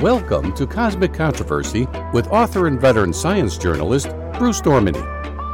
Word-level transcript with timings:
Welcome 0.00 0.52
to 0.52 0.64
Cosmic 0.64 1.12
Controversy 1.12 1.88
with 2.12 2.28
author 2.28 2.68
and 2.68 2.80
veteran 2.80 3.12
science 3.12 3.58
journalist 3.58 4.10
Bruce 4.38 4.60
Dorminey, 4.60 5.02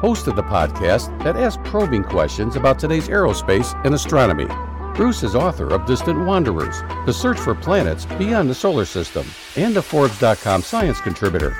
host 0.01 0.27
of 0.27 0.37
the 0.37 0.43
podcast 0.43 1.19
that 1.25 1.35
asks 1.35 1.63
probing 1.65 2.05
questions 2.05 2.55
about 2.55 2.79
today's 2.79 3.09
aerospace 3.09 3.75
and 3.87 3.95
astronomy. 3.95 4.47
Bruce 4.95 5.23
is 5.23 5.35
author 5.35 5.73
of 5.73 5.87
Distant 5.87 6.27
Wanderers, 6.27 6.83
The 7.07 7.13
Search 7.15 7.39
for 7.39 7.55
Planets 7.55 8.05
Beyond 8.05 8.51
the 8.51 8.55
Solar 8.55 8.85
System, 8.85 9.27
and 9.57 9.75
a 9.79 9.83
Forbes.com 9.83 10.61
science 10.61 11.01
contributor. 11.01 11.57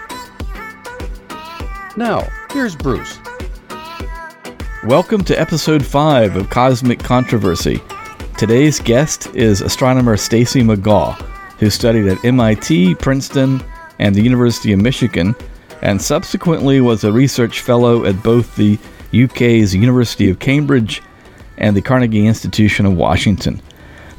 Now, 1.97 2.29
here's 2.53 2.77
Bruce. 2.77 3.19
Welcome 4.85 5.25
to 5.25 5.41
episode 5.41 5.83
5 5.83 6.37
of 6.37 6.51
Cosmic 6.51 6.99
Controversy. 6.99 7.81
Today's 8.37 8.79
guest 8.79 9.35
is 9.35 9.63
astronomer 9.63 10.19
Stacy 10.19 10.61
McGaugh, 10.61 11.34
who 11.65 11.71
studied 11.71 12.07
at 12.07 12.23
MIT, 12.23 12.95
Princeton, 12.97 13.65
and 13.99 14.15
the 14.15 14.21
University 14.21 14.75
of 14.75 14.81
Michigan, 14.81 15.35
and 15.81 16.01
subsequently 16.01 16.79
was 16.79 17.05
a 17.05 17.13
research 17.13 17.61
fellow 17.61 18.05
at 18.05 18.23
both 18.23 18.55
the 18.57 18.79
UK's 19.15 19.75
University 19.75 20.29
of 20.29 20.39
Cambridge 20.39 21.01
and 21.57 21.75
the 21.75 21.81
Carnegie 21.81 22.27
Institution 22.27 22.85
of 22.85 22.99
Washington. 22.99 23.63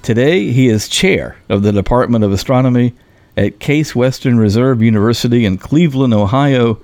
Today, 0.01 0.51
he 0.51 0.69
is 0.69 0.89
chair 0.89 1.37
of 1.47 1.61
the 1.61 1.71
Department 1.71 2.23
of 2.23 2.31
Astronomy 2.31 2.95
at 3.37 3.59
Case 3.59 3.95
Western 3.95 4.39
Reserve 4.39 4.81
University 4.81 5.45
in 5.45 5.59
Cleveland, 5.59 6.15
Ohio, 6.15 6.81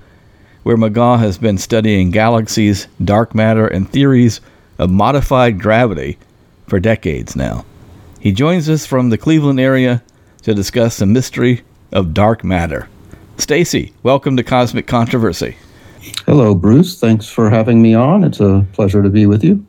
where 0.62 0.76
McGaugh 0.76 1.18
has 1.18 1.38
been 1.38 1.58
studying 1.58 2.12
galaxies, 2.12 2.86
dark 3.04 3.34
matter, 3.34 3.66
and 3.66 3.90
theories 3.90 4.40
of 4.78 4.90
modified 4.90 5.60
gravity 5.60 6.18
for 6.68 6.78
decades 6.78 7.34
now. 7.34 7.64
He 8.20 8.30
joins 8.30 8.68
us 8.68 8.86
from 8.86 9.10
the 9.10 9.18
Cleveland 9.18 9.58
area 9.58 10.04
to 10.42 10.54
discuss 10.54 10.98
the 10.98 11.06
mystery 11.06 11.62
of 11.92 12.14
dark 12.14 12.44
matter. 12.44 12.88
Stacy, 13.38 13.92
welcome 14.02 14.36
to 14.36 14.42
Cosmic 14.42 14.86
Controversy. 14.86 15.56
Hello, 16.26 16.54
Bruce. 16.54 16.98
Thanks 16.98 17.28
for 17.28 17.48
having 17.48 17.80
me 17.80 17.94
on. 17.94 18.24
It's 18.24 18.40
a 18.40 18.66
pleasure 18.72 19.02
to 19.02 19.10
be 19.10 19.26
with 19.26 19.44
you. 19.44 19.64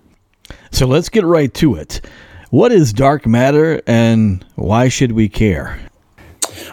So 0.72 0.88
let's 0.88 1.10
get 1.10 1.24
right 1.24 1.54
to 1.56 1.76
it. 1.76 2.02
What 2.50 2.72
is 2.72 2.94
dark 2.94 3.26
matter 3.26 3.82
and 3.88 4.46
why 4.56 4.88
should 4.90 5.12
we 5.14 5.30
care? 5.30 5.80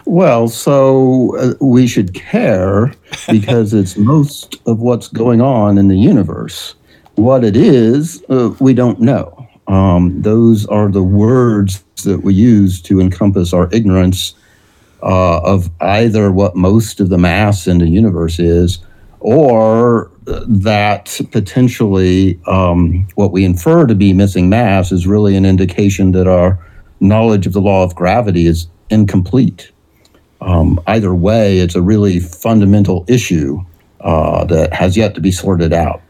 Well, 0.05 0.47
so 0.47 1.37
uh, 1.37 1.53
we 1.59 1.87
should 1.87 2.13
care 2.13 2.93
because 3.29 3.73
it's 3.73 3.97
most 3.97 4.55
of 4.65 4.79
what's 4.79 5.07
going 5.07 5.41
on 5.41 5.77
in 5.77 5.87
the 5.87 5.97
universe. 5.97 6.75
What 7.15 7.43
it 7.43 7.55
is, 7.55 8.23
uh, 8.29 8.53
we 8.59 8.73
don't 8.73 8.99
know. 8.99 9.40
Um, 9.67 10.21
those 10.21 10.65
are 10.65 10.89
the 10.89 11.03
words 11.03 11.83
that 12.03 12.23
we 12.23 12.33
use 12.33 12.81
to 12.83 12.99
encompass 12.99 13.53
our 13.53 13.69
ignorance 13.71 14.33
uh, 15.03 15.39
of 15.41 15.69
either 15.81 16.31
what 16.31 16.55
most 16.55 16.99
of 16.99 17.09
the 17.09 17.17
mass 17.17 17.67
in 17.67 17.79
the 17.79 17.87
universe 17.87 18.39
is, 18.39 18.79
or 19.19 20.11
that 20.25 21.19
potentially 21.31 22.39
um, 22.47 23.07
what 23.15 23.31
we 23.31 23.45
infer 23.45 23.85
to 23.85 23.95
be 23.95 24.13
missing 24.13 24.49
mass 24.49 24.91
is 24.91 25.07
really 25.07 25.35
an 25.35 25.45
indication 25.45 26.11
that 26.11 26.27
our 26.27 26.59
knowledge 26.99 27.47
of 27.47 27.53
the 27.53 27.61
law 27.61 27.83
of 27.83 27.95
gravity 27.95 28.47
is 28.47 28.67
incomplete. 28.89 29.71
Um, 30.41 30.79
either 30.87 31.13
way, 31.13 31.59
it's 31.59 31.75
a 31.75 31.81
really 31.81 32.19
fundamental 32.19 33.05
issue 33.07 33.63
uh, 34.01 34.45
that 34.45 34.73
has 34.73 34.97
yet 34.97 35.13
to 35.15 35.21
be 35.21 35.31
sorted 35.31 35.73
out. 35.73 36.01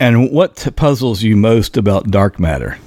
And 0.00 0.30
what 0.30 0.68
puzzles 0.76 1.22
you 1.22 1.36
most 1.36 1.76
about 1.76 2.10
dark 2.10 2.38
matter? 2.38 2.78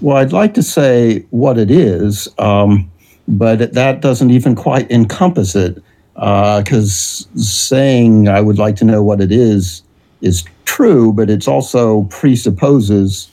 Well, 0.00 0.16
I'd 0.16 0.32
like 0.32 0.54
to 0.54 0.62
say 0.62 1.24
what 1.30 1.58
it 1.58 1.70
is, 1.70 2.28
um, 2.38 2.90
but 3.28 3.72
that 3.72 4.00
doesn't 4.00 4.30
even 4.30 4.54
quite 4.54 4.90
encompass 4.90 5.54
it. 5.54 5.82
Because 6.14 7.28
uh, 7.34 7.38
saying 7.38 8.26
I 8.26 8.40
would 8.40 8.58
like 8.58 8.76
to 8.76 8.86
know 8.86 9.02
what 9.02 9.20
it 9.20 9.30
is 9.30 9.82
is 10.22 10.44
true, 10.64 11.12
but 11.12 11.28
it 11.28 11.46
also 11.46 12.04
presupposes 12.04 13.30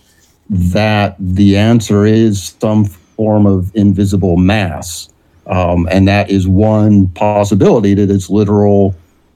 that 0.50 1.16
the 1.18 1.58
answer 1.58 2.06
is 2.06 2.56
some 2.60 2.84
form 2.84 3.46
of 3.46 3.74
invisible 3.76 4.36
mass. 4.36 5.10
Um, 5.48 5.88
and 5.92 6.08
that 6.08 6.30
is 6.30 6.48
one 6.48 7.08
possibility 7.10 7.94
that 7.94 8.10
it's 8.10 8.30
literal, 8.30 8.96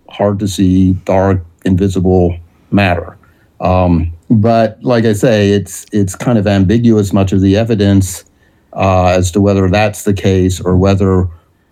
hard 0.09 0.39
to 0.39 0.47
see, 0.47 0.93
dark, 1.05 1.43
invisible 1.65 2.37
matter. 2.71 3.16
Um, 3.59 4.13
but 4.29 4.81
like 4.83 5.05
I 5.05 5.13
say, 5.13 5.51
it's 5.51 5.85
it's 5.91 6.15
kind 6.15 6.37
of 6.37 6.47
ambiguous 6.47 7.13
much 7.13 7.31
of 7.31 7.41
the 7.41 7.55
evidence 7.55 8.25
uh, 8.73 9.07
as 9.07 9.31
to 9.31 9.41
whether 9.41 9.69
that's 9.69 10.03
the 10.03 10.13
case 10.13 10.59
or 10.59 10.77
whether 10.77 11.27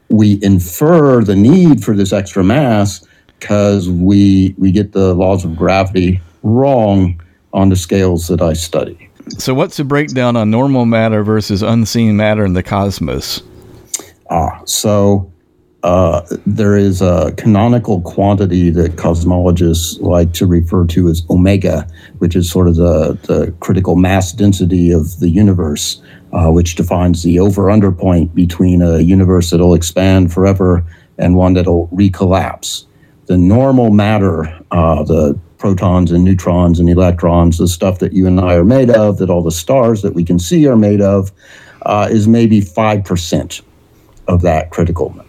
we 0.09 0.39
infer 0.41 1.23
the 1.23 1.35
need 1.35 1.83
for 1.83 1.95
this 1.95 2.13
extra 2.13 2.43
mass 2.43 3.05
because 3.39 3.89
we 3.89 4.55
we 4.57 4.71
get 4.71 4.93
the 4.93 5.13
laws 5.13 5.43
of 5.45 5.55
gravity 5.55 6.21
wrong 6.43 7.21
on 7.53 7.69
the 7.69 7.75
scales 7.75 8.27
that 8.27 8.41
I 8.41 8.53
study. 8.53 9.09
So, 9.37 9.53
what's 9.53 9.77
the 9.77 9.83
breakdown 9.83 10.35
on 10.35 10.51
normal 10.51 10.85
matter 10.85 11.23
versus 11.23 11.61
unseen 11.61 12.15
matter 12.15 12.45
in 12.45 12.53
the 12.53 12.63
cosmos? 12.63 13.41
Ah, 14.29 14.61
so 14.65 15.31
uh, 15.85 16.25
there 16.47 16.75
is 16.75 16.99
a 16.99 17.31
canonical 17.37 18.01
quantity 18.01 18.71
that 18.71 18.95
cosmologists 18.95 20.01
like 20.01 20.33
to 20.33 20.47
refer 20.47 20.83
to 20.83 21.07
as 21.09 21.21
omega, 21.29 21.87
which 22.17 22.35
is 22.35 22.49
sort 22.49 22.67
of 22.67 22.75
the, 22.75 23.13
the 23.27 23.51
critical 23.59 23.95
mass 23.95 24.31
density 24.31 24.91
of 24.91 25.19
the 25.19 25.29
universe, 25.29 26.01
uh, 26.33 26.49
which 26.49 26.73
defines 26.73 27.21
the 27.21 27.39
over 27.39 27.69
under 27.69 27.91
point 27.91 28.33
between 28.33 28.81
a 28.81 28.97
universe 28.97 29.51
that'll 29.51 29.75
expand 29.75 30.33
forever 30.33 30.83
and 31.19 31.35
one 31.35 31.53
that'll 31.53 31.87
recollapse. 31.89 32.85
The 33.27 33.37
normal 33.37 33.91
matter, 33.91 34.59
uh, 34.71 35.03
the 35.03 35.39
protons 35.59 36.11
and 36.11 36.23
neutrons 36.23 36.79
and 36.79 36.89
electrons, 36.89 37.59
the 37.59 37.67
stuff 37.67 37.99
that 37.99 38.11
you 38.11 38.25
and 38.25 38.39
I 38.39 38.55
are 38.55 38.65
made 38.65 38.89
of, 38.89 39.19
that 39.19 39.29
all 39.29 39.43
the 39.43 39.51
stars 39.51 40.01
that 40.01 40.15
we 40.15 40.23
can 40.23 40.39
see 40.39 40.65
are 40.65 40.75
made 40.75 41.01
of, 41.01 41.31
uh, 41.83 42.07
is 42.09 42.27
maybe 42.27 42.59
5% 42.59 43.61
of 44.27 44.41
that 44.41 44.71
critical 44.71 45.23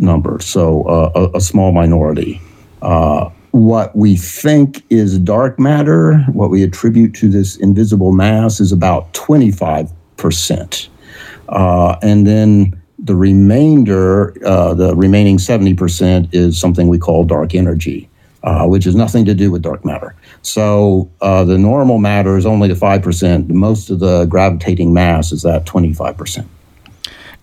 number, 0.00 0.40
so 0.40 0.82
uh, 0.84 1.12
a, 1.14 1.36
a, 1.36 1.40
small 1.40 1.72
minority. 1.72 2.40
Uh, 2.82 3.30
what 3.50 3.94
we 3.96 4.16
think 4.16 4.84
is 4.90 5.18
dark 5.18 5.58
matter, 5.58 6.18
what 6.32 6.50
we 6.50 6.62
attribute 6.62 7.14
to 7.14 7.28
this 7.28 7.56
invisible 7.56 8.12
mass, 8.12 8.60
is 8.60 8.72
about 8.72 9.12
25%. 9.12 10.88
Uh, 11.48 11.96
and 12.02 12.26
then 12.26 12.80
the 12.98 13.16
remainder, 13.16 14.34
uh, 14.46 14.74
the 14.74 14.94
remaining 14.94 15.38
70%, 15.38 16.28
is 16.32 16.58
something 16.58 16.88
we 16.88 16.98
call 16.98 17.24
dark 17.24 17.54
energy. 17.54 18.08
Uh, 18.42 18.66
which 18.66 18.84
has 18.84 18.94
nothing 18.94 19.26
to 19.26 19.34
do 19.34 19.50
with 19.50 19.60
dark 19.60 19.84
matter. 19.84 20.14
So 20.40 21.10
uh, 21.20 21.44
the 21.44 21.58
normal 21.58 21.98
matter 21.98 22.38
is 22.38 22.46
only 22.46 22.68
the 22.68 22.74
5%. 22.74 23.50
Most 23.50 23.90
of 23.90 23.98
the 23.98 24.24
gravitating 24.24 24.94
mass 24.94 25.30
is 25.30 25.42
that 25.42 25.66
25%. 25.66 26.46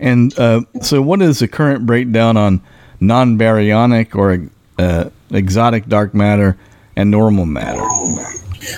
And 0.00 0.36
uh, 0.38 0.62
so, 0.82 1.02
what 1.02 1.22
is 1.22 1.40
the 1.40 1.48
current 1.48 1.86
breakdown 1.86 2.36
on 2.36 2.60
non 3.00 3.38
baryonic 3.38 4.14
or 4.14 4.48
uh, 4.78 5.10
exotic 5.30 5.86
dark 5.86 6.14
matter 6.14 6.56
and 6.96 7.10
normal 7.10 7.46
matter? 7.46 7.84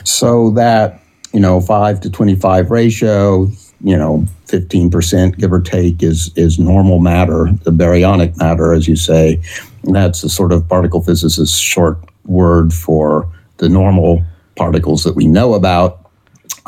So, 0.05 0.51
that, 0.53 1.03
you 1.33 1.41
know, 1.41 1.61
5 1.61 2.01
to 2.01 2.11
25 2.11 2.71
ratio, 2.71 3.51
you 3.83 3.97
know, 3.97 4.27
15% 4.47 5.39
give 5.39 5.53
or 5.53 5.61
take 5.61 6.03
is, 6.03 6.31
is 6.37 6.59
normal 6.59 6.99
matter, 6.99 7.49
the 7.65 7.71
baryonic 7.71 8.37
matter, 8.39 8.73
as 8.73 8.89
you 8.89 8.97
say. 8.97 9.41
That's 9.85 10.23
the 10.23 10.29
sort 10.29 10.53
of 10.53 10.69
particle 10.69 11.03
physicist's 11.03 11.59
short 11.59 11.99
word 12.25 12.73
for 12.73 13.31
the 13.59 13.69
normal 13.69 14.25
particles 14.57 15.05
that 15.05 15.17
we 15.17 15.27
know 15.27 15.55
about 15.55 16.00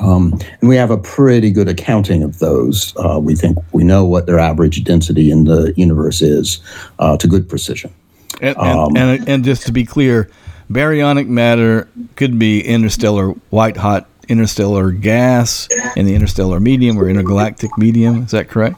um, 0.02 0.32
and 0.60 0.68
we 0.68 0.76
have 0.76 0.90
a 0.90 0.98
pretty 0.98 1.50
good 1.50 1.68
accounting 1.68 2.22
of 2.22 2.40
those. 2.40 2.92
Uh, 2.96 3.20
we 3.20 3.36
think 3.36 3.56
we 3.72 3.84
know 3.84 4.04
what 4.04 4.26
their 4.26 4.38
average 4.38 4.82
density 4.82 5.30
in 5.30 5.44
the 5.44 5.72
universe 5.76 6.20
is 6.20 6.60
uh, 6.98 7.16
to 7.18 7.28
good 7.28 7.48
precision. 7.48 7.92
And, 8.40 8.56
um, 8.56 8.96
and, 8.96 9.28
and, 9.28 9.44
just 9.44 9.66
to 9.66 9.72
be 9.72 9.84
clear, 9.84 10.28
baryonic 10.68 11.28
matter 11.28 11.88
could 12.16 12.38
be 12.38 12.60
interstellar 12.60 13.28
white 13.50 13.76
hot 13.76 14.08
interstellar 14.28 14.90
gas 14.90 15.68
in 15.96 16.06
the 16.06 16.14
interstellar 16.14 16.58
medium 16.58 16.98
or 16.98 17.08
intergalactic 17.08 17.70
medium. 17.78 18.24
Is 18.24 18.32
that 18.32 18.48
correct? 18.48 18.76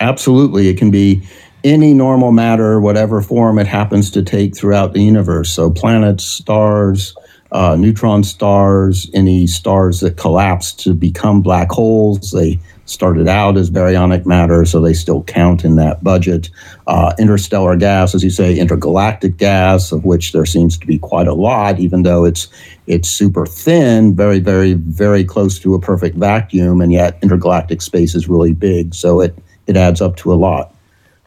Absolutely. 0.00 0.68
It 0.68 0.78
can 0.78 0.90
be 0.90 1.22
any 1.64 1.92
normal 1.92 2.32
matter, 2.32 2.80
whatever 2.80 3.20
form 3.20 3.58
it 3.58 3.66
happens 3.66 4.10
to 4.12 4.22
take 4.22 4.56
throughout 4.56 4.92
the 4.92 5.02
universe. 5.02 5.50
So 5.50 5.70
planets, 5.70 6.24
stars, 6.24 7.14
uh, 7.56 7.74
neutron 7.74 8.22
stars, 8.22 9.10
any 9.14 9.46
stars 9.46 10.00
that 10.00 10.18
collapse 10.18 10.74
to 10.74 10.92
become 10.92 11.40
black 11.40 11.70
holes. 11.70 12.30
They 12.32 12.60
started 12.84 13.28
out 13.28 13.56
as 13.56 13.70
baryonic 13.70 14.26
matter, 14.26 14.66
so 14.66 14.78
they 14.78 14.92
still 14.92 15.22
count 15.22 15.64
in 15.64 15.76
that 15.76 16.04
budget. 16.04 16.50
Uh, 16.86 17.14
interstellar 17.18 17.74
gas, 17.74 18.14
as 18.14 18.22
you 18.22 18.28
say, 18.28 18.58
intergalactic 18.58 19.38
gas, 19.38 19.90
of 19.90 20.04
which 20.04 20.32
there 20.32 20.44
seems 20.44 20.76
to 20.76 20.86
be 20.86 20.98
quite 20.98 21.26
a 21.26 21.32
lot, 21.32 21.80
even 21.80 22.02
though 22.02 22.26
it's 22.26 22.48
it's 22.86 23.08
super 23.08 23.46
thin, 23.46 24.14
very, 24.14 24.38
very, 24.38 24.74
very 24.74 25.24
close 25.24 25.58
to 25.60 25.74
a 25.74 25.80
perfect 25.80 26.16
vacuum, 26.18 26.82
and 26.82 26.92
yet 26.92 27.18
intergalactic 27.22 27.80
space 27.80 28.14
is 28.14 28.28
really 28.28 28.52
big, 28.52 28.94
so 28.94 29.22
it 29.22 29.34
it 29.66 29.78
adds 29.78 30.02
up 30.02 30.14
to 30.16 30.30
a 30.30 30.36
lot. 30.36 30.74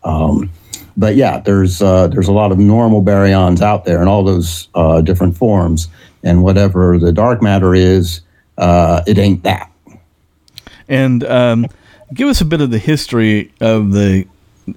Um, 0.03 0.51
but 0.95 1.15
yeah, 1.15 1.39
there's 1.39 1.81
uh, 1.81 2.07
there's 2.07 2.27
a 2.27 2.33
lot 2.33 2.51
of 2.51 2.59
normal 2.59 3.01
baryons 3.01 3.61
out 3.61 3.85
there 3.85 4.01
in 4.01 4.07
all 4.07 4.23
those 4.23 4.67
uh, 4.75 5.01
different 5.01 5.35
forms, 5.35 5.87
and 6.23 6.43
whatever 6.43 6.97
the 6.97 7.11
dark 7.11 7.41
matter 7.41 7.73
is, 7.73 8.21
uh, 8.57 9.01
it 9.07 9.17
ain't 9.17 9.43
that. 9.43 9.71
And 10.87 11.23
um, 11.23 11.67
give 12.13 12.27
us 12.27 12.41
a 12.41 12.45
bit 12.45 12.61
of 12.61 12.71
the 12.71 12.79
history 12.79 13.51
of 13.61 13.93
the 13.93 14.27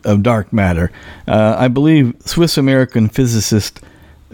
of 0.04 0.22
dark 0.22 0.52
matter. 0.52 0.90
Uh, 1.28 1.56
I 1.58 1.68
believe 1.68 2.14
Swiss 2.24 2.56
American 2.56 3.08
physicist 3.08 3.80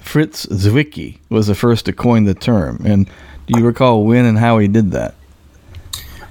Fritz 0.00 0.46
Zwicky 0.46 1.18
was 1.28 1.48
the 1.48 1.54
first 1.54 1.86
to 1.86 1.92
coin 1.92 2.24
the 2.24 2.34
term. 2.34 2.80
And 2.84 3.06
do 3.46 3.58
you 3.58 3.66
recall 3.66 4.04
when 4.04 4.24
and 4.24 4.38
how 4.38 4.58
he 4.58 4.68
did 4.68 4.92
that? 4.92 5.14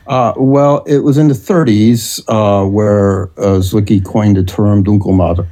Uh, 0.07 0.33
well, 0.37 0.83
it 0.85 0.99
was 0.99 1.17
in 1.17 1.27
the 1.27 1.33
30s 1.33 2.21
uh, 2.29 2.65
where 2.67 3.23
uh, 3.37 3.59
Zwicky 3.59 4.03
coined 4.03 4.37
the 4.37 4.43
term 4.43 4.83
Dunkelmatter, 4.83 5.45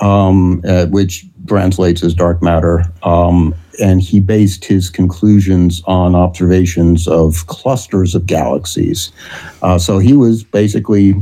um, 0.00 0.60
uh, 0.66 0.86
which 0.86 1.24
translates 1.46 2.02
as 2.02 2.12
dark 2.12 2.42
matter. 2.42 2.84
Um, 3.04 3.54
and 3.80 4.00
he 4.00 4.20
based 4.20 4.64
his 4.64 4.90
conclusions 4.90 5.82
on 5.86 6.14
observations 6.14 7.08
of 7.08 7.46
clusters 7.46 8.14
of 8.14 8.26
galaxies. 8.26 9.12
Uh, 9.62 9.78
so 9.78 9.98
he 9.98 10.14
was 10.14 10.44
basically 10.44 11.14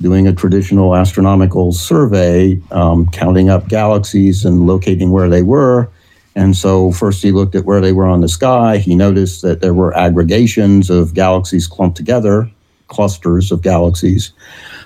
doing 0.00 0.28
a 0.28 0.32
traditional 0.32 0.94
astronomical 0.94 1.72
survey, 1.72 2.60
um, 2.70 3.06
counting 3.10 3.48
up 3.48 3.68
galaxies 3.68 4.44
and 4.44 4.66
locating 4.66 5.10
where 5.10 5.28
they 5.28 5.42
were. 5.42 5.88
And 6.36 6.56
so, 6.56 6.92
first 6.92 7.22
he 7.22 7.32
looked 7.32 7.56
at 7.56 7.64
where 7.64 7.80
they 7.80 7.92
were 7.92 8.06
on 8.06 8.20
the 8.20 8.28
sky. 8.28 8.78
He 8.78 8.94
noticed 8.94 9.42
that 9.42 9.60
there 9.60 9.74
were 9.74 9.96
aggregations 9.96 10.88
of 10.88 11.14
galaxies 11.14 11.66
clumped 11.66 11.96
together, 11.96 12.48
clusters 12.86 13.50
of 13.50 13.62
galaxies. 13.62 14.32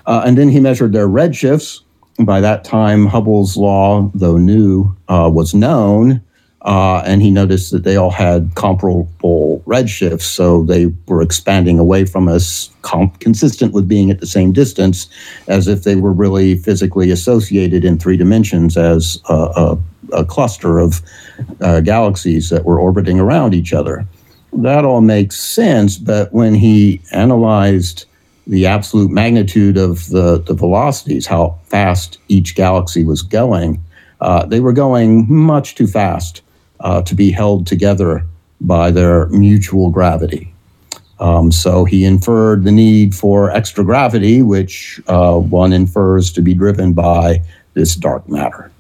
Uh, 0.07 0.23
and 0.25 0.39
then 0.39 0.49
he 0.49 0.61
measured 0.61 0.93
their 0.93 1.09
redshifts. 1.09 1.81
By 2.19 2.41
that 2.41 2.65
time, 2.65 3.07
Hubble's 3.07 3.57
law, 3.57 4.11
though 4.15 4.39
new, 4.39 4.97
uh, 5.09 5.31
was 5.33 5.55
known. 5.55 6.23
Uh, 6.65 7.03
and 7.05 7.23
he 7.23 7.31
noticed 7.31 7.73
that 7.73 7.83
they 7.83 7.97
all 7.97 8.11
had 8.11 8.53
comparable 8.55 9.63
redshifts, 9.67 10.23
so 10.23 10.63
they 10.63 10.87
were 11.09 11.21
expanding 11.21 11.79
away 11.79 12.05
from 12.05 12.29
us, 12.29 12.71
comp- 12.83 13.19
consistent 13.19 13.73
with 13.73 13.89
being 13.89 14.13
at 14.13 14.21
the 14.21 14.27
same 14.27 14.53
distance, 14.53 15.09
as 15.49 15.67
if 15.67 15.83
they 15.83 15.97
were 15.97 16.13
really 16.13 16.57
physically 16.57 17.11
associated 17.11 17.85
in 17.85 17.99
three 17.99 18.17
dimensions 18.17 18.77
as 18.77 19.21
a, 19.29 19.35
a, 19.35 19.79
a 20.13 20.25
cluster 20.25 20.79
of 20.79 21.03
uh, 21.61 21.81
galaxies 21.81 22.49
that 22.51 22.65
were 22.65 22.79
orbiting 22.79 23.19
around 23.19 23.55
each 23.55 23.73
other. 23.73 24.07
That 24.53 24.85
all 24.85 25.01
makes 25.01 25.41
sense, 25.41 25.99
but 25.99 26.33
when 26.33 26.55
he 26.55 27.01
analyzed 27.11 28.05
the 28.47 28.67
absolute 28.67 29.11
magnitude 29.11 29.77
of 29.77 30.09
the, 30.11 30.39
the 30.39 30.55
velocities, 30.55 31.27
how 31.27 31.59
fast 31.65 32.19
each 32.29 32.55
galaxy 32.55 33.03
was 33.03 33.23
going, 33.23 33.83
uh, 34.21 34.47
they 34.47 34.61
were 34.61 34.73
going 34.73 35.27
much 35.29 35.75
too 35.75 35.89
fast 35.89 36.43
uh, 36.83 37.03
to 37.03 37.15
be 37.15 37.31
held 37.31 37.67
together 37.67 38.27
by 38.61 38.91
their 38.91 39.27
mutual 39.29 39.91
gravity. 39.91 40.53
Um, 41.19 41.53
so 41.53 41.85
he 41.85 42.05
inferred 42.05 42.65
the 42.65 42.73
need 42.73 43.15
for 43.15 43.51
extra 43.51 43.85
gravity, 43.85 44.43
which 44.43 45.01
uh, 45.07 45.39
one 45.39 45.73
infers 45.73 46.33
to 46.33 46.43
be 46.43 46.53
driven 46.53 46.93
by 46.93 47.43
this 47.75 47.95
dark 47.95 48.29
matter. 48.29 48.71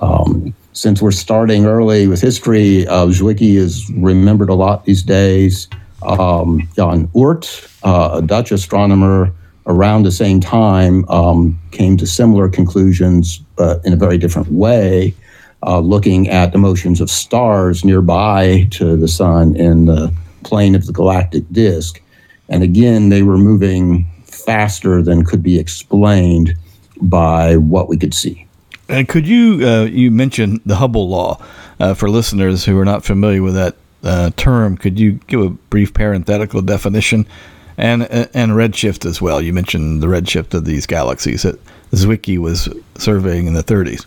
Um, 0.00 0.54
since 0.72 1.02
we're 1.02 1.10
starting 1.10 1.66
early 1.66 2.06
with 2.06 2.20
history, 2.20 2.86
uh, 2.86 3.06
Zwicky 3.06 3.56
is 3.56 3.90
remembered 3.90 4.50
a 4.50 4.54
lot 4.54 4.84
these 4.84 5.02
days. 5.02 5.68
Um, 6.02 6.68
Jan 6.76 7.08
Oort, 7.08 7.68
uh, 7.82 8.18
a 8.18 8.22
Dutch 8.22 8.52
astronomer 8.52 9.32
around 9.66 10.04
the 10.04 10.12
same 10.12 10.40
time, 10.40 11.06
um, 11.08 11.58
came 11.72 11.96
to 11.96 12.06
similar 12.06 12.48
conclusions, 12.48 13.38
but 13.56 13.84
in 13.84 13.92
a 13.92 13.96
very 13.96 14.16
different 14.16 14.50
way 14.52 15.14
uh, 15.62 15.80
looking 15.80 16.28
at 16.28 16.52
the 16.52 16.58
motions 16.58 17.00
of 17.00 17.10
stars 17.10 17.84
nearby 17.84 18.66
to 18.70 18.96
the 18.96 19.08
sun 19.08 19.54
in 19.56 19.86
the 19.86 20.14
plane 20.42 20.74
of 20.74 20.86
the 20.86 20.92
galactic 20.92 21.44
disk. 21.52 22.00
And 22.48 22.62
again, 22.62 23.10
they 23.10 23.22
were 23.22 23.38
moving 23.38 24.06
faster 24.24 25.02
than 25.02 25.24
could 25.24 25.42
be 25.42 25.58
explained 25.58 26.54
by 27.00 27.56
what 27.56 27.88
we 27.88 27.96
could 27.96 28.14
see. 28.14 28.46
And 28.88 29.08
could 29.08 29.26
you, 29.26 29.66
uh, 29.66 29.84
you 29.84 30.10
mentioned 30.10 30.60
the 30.66 30.76
Hubble 30.76 31.08
law. 31.08 31.42
Uh, 31.78 31.94
for 31.94 32.10
listeners 32.10 32.62
who 32.62 32.78
are 32.78 32.84
not 32.84 33.04
familiar 33.04 33.42
with 33.42 33.54
that 33.54 33.74
uh, 34.02 34.30
term, 34.36 34.76
could 34.76 35.00
you 35.00 35.12
give 35.28 35.40
a 35.40 35.48
brief 35.48 35.94
parenthetical 35.94 36.60
definition? 36.60 37.26
And, 37.78 38.02
and 38.02 38.52
redshift 38.52 39.06
as 39.06 39.22
well. 39.22 39.40
You 39.40 39.54
mentioned 39.54 40.02
the 40.02 40.06
redshift 40.06 40.52
of 40.52 40.66
these 40.66 40.84
galaxies 40.84 41.44
that 41.44 41.58
Zwicky 41.92 42.36
was 42.36 42.68
surveying 42.98 43.46
in 43.46 43.54
the 43.54 43.62
30s. 43.62 44.04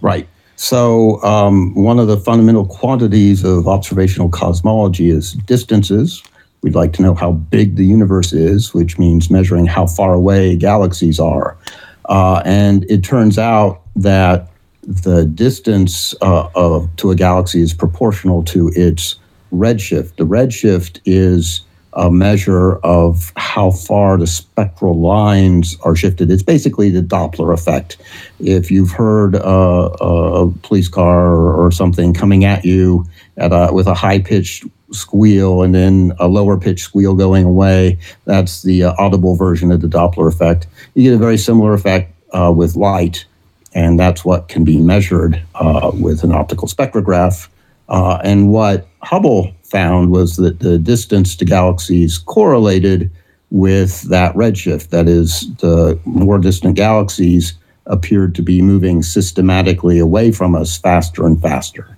Right. 0.00 0.26
So, 0.56 1.22
um, 1.22 1.74
one 1.74 1.98
of 1.98 2.06
the 2.06 2.16
fundamental 2.16 2.64
quantities 2.66 3.44
of 3.44 3.66
observational 3.66 4.28
cosmology 4.28 5.10
is 5.10 5.32
distances. 5.32 6.22
We'd 6.62 6.74
like 6.74 6.92
to 6.94 7.02
know 7.02 7.14
how 7.14 7.32
big 7.32 7.76
the 7.76 7.84
universe 7.84 8.32
is, 8.32 8.72
which 8.72 8.98
means 8.98 9.30
measuring 9.30 9.66
how 9.66 9.86
far 9.86 10.14
away 10.14 10.56
galaxies 10.56 11.20
are. 11.20 11.58
Uh, 12.06 12.40
and 12.44 12.88
it 12.90 13.02
turns 13.02 13.38
out 13.38 13.82
that 13.96 14.48
the 14.82 15.24
distance 15.24 16.14
uh, 16.22 16.48
of, 16.54 16.94
to 16.96 17.10
a 17.10 17.14
galaxy 17.14 17.60
is 17.60 17.74
proportional 17.74 18.42
to 18.44 18.70
its 18.74 19.16
redshift. 19.52 20.16
The 20.16 20.26
redshift 20.26 21.00
is 21.04 21.62
a 21.94 22.10
measure 22.10 22.76
of 22.78 23.32
how 23.36 23.70
far 23.70 24.16
the 24.16 24.26
spectral 24.26 25.00
lines 25.00 25.76
are 25.82 25.94
shifted. 25.94 26.30
It's 26.30 26.42
basically 26.42 26.90
the 26.90 27.02
Doppler 27.02 27.54
effect. 27.54 27.96
If 28.40 28.70
you've 28.70 28.90
heard 28.90 29.36
uh, 29.36 29.90
a 30.00 30.50
police 30.62 30.88
car 30.88 31.34
or, 31.34 31.70
something 31.74 32.14
coming 32.14 32.44
at 32.44 32.64
you 32.64 33.04
at 33.36 33.52
a, 33.52 33.72
with 33.72 33.86
a 33.86 33.94
high 33.94 34.20
pitched 34.20 34.64
squeal 34.92 35.62
and 35.62 35.74
then 35.74 36.12
a 36.20 36.28
lower 36.28 36.56
pitched 36.56 36.84
squeal 36.84 37.14
going 37.14 37.44
away, 37.44 37.98
that's 38.26 38.62
the 38.62 38.84
uh, 38.84 38.94
audible 38.98 39.34
version 39.34 39.72
of 39.72 39.80
the 39.80 39.88
Doppler 39.88 40.28
effect. 40.28 40.66
You 40.94 41.02
get 41.02 41.14
a 41.14 41.18
very 41.18 41.38
similar 41.38 41.74
effect 41.74 42.12
uh, 42.32 42.52
with 42.54 42.76
light, 42.76 43.24
and 43.72 43.98
that's 43.98 44.24
what 44.24 44.48
can 44.48 44.62
be 44.62 44.78
measured 44.78 45.42
uh, 45.54 45.90
with 45.94 46.22
an 46.22 46.32
optical 46.32 46.68
spectrograph. 46.68 47.48
Uh, 47.88 48.18
and 48.24 48.50
what 48.50 48.86
Hubble 49.02 49.52
found 49.62 50.10
was 50.10 50.36
that 50.36 50.60
the 50.60 50.78
distance 50.78 51.36
to 51.36 51.44
galaxies 51.44 52.18
correlated 52.18 53.10
with 53.50 54.02
that 54.02 54.34
redshift. 54.34 54.88
That 54.88 55.08
is, 55.08 55.52
the 55.56 55.98
more 56.04 56.38
distant 56.38 56.76
galaxies 56.76 57.54
appeared 57.86 58.34
to 58.34 58.42
be 58.42 58.62
moving 58.62 59.02
systematically 59.02 59.98
away 59.98 60.32
from 60.32 60.54
us 60.54 60.78
faster 60.78 61.26
and 61.26 61.40
faster. 61.40 61.96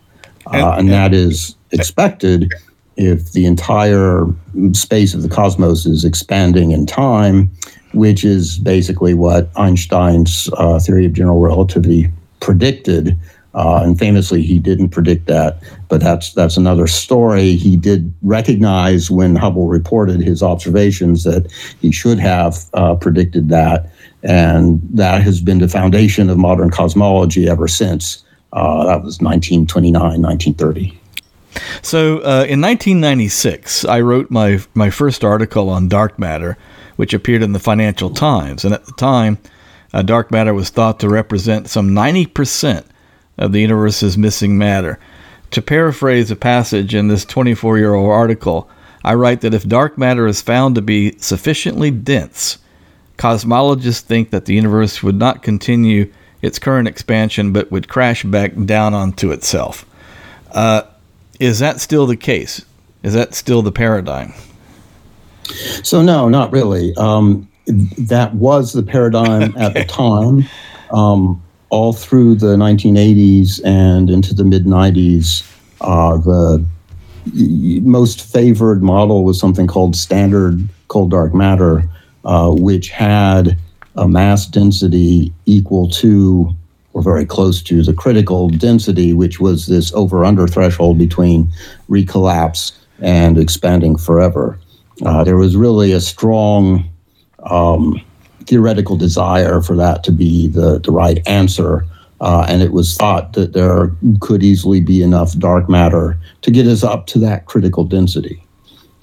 Uh, 0.53 0.75
and 0.79 0.89
that 0.91 1.13
is 1.13 1.57
expected 1.73 2.53
if 2.97 3.33
the 3.33 3.47
entire 3.47 4.25
space 4.73 5.15
of 5.15 5.23
the 5.23 5.29
cosmos 5.29 5.87
is 5.87 6.05
expanding 6.05 6.73
in 6.73 6.87
time, 6.87 7.51
which 7.93 8.25
is 8.25 8.59
basically 8.59 9.15
what 9.15 9.51
Einstein's 9.57 10.49
uh, 10.57 10.79
theory 10.79 11.07
of 11.07 11.13
general 11.13 11.41
relativity 11.41 12.11
predicted 12.41 13.19
uh, 13.57 13.81
and 13.83 13.99
famously, 13.99 14.43
he 14.43 14.59
didn't 14.59 14.91
predict 14.91 15.27
that, 15.27 15.63
but 15.89 16.03
that's 16.03 16.35
that's 16.35 16.59
another 16.59 16.87
story. 16.87 17.57
He 17.57 17.75
did 17.75 18.13
recognize 18.21 19.11
when 19.11 19.35
Hubble 19.35 19.67
reported 19.67 20.21
his 20.21 20.43
observations 20.43 21.25
that 21.25 21.51
he 21.81 21.91
should 21.91 22.19
have 22.19 22.59
uh, 22.75 22.97
predicted 22.97 23.49
that, 23.49 23.91
and 24.23 24.83
that 24.93 25.23
has 25.23 25.41
been 25.41 25.59
the 25.59 25.69
foundation 25.69 26.29
of 26.29 26.37
modern 26.37 26.71
cosmology 26.71 27.49
ever 27.49 27.67
since. 27.67 28.23
Uh, 28.53 28.85
that 28.85 29.03
was 29.03 29.23
1929, 29.23 30.21
1930. 30.21 31.01
So, 31.81 32.19
uh, 32.19 32.45
in 32.47 32.61
1996, 32.61 33.87
I 33.87 34.03
wrote 34.03 34.31
my 34.31 34.61
my 34.75 34.91
first 34.91 35.25
article 35.25 35.71
on 35.71 35.89
dark 35.89 36.19
matter, 36.19 36.59
which 36.97 37.15
appeared 37.15 37.43
in 37.43 37.55
the 37.55 37.59
Financial 37.59 38.11
Times, 38.11 38.67
and 38.67 38.75
at 38.75 38.85
the 38.85 38.93
time, 38.93 39.39
uh, 39.95 40.03
dark 40.03 40.31
matter 40.31 40.53
was 40.53 40.69
thought 40.69 41.01
to 41.01 41.09
represent 41.09 41.71
some 41.71 41.95
90 41.95 42.27
percent 42.27 42.87
of 43.39 43.53
the 43.53 43.61
universe's 43.61 44.17
missing 44.17 44.59
matter. 44.59 44.99
To 45.53 45.63
paraphrase 45.63 46.31
a 46.31 46.37
passage 46.37 46.95
in 46.95 47.09
this 47.09 47.25
24 47.25 47.79
year 47.79 47.95
old 47.95 48.11
article, 48.11 48.69
I 49.05 49.15
write 49.15 49.41
that 49.43 49.55
if 49.55 49.67
dark 49.67 49.97
matter 49.97 50.27
is 50.27 50.43
found 50.43 50.75
to 50.75 50.83
be 50.83 51.17
sufficiently 51.19 51.91
dense, 51.91 52.59
cosmologists 53.19 54.01
think 54.01 54.31
that 54.31 54.47
the 54.47 54.55
universe 54.55 55.03
would 55.03 55.17
not 55.17 55.43
continue 55.43 56.13
its 56.43 56.59
current 56.59 56.89
expansion 56.89 57.53
but 57.53 57.71
would 57.71 57.89
crash 57.89 58.25
back 58.25 58.53
down 58.65 58.95
onto 58.95 59.31
itself. 59.31 59.87
Uh, 60.51 60.83
is 61.39 61.59
that 61.59 61.81
still 61.81 62.07
the 62.07 62.17
case? 62.17 62.65
Is 63.03 63.15
that 63.15 63.35
still 63.35 63.63
the 63.63 63.73
paradigm? 63.73 64.33
So, 65.83 66.03
no, 66.03 66.29
not 66.29 66.51
really. 66.53 66.95
Um, 66.97 67.49
that 67.67 68.35
was 68.35 68.73
the 68.73 68.83
paradigm 68.83 69.57
at 69.57 69.75
the 69.75 69.85
time. 69.85 70.45
Um, 70.91 71.43
all 71.71 71.93
through 71.93 72.37
the 72.37 72.57
1980s 72.57 73.61
and 73.65 74.09
into 74.11 74.35
the 74.35 74.45
mid 74.45 74.65
90s, 74.65 75.51
uh, 75.81 76.17
the 76.17 76.65
most 77.83 78.21
favored 78.21 78.83
model 78.83 79.25
was 79.25 79.39
something 79.39 79.67
called 79.67 79.97
standard 79.97 80.69
cold 80.89 81.11
dark 81.11 81.35
matter, 81.35 81.83
uh, 82.25 82.51
which 82.51 82.91
had 82.91 83.59
a 83.97 84.07
mass 84.07 84.47
density 84.47 85.33
equal 85.47 85.89
to 85.91 86.55
or 86.93 87.03
very 87.03 87.27
close 87.27 87.63
to 87.63 87.83
the 87.83 87.93
critical 87.93 88.49
density, 88.49 89.13
which 89.13 89.39
was 89.39 89.67
this 89.67 89.93
over 89.93 90.25
under 90.25 90.49
threshold 90.49 90.97
between 90.97 91.47
recollapse 91.91 92.73
and 93.01 93.37
expanding 93.37 93.97
forever. 93.97 94.59
Uh, 95.05 95.23
there 95.23 95.37
was 95.37 95.57
really 95.57 95.93
a 95.93 96.01
strong 96.01 96.89
um, 97.51 98.01
theoretical 98.47 98.97
desire 98.97 99.61
for 99.61 99.77
that 99.77 100.05
to 100.05 100.13
be 100.13 100.49
the, 100.49 100.79
the 100.79 100.93
right 100.93 101.27
answer. 101.27 101.85
Uh, 102.21 102.47
and 102.49 102.63
it 102.63 102.73
was 102.73 102.97
thought 102.97 103.35
that 103.35 103.53
there 103.53 103.91
could 104.21 104.43
easily 104.43 104.81
be 104.81 105.03
enough 105.03 105.37
dark 105.39 105.69
matter 105.69 106.19
to 106.43 106.51
get 106.51 106.67
us 106.67 106.83
up 106.83 107.07
to 107.07 107.19
that 107.19 107.45
critical 107.45 107.85
density. 107.85 108.43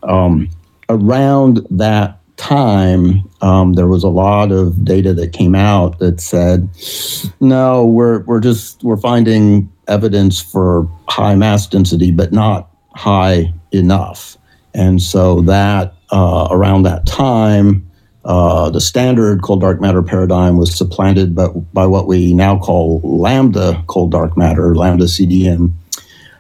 Um, 0.02 0.50
around 0.90 1.66
that 1.70 2.20
time, 2.38 3.30
um, 3.42 3.74
there 3.74 3.88
was 3.88 4.04
a 4.04 4.10
lot 4.10 4.52
of 4.52 4.84
data 4.84 5.14
that 5.14 5.32
came 5.32 5.54
out 5.54 6.00
that 6.00 6.20
said, 6.20 6.68
no, 7.40 7.86
we're, 7.86 8.22
we're 8.22 8.40
just, 8.40 8.84
we're 8.84 8.98
finding 8.98 9.72
evidence 9.88 10.42
for 10.42 10.90
high 11.08 11.36
mass 11.36 11.68
density, 11.68 12.12
but 12.12 12.32
not 12.32 12.70
high 12.96 13.54
enough. 13.72 14.38
And 14.74 15.02
so 15.02 15.42
that 15.42 15.94
uh, 16.12 16.48
around 16.50 16.84
that 16.84 17.06
time, 17.06 17.88
uh, 18.26 18.70
the 18.70 18.80
standard 18.80 19.42
cold 19.42 19.62
dark 19.62 19.82
matter 19.82 20.02
paradigm 20.02 20.58
was 20.58 20.74
supplanted 20.74 21.36
by, 21.36 21.48
by 21.74 21.86
what 21.86 22.08
we 22.08 22.34
now 22.34 22.58
call 22.58 23.02
lambda 23.04 23.84
cold 23.88 24.12
dark 24.12 24.38
matter, 24.38 24.76
lambda 24.76 25.06
CDM. 25.06 25.74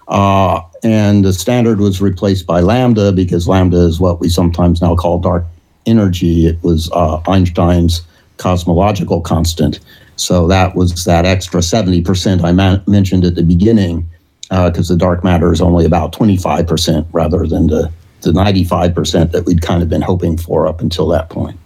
Uh, 0.07 0.61
and 0.83 1.25
the 1.25 1.33
standard 1.33 1.79
was 1.79 2.01
replaced 2.01 2.45
by 2.45 2.61
lambda 2.61 3.11
because 3.11 3.47
lambda 3.47 3.77
is 3.77 3.99
what 3.99 4.19
we 4.19 4.29
sometimes 4.29 4.81
now 4.81 4.95
call 4.95 5.19
dark 5.19 5.45
energy. 5.85 6.47
It 6.47 6.61
was 6.63 6.89
uh, 6.93 7.21
Einstein's 7.27 8.01
cosmological 8.37 9.21
constant. 9.21 9.79
So 10.15 10.47
that 10.47 10.75
was 10.75 11.03
that 11.05 11.25
extra 11.25 11.59
70% 11.61 12.43
I 12.43 12.51
ma- 12.51 12.79
mentioned 12.87 13.25
at 13.25 13.35
the 13.35 13.43
beginning, 13.43 14.07
because 14.49 14.89
uh, 14.89 14.93
the 14.93 14.97
dark 14.97 15.23
matter 15.23 15.51
is 15.51 15.61
only 15.61 15.85
about 15.85 16.13
25% 16.13 17.07
rather 17.11 17.45
than 17.47 17.67
the, 17.67 17.91
the 18.21 18.31
95% 18.31 19.31
that 19.31 19.45
we'd 19.45 19.61
kind 19.61 19.81
of 19.81 19.89
been 19.89 20.01
hoping 20.01 20.37
for 20.37 20.67
up 20.67 20.79
until 20.79 21.07
that 21.07 21.29
point. 21.29 21.59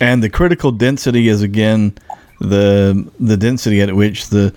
And 0.00 0.22
the 0.22 0.30
critical 0.30 0.72
density 0.72 1.28
is 1.28 1.42
again 1.42 1.96
the 2.40 3.08
the 3.20 3.36
density 3.36 3.80
at 3.80 3.94
which 3.94 4.28
the 4.28 4.54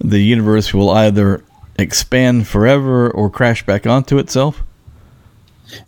the 0.00 0.20
universe 0.20 0.74
will 0.74 0.90
either 0.90 1.42
expand 1.78 2.46
forever 2.46 3.10
or 3.10 3.30
crash 3.30 3.64
back 3.64 3.86
onto 3.86 4.18
itself. 4.18 4.62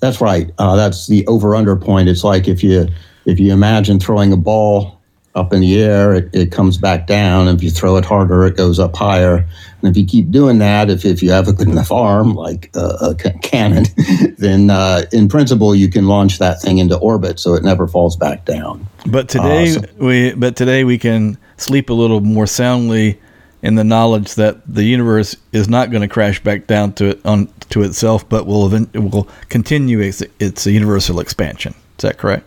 That's 0.01 0.21
right. 0.21 0.51
Uh, 0.59 0.77
that's 0.77 1.07
the 1.07 1.27
over 1.27 1.55
under 1.55 1.77
point. 1.77 2.09
It's 2.09 2.25
like 2.25 2.49
if 2.49 2.63
you 2.65 2.89
if 3.27 3.39
you 3.39 3.53
imagine 3.53 4.01
throwing 4.01 4.33
a 4.33 4.37
ball 4.37 4.96
up 5.37 5.53
in 5.53 5.61
the 5.61 5.81
air, 5.81 6.15
it, 6.15 6.31
it 6.33 6.51
comes 6.51 6.79
back 6.79 7.07
down. 7.07 7.47
If 7.47 7.63
you 7.63 7.71
throw 7.71 7.97
it 7.97 8.05
harder, 8.05 8.45
it 8.47 8.57
goes 8.57 8.79
up 8.79 8.97
higher. 8.97 9.47
And 9.83 9.91
if 9.91 9.97
you 9.97 10.07
keep 10.07 10.31
doing 10.31 10.59
that, 10.59 10.91
if, 10.91 11.05
if 11.05 11.23
you 11.23 11.31
have 11.31 11.47
a 11.47 11.53
good 11.53 11.69
enough 11.69 11.93
arm, 11.93 12.35
like 12.35 12.71
a, 12.75 13.11
a 13.11 13.15
cannon, 13.15 13.85
then 14.39 14.71
uh, 14.71 15.03
in 15.13 15.29
principle 15.29 15.75
you 15.75 15.89
can 15.89 16.09
launch 16.09 16.39
that 16.39 16.61
thing 16.61 16.79
into 16.79 16.97
orbit, 16.97 17.39
so 17.39 17.55
it 17.55 17.63
never 17.63 17.87
falls 17.87 18.17
back 18.17 18.45
down. 18.45 18.87
But 19.07 19.29
today 19.29 19.77
uh, 19.77 19.81
so, 19.81 19.81
we 19.99 20.33
but 20.33 20.57
today 20.57 20.85
we 20.85 20.99
can 20.99 21.39
sleep 21.59 21.91
a 21.91 21.95
little 21.95 22.21
more 22.21 22.47
soundly 22.47 23.21
in 23.63 23.75
the 23.75 23.85
knowledge 23.85 24.35
that 24.37 24.61
the 24.73 24.85
universe 24.85 25.37
is 25.53 25.69
not 25.69 25.91
going 25.91 26.03
to 26.03 26.09
crash 26.09 26.43
back 26.43 26.67
down 26.67 26.93
to 26.95 27.11
it 27.11 27.27
on 27.27 27.49
to 27.71 27.83
itself, 27.83 28.29
but 28.29 28.47
will 28.47 28.67
event, 28.67 28.95
will 28.95 29.29
continue 29.49 30.01
its, 30.01 30.23
its 30.39 30.67
universal 30.67 31.21
expansion. 31.21 31.75
Is 31.99 32.03
that 32.03 32.17
correct? 32.19 32.46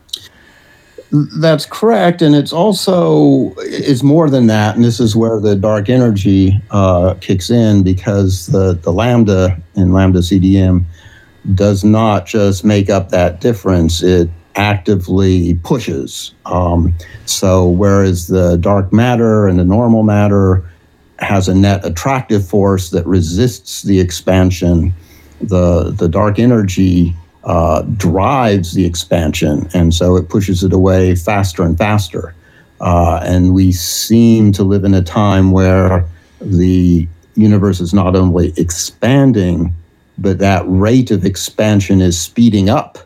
That's 1.12 1.66
correct, 1.66 2.22
and 2.22 2.36
it's 2.36 2.54
also 2.54 3.54
it's 3.58 4.04
more 4.04 4.30
than 4.30 4.46
that, 4.48 4.76
and 4.76 4.86
this 4.86 5.00
is 5.00 5.16
where 5.16 5.40
the 5.40 5.56
dark 5.56 5.90
energy 5.90 6.62
uh, 6.70 7.16
kicks 7.16 7.50
in 7.50 7.82
because 7.82 8.46
the 8.48 8.74
the 8.74 8.92
lambda 8.92 9.60
in 9.76 9.92
lambda 9.92 10.20
CDM 10.20 10.84
does 11.56 11.84
not 11.84 12.28
just 12.28 12.64
make 12.64 12.92
up 12.92 13.10
that 13.10 13.42
difference; 13.42 14.04
it 14.04 14.30
actively 14.56 15.56
pushes. 15.64 16.36
Um, 16.46 16.94
so 17.26 17.68
whereas 17.68 18.28
the 18.28 18.58
dark 18.58 18.94
matter 18.94 19.48
and 19.48 19.58
the 19.58 19.66
normal 19.66 20.04
matter 20.04 20.64
has 21.18 21.48
a 21.48 21.56
net 21.56 21.84
attractive 21.84 22.48
force 22.48 22.92
that 22.92 23.06
resists 23.08 23.82
the 23.82 24.00
expansion, 24.00 24.94
the 25.42 25.90
the 25.90 26.08
dark 26.08 26.38
energy 26.38 27.16
uh, 27.44 27.84
drives 27.98 28.74
the 28.74 28.86
expansion, 28.86 29.70
and 29.74 29.94
so 29.94 30.16
it 30.16 30.30
pushes 30.30 30.64
it 30.64 30.74
away 30.74 31.16
faster 31.16 31.64
and 31.64 31.78
faster. 31.78 32.34
Uh, 32.82 33.20
and 33.24 33.54
we 33.54 33.72
seem 33.72 34.52
to 34.54 34.64
live 34.64 34.84
in 34.84 34.94
a 34.94 35.02
time 35.02 35.52
where 35.52 36.06
the 36.42 37.08
universe 37.36 37.80
is 37.80 37.94
not 37.94 38.16
only 38.16 38.54
expanding, 38.58 39.74
but 40.18 40.40
that 40.40 40.64
rate 40.66 41.12
of 41.12 41.26
expansion 41.26 42.02
is 42.02 42.20
speeding 42.20 42.70
up. 42.70 42.98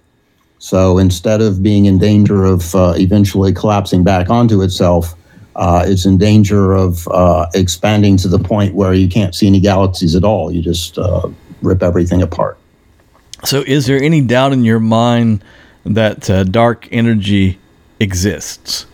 So 0.60 0.98
instead 0.98 1.42
of 1.42 1.62
being 1.62 1.86
in 1.86 1.98
danger 1.98 2.46
of 2.46 2.74
uh, 2.74 2.94
eventually 2.96 3.54
collapsing 3.54 4.04
back 4.04 4.30
onto 4.30 4.62
itself, 4.62 5.14
uh, 5.56 5.84
it's 5.86 6.06
in 6.06 6.18
danger 6.18 6.74
of 6.74 7.08
uh, 7.10 7.48
expanding 7.54 8.18
to 8.18 8.28
the 8.28 8.40
point 8.40 8.74
where 8.74 8.94
you 8.94 9.08
can't 9.08 9.36
see 9.36 9.46
any 9.46 9.60
galaxies 9.60 10.16
at 10.16 10.24
all. 10.24 10.52
You 10.52 10.62
just 10.62 10.98
uh, 10.98 11.30
rip 11.62 11.84
everything 11.84 12.22
apart. 12.22 12.58
So, 13.46 13.62
is 13.62 13.88
there 13.88 14.02
any 14.02 14.22
doubt 14.22 14.54
in 14.54 14.64
your 14.64 14.80
mind 14.80 15.44
that 15.86 16.30
uh, 16.30 16.44
dark 16.44 16.88
energy 16.92 17.60
exists? 18.00 18.86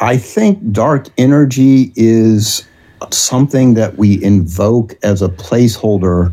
I 0.00 0.16
think 0.16 0.72
dark 0.72 1.08
energy 1.18 1.92
is 1.96 2.66
something 3.10 3.74
that 3.74 3.96
we 3.96 4.22
invoke 4.22 4.96
as 5.02 5.22
a 5.22 5.28
placeholder 5.28 6.32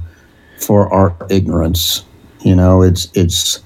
for 0.60 0.92
our 0.94 1.16
ignorance. 1.30 2.06
You 2.42 2.56
know, 2.56 2.82
it's 2.82 3.08
it's 3.14 3.62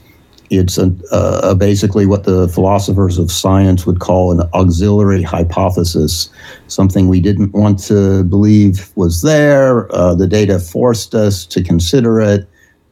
it's 0.49 0.77
a, 0.77 0.95
uh, 1.11 1.53
basically 1.55 2.05
what 2.05 2.23
the 2.23 2.47
philosophers 2.47 3.17
of 3.17 3.31
science 3.31 3.85
would 3.85 3.99
call 3.99 4.31
an 4.31 4.47
auxiliary 4.53 5.23
hypothesis, 5.23 6.29
something 6.67 7.07
we 7.07 7.19
didn't 7.19 7.51
want 7.51 7.79
to 7.79 8.23
believe 8.23 8.91
was 8.95 9.21
there. 9.21 9.93
Uh, 9.93 10.13
the 10.15 10.27
data 10.27 10.59
forced 10.59 11.15
us 11.15 11.45
to 11.47 11.63
consider 11.63 12.21
it, 12.21 12.47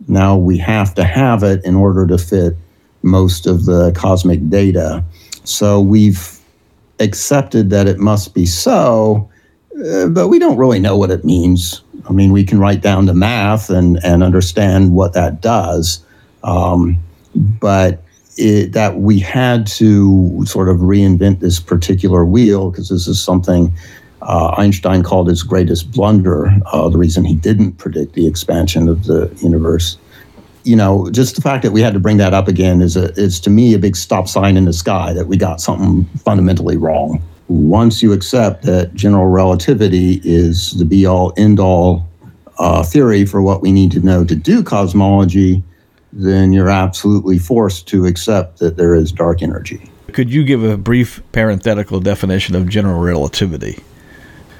now 0.08 0.36
we 0.36 0.58
have 0.58 0.94
to 0.96 1.04
have 1.04 1.44
it 1.44 1.64
in 1.66 1.76
order 1.76 2.08
to 2.08 2.18
fit 2.18 2.56
most 3.02 3.46
of 3.46 3.66
the 3.66 3.92
cosmic 3.94 4.50
data. 4.50 5.04
So 5.44 5.80
we've 5.82 6.40
accepted 7.00 7.70
that 7.72 7.88
it 7.88 8.00
must 8.00 8.34
be 8.34 8.46
so, 8.46 9.30
uh, 9.86 10.08
but 10.08 10.30
we 10.30 10.40
don't 10.40 10.58
really 10.58 10.80
know 10.80 10.98
what 10.98 11.12
it 11.12 11.26
means. 11.26 11.82
I 12.08 12.14
mean, 12.14 12.32
we 12.32 12.44
can 12.44 12.60
write 12.60 12.82
down 12.82 13.06
the 13.06 13.14
math 13.14 13.70
and, 13.70 14.00
and 14.04 14.24
understand 14.24 14.94
what 14.94 15.14
that 15.14 15.42
does, 15.42 16.04
um, 16.44 16.98
but 17.36 18.04
it, 18.38 18.74
that 18.74 19.00
we 19.00 19.20
had 19.20 19.68
to 19.68 20.44
sort 20.46 20.70
of 20.70 20.78
reinvent 20.78 21.40
this 21.40 21.60
particular 21.60 22.26
wheel 22.26 22.72
because 22.72 22.90
this 22.90 23.08
is 23.08 23.22
something 23.22 23.74
uh, 24.26 24.56
Einstein 24.58 25.04
called 25.04 25.28
his 25.28 25.44
greatest 25.44 25.92
blunder, 25.92 26.52
uh, 26.72 26.90
the 26.90 26.98
reason 26.98 27.24
he 27.24 27.36
didn't 27.36 27.74
predict 27.74 28.14
the 28.14 28.28
expansion 28.28 28.88
of 28.88 29.06
the 29.06 29.32
universe. 29.42 29.98
You 30.64 30.76
know, 30.76 31.10
just 31.12 31.36
the 31.36 31.42
fact 31.42 31.64
that 31.64 31.72
we 31.72 31.82
had 31.82 31.94
to 31.94 32.00
bring 32.00 32.18
that 32.18 32.34
up 32.34 32.48
again 32.48 32.82
is, 32.82 32.96
a, 32.96 33.12
is 33.20 33.40
to 33.42 33.50
me 33.50 33.74
a 33.74 33.80
big 33.80 33.96
stop 33.96 34.28
sign 34.28 34.56
in 34.56 34.66
the 34.66 34.74
sky 34.74 35.14
that 35.14 35.28
we 35.28 35.36
got 35.36 35.60
something 35.60 36.06
fundamentally 36.20 36.78
wrong. 36.78 37.22
Once 37.50 38.02
you 38.02 38.14
accept 38.14 38.64
that 38.64 38.94
general 38.94 39.26
relativity 39.26 40.22
is 40.24 40.72
the 40.78 40.86
be 40.86 41.06
all 41.06 41.34
end 41.36 41.60
all 41.60 42.08
uh, 42.58 42.82
theory 42.84 43.26
for 43.26 43.42
what 43.42 43.62
we 43.62 43.72
need 43.72 43.92
to 43.92 44.00
know 44.00 44.24
to 44.24 44.36
do 44.36 44.64
cosmology, 44.64 45.62
then 46.14 46.54
you're 46.54 46.70
absolutely 46.70 47.38
forced 47.38 47.88
to 47.90 48.06
accept 48.06 48.60
that 48.60 48.78
there 48.78 48.96
is 48.96 49.12
dark 49.12 49.42
energy. 49.42 49.90
Could 50.14 50.32
you 50.32 50.46
give 50.46 50.64
a 50.64 50.78
brief 50.78 51.22
parenthetical 51.32 52.00
definition 52.00 52.56
of 52.56 52.70
general 52.70 53.02
relativity? 53.02 53.84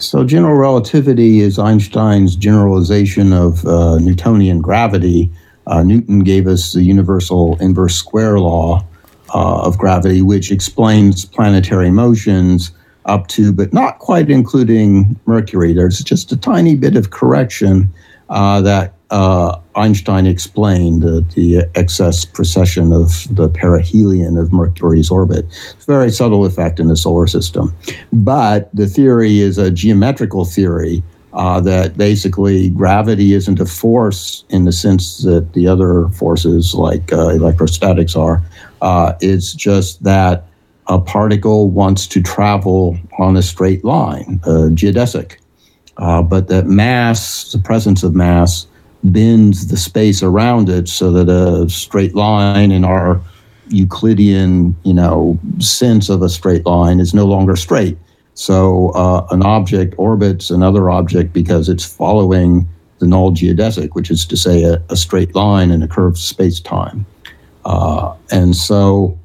So, 0.04 0.26
general 0.26 0.56
relativity 0.56 1.40
is 1.40 1.58
Einstein's 1.58 2.36
generalization 2.36 3.32
of 3.32 3.66
uh, 3.66 3.98
Newtonian 4.00 4.62
gravity. 4.62 5.32
Uh, 5.66 5.82
Newton 5.82 6.20
gave 6.20 6.46
us 6.46 6.74
the 6.74 6.84
universal 6.84 7.58
inverse 7.62 7.96
square 7.96 8.38
law 8.38 8.86
uh, 9.34 9.62
of 9.62 9.78
gravity, 9.78 10.22
which 10.22 10.52
explains 10.52 11.24
planetary 11.24 11.90
motions 11.90 12.72
up 13.06 13.28
to, 13.28 13.54
but 13.54 13.72
not 13.72 14.00
quite 14.00 14.30
including 14.30 15.18
Mercury. 15.26 15.72
There's 15.72 16.04
just 16.04 16.34
a 16.34 16.38
tiny 16.38 16.76
bit 16.76 16.98
of 16.98 17.12
correction 17.12 17.92
uh, 18.30 18.60
that 18.62 18.96
uh, 19.10 19.60
Einstein 19.76 20.26
explained 20.26 21.04
uh, 21.04 21.22
the 21.36 21.70
excess 21.76 22.26
precession 22.26 22.94
of 22.94 23.28
the 23.36 23.50
perihelion 23.50 24.38
of 24.38 24.54
Mercury's 24.54 25.10
orbit. 25.10 25.46
It's 25.46 25.84
a 25.84 25.92
very 25.92 26.12
subtle 26.12 26.46
effect 26.46 26.80
in 26.80 26.88
the 26.88 26.96
solar 26.96 27.28
system. 27.28 27.76
But 28.12 28.74
the 28.76 28.88
theory 28.88 29.40
is 29.40 29.58
a 29.58 29.72
geometrical 29.72 30.46
theory 30.46 31.04
uh, 31.34 31.60
that 31.62 31.98
basically 31.98 32.70
gravity 32.70 33.34
isn't 33.34 33.60
a 33.60 33.66
force 33.66 34.46
in 34.50 34.66
the 34.66 34.72
sense 34.72 35.24
that 35.24 35.54
the 35.54 35.68
other 35.68 36.08
forces, 36.10 36.76
like 36.76 37.12
uh, 37.12 37.30
electrostatics, 37.30 38.16
are. 38.16 38.42
Uh, 38.82 39.14
it's 39.20 39.54
just 39.54 40.04
that 40.04 40.46
a 40.88 41.00
particle 41.00 41.70
wants 41.70 42.06
to 42.08 42.22
travel 42.22 42.98
on 43.18 43.36
a 43.36 43.42
straight 43.42 43.84
line, 43.84 44.40
a 44.44 44.70
geodesic. 44.70 45.38
Uh, 45.98 46.22
but 46.22 46.48
that 46.48 46.66
mass, 46.66 47.52
the 47.52 47.60
presence 47.60 48.04
of 48.04 48.14
mass, 48.14 48.68
bends 49.04 49.68
the 49.68 49.78
space 49.78 50.24
around 50.24 50.70
it 50.70 50.88
so 50.88 51.12
that 51.12 51.30
a 51.30 51.70
straight 51.70 52.16
line 52.16 52.72
in 52.72 52.86
our 52.86 53.22
Euclidean, 53.68 54.76
you 54.84 54.94
know, 54.94 55.40
sense 55.60 56.10
of 56.10 56.22
a 56.22 56.30
straight 56.30 56.66
line 56.66 57.00
is 57.00 57.14
no 57.14 57.26
longer 57.26 57.56
straight. 57.56 57.98
So 58.36 58.90
uh, 58.90 59.28
an 59.32 59.44
object 59.44 59.96
orbits 59.98 60.50
another 60.50 60.90
object 60.90 61.34
because 61.34 61.70
it's 61.70 61.86
following 61.86 62.68
the 63.00 63.08
null 63.08 63.32
geodesic, 63.32 63.90
which 63.94 64.10
is 64.10 64.26
to 64.26 64.38
say 64.38 64.64
a, 64.64 64.82
a 64.90 64.96
straight 64.96 65.36
line 65.36 65.72
in 65.72 65.84
a 65.84 65.88
curved 65.88 66.18
space 66.18 66.60
time. 66.60 67.06
Uh, 67.66 68.16
and 68.32 68.56
so 68.56 69.18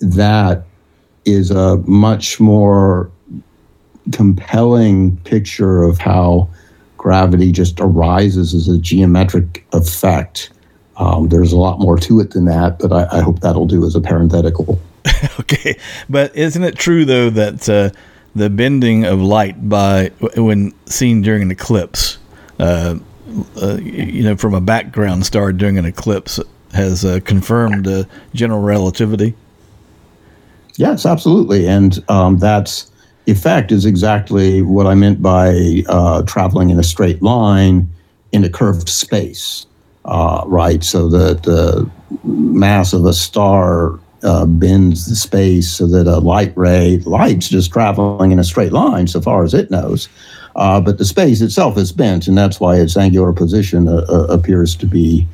that 0.00 0.64
is 1.24 1.50
a 1.50 1.76
much 1.86 2.40
more 2.40 3.10
compelling 4.12 5.16
picture 5.18 5.82
of 5.82 5.98
how 5.98 6.48
gravity 6.98 7.52
just 7.52 7.80
arises 7.80 8.52
as 8.52 8.68
a 8.68 8.76
geometric 8.76 9.64
effect. 9.72 10.50
Um, 10.96 11.28
there's 11.28 11.52
a 11.52 11.56
lot 11.56 11.78
more 11.78 11.96
to 11.96 12.20
it 12.20 12.32
than 12.32 12.44
that, 12.46 12.78
but 12.78 12.92
I, 12.92 13.18
I 13.18 13.20
hope 13.20 13.40
that'll 13.40 13.66
do 13.66 13.86
as 13.86 13.94
a 13.94 14.00
parenthetical. 14.00 14.78
okay, 15.40 15.78
but 16.10 16.34
isn't 16.36 16.62
it 16.62 16.76
true 16.76 17.04
though 17.04 17.30
that 17.30 17.68
uh, 17.68 17.90
the 18.34 18.50
bending 18.50 19.04
of 19.04 19.20
light 19.20 19.68
by 19.68 20.08
when 20.36 20.74
seen 20.86 21.22
during 21.22 21.42
an 21.42 21.50
eclipse, 21.50 22.18
uh, 22.58 22.98
uh, 23.62 23.76
you 23.76 24.22
know, 24.22 24.36
from 24.36 24.54
a 24.54 24.60
background 24.60 25.24
star 25.24 25.52
during 25.52 25.78
an 25.78 25.86
eclipse, 25.86 26.40
has 26.74 27.04
uh, 27.04 27.20
confirmed 27.24 27.86
uh, 27.86 28.04
general 28.34 28.60
relativity? 28.60 29.34
Yes, 30.76 31.06
absolutely, 31.06 31.66
and 31.66 32.04
um, 32.08 32.38
that's 32.38 32.90
effect 33.28 33.70
is 33.70 33.84
exactly 33.84 34.62
what 34.62 34.86
I 34.86 34.94
meant 34.94 35.20
by 35.20 35.82
uh, 35.88 36.22
traveling 36.22 36.70
in 36.70 36.78
a 36.78 36.82
straight 36.82 37.22
line 37.22 37.88
in 38.32 38.44
a 38.44 38.48
curved 38.48 38.88
space, 38.88 39.66
uh, 40.06 40.42
right? 40.46 40.82
So 40.82 41.08
that 41.08 41.42
the 41.42 41.88
mass 42.24 42.92
of 42.92 43.04
a 43.04 43.12
star 43.12 43.98
uh, 44.22 44.46
bends 44.46 45.06
the 45.06 45.14
space 45.14 45.70
so 45.70 45.86
that 45.86 46.06
a 46.06 46.18
light 46.18 46.52
ray, 46.56 46.98
light's 47.04 47.48
just 47.48 47.70
traveling 47.70 48.32
in 48.32 48.38
a 48.38 48.44
straight 48.44 48.72
line 48.72 49.06
so 49.06 49.20
far 49.20 49.44
as 49.44 49.54
it 49.54 49.70
knows. 49.70 50.08
Uh, 50.56 50.80
but 50.80 50.98
the 50.98 51.04
space 51.04 51.40
itself 51.40 51.76
is 51.78 51.92
bent, 51.92 52.26
and 52.26 52.36
that's 52.36 52.58
why 52.58 52.76
its 52.76 52.96
angular 52.96 53.32
position 53.32 53.86
uh, 53.86 54.04
uh, 54.08 54.24
appears 54.24 54.74
to 54.74 54.86
be 54.86 55.26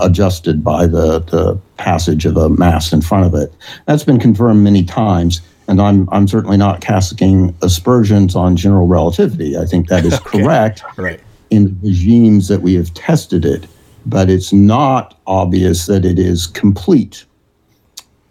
adjusted 0.00 0.64
by 0.64 0.86
the, 0.86 1.18
the 1.18 1.60
passage 1.76 2.24
of 2.24 2.38
a 2.38 2.48
mass 2.48 2.90
in 2.90 3.02
front 3.02 3.26
of 3.26 3.34
it. 3.34 3.52
That's 3.84 4.02
been 4.02 4.18
confirmed 4.18 4.64
many 4.64 4.82
times 4.82 5.42
and 5.68 5.80
I'm 5.80 6.08
I'm 6.10 6.28
certainly 6.28 6.56
not 6.56 6.80
casting 6.80 7.56
aspersions 7.62 8.36
on 8.36 8.56
general 8.56 8.86
relativity. 8.86 9.56
I 9.56 9.66
think 9.66 9.88
that 9.88 10.04
is 10.04 10.14
okay. 10.26 10.42
correct 10.42 10.82
right. 10.96 11.20
in 11.50 11.78
the 11.80 11.90
regimes 11.90 12.48
that 12.48 12.62
we 12.62 12.74
have 12.74 12.92
tested 12.94 13.44
it, 13.44 13.66
but 14.06 14.30
it's 14.30 14.52
not 14.52 15.18
obvious 15.26 15.86
that 15.86 16.04
it 16.04 16.18
is 16.18 16.46
complete. 16.46 17.24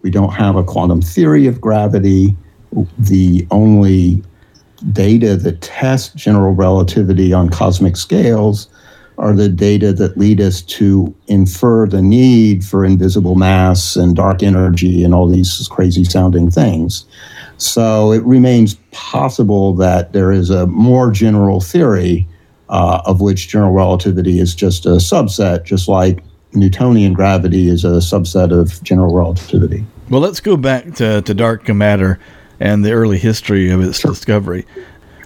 We 0.02 0.12
don't 0.12 0.34
have 0.34 0.56
a 0.56 0.64
quantum 0.64 1.02
theory 1.02 1.48
of 1.48 1.62
gravity. 1.62 2.36
The 3.00 3.48
only 3.52 4.24
data 4.92 5.38
that 5.38 5.62
test 5.62 6.16
general 6.16 6.54
relativity 6.54 7.32
on 7.32 7.50
cosmic 7.50 7.96
scales 7.96 8.68
are 9.18 9.34
the 9.34 9.50
data 9.50 9.94
that 9.94 10.18
lead 10.18 10.42
us 10.42 10.62
to 10.62 11.14
infer 11.28 11.88
the 11.88 12.02
need 12.02 12.64
for 12.64 12.84
invisible 12.84 13.36
mass 13.36 13.96
and 13.96 14.16
dark 14.16 14.42
energy 14.42 15.04
and 15.04 15.14
all 15.14 15.28
these 15.28 15.68
crazy 15.70 16.04
sounding 16.04 16.50
things. 16.50 17.06
So 17.58 18.12
it 18.12 18.24
remains 18.24 18.76
possible 18.92 19.74
that 19.76 20.14
there 20.14 20.32
is 20.32 20.50
a 20.50 20.68
more 20.68 21.12
general 21.12 21.62
theory 21.62 22.28
uh, 22.70 23.02
of 23.06 23.22
which 23.22 23.50
general 23.50 23.72
relativity 23.72 24.40
is 24.40 24.56
just 24.56 24.86
a 24.86 24.98
subset, 24.98 25.64
just 25.64 25.88
like 25.88 26.24
Newtonian 26.54 27.14
gravity 27.14 27.70
is 27.70 27.84
a 27.84 28.00
subset 28.00 28.52
of 28.52 28.82
general 28.84 29.14
relativity. 29.14 29.86
Well, 30.10 30.22
let's 30.22 30.40
go 30.40 30.58
back 30.58 30.96
to, 30.96 31.22
to 31.22 31.34
dark 31.34 31.68
matter 31.70 32.20
and 32.60 32.84
the 32.84 32.92
early 32.92 33.18
history 33.18 33.70
of 33.70 33.82
its 33.82 34.00
sure. 34.00 34.12
discovery. 34.12 34.66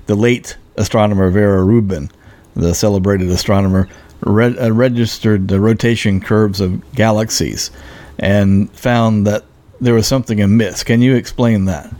The 0.06 0.16
late 0.16 0.58
astronomer 0.76 1.30
Vera 1.30 1.64
Rubin 1.64 2.10
the 2.58 2.74
celebrated 2.74 3.30
astronomer, 3.30 3.88
uh, 4.26 4.72
registered 4.72 5.48
the 5.48 5.60
rotation 5.60 6.20
curves 6.20 6.60
of 6.60 6.94
galaxies 6.94 7.72
and 8.20 8.72
found 8.72 9.28
that 9.28 9.46
there 9.80 9.94
was 9.94 10.08
something 10.08 10.42
amiss. 10.42 10.84
Can 10.84 11.02
you 11.02 11.16
explain 11.16 11.66
that? 11.66 11.94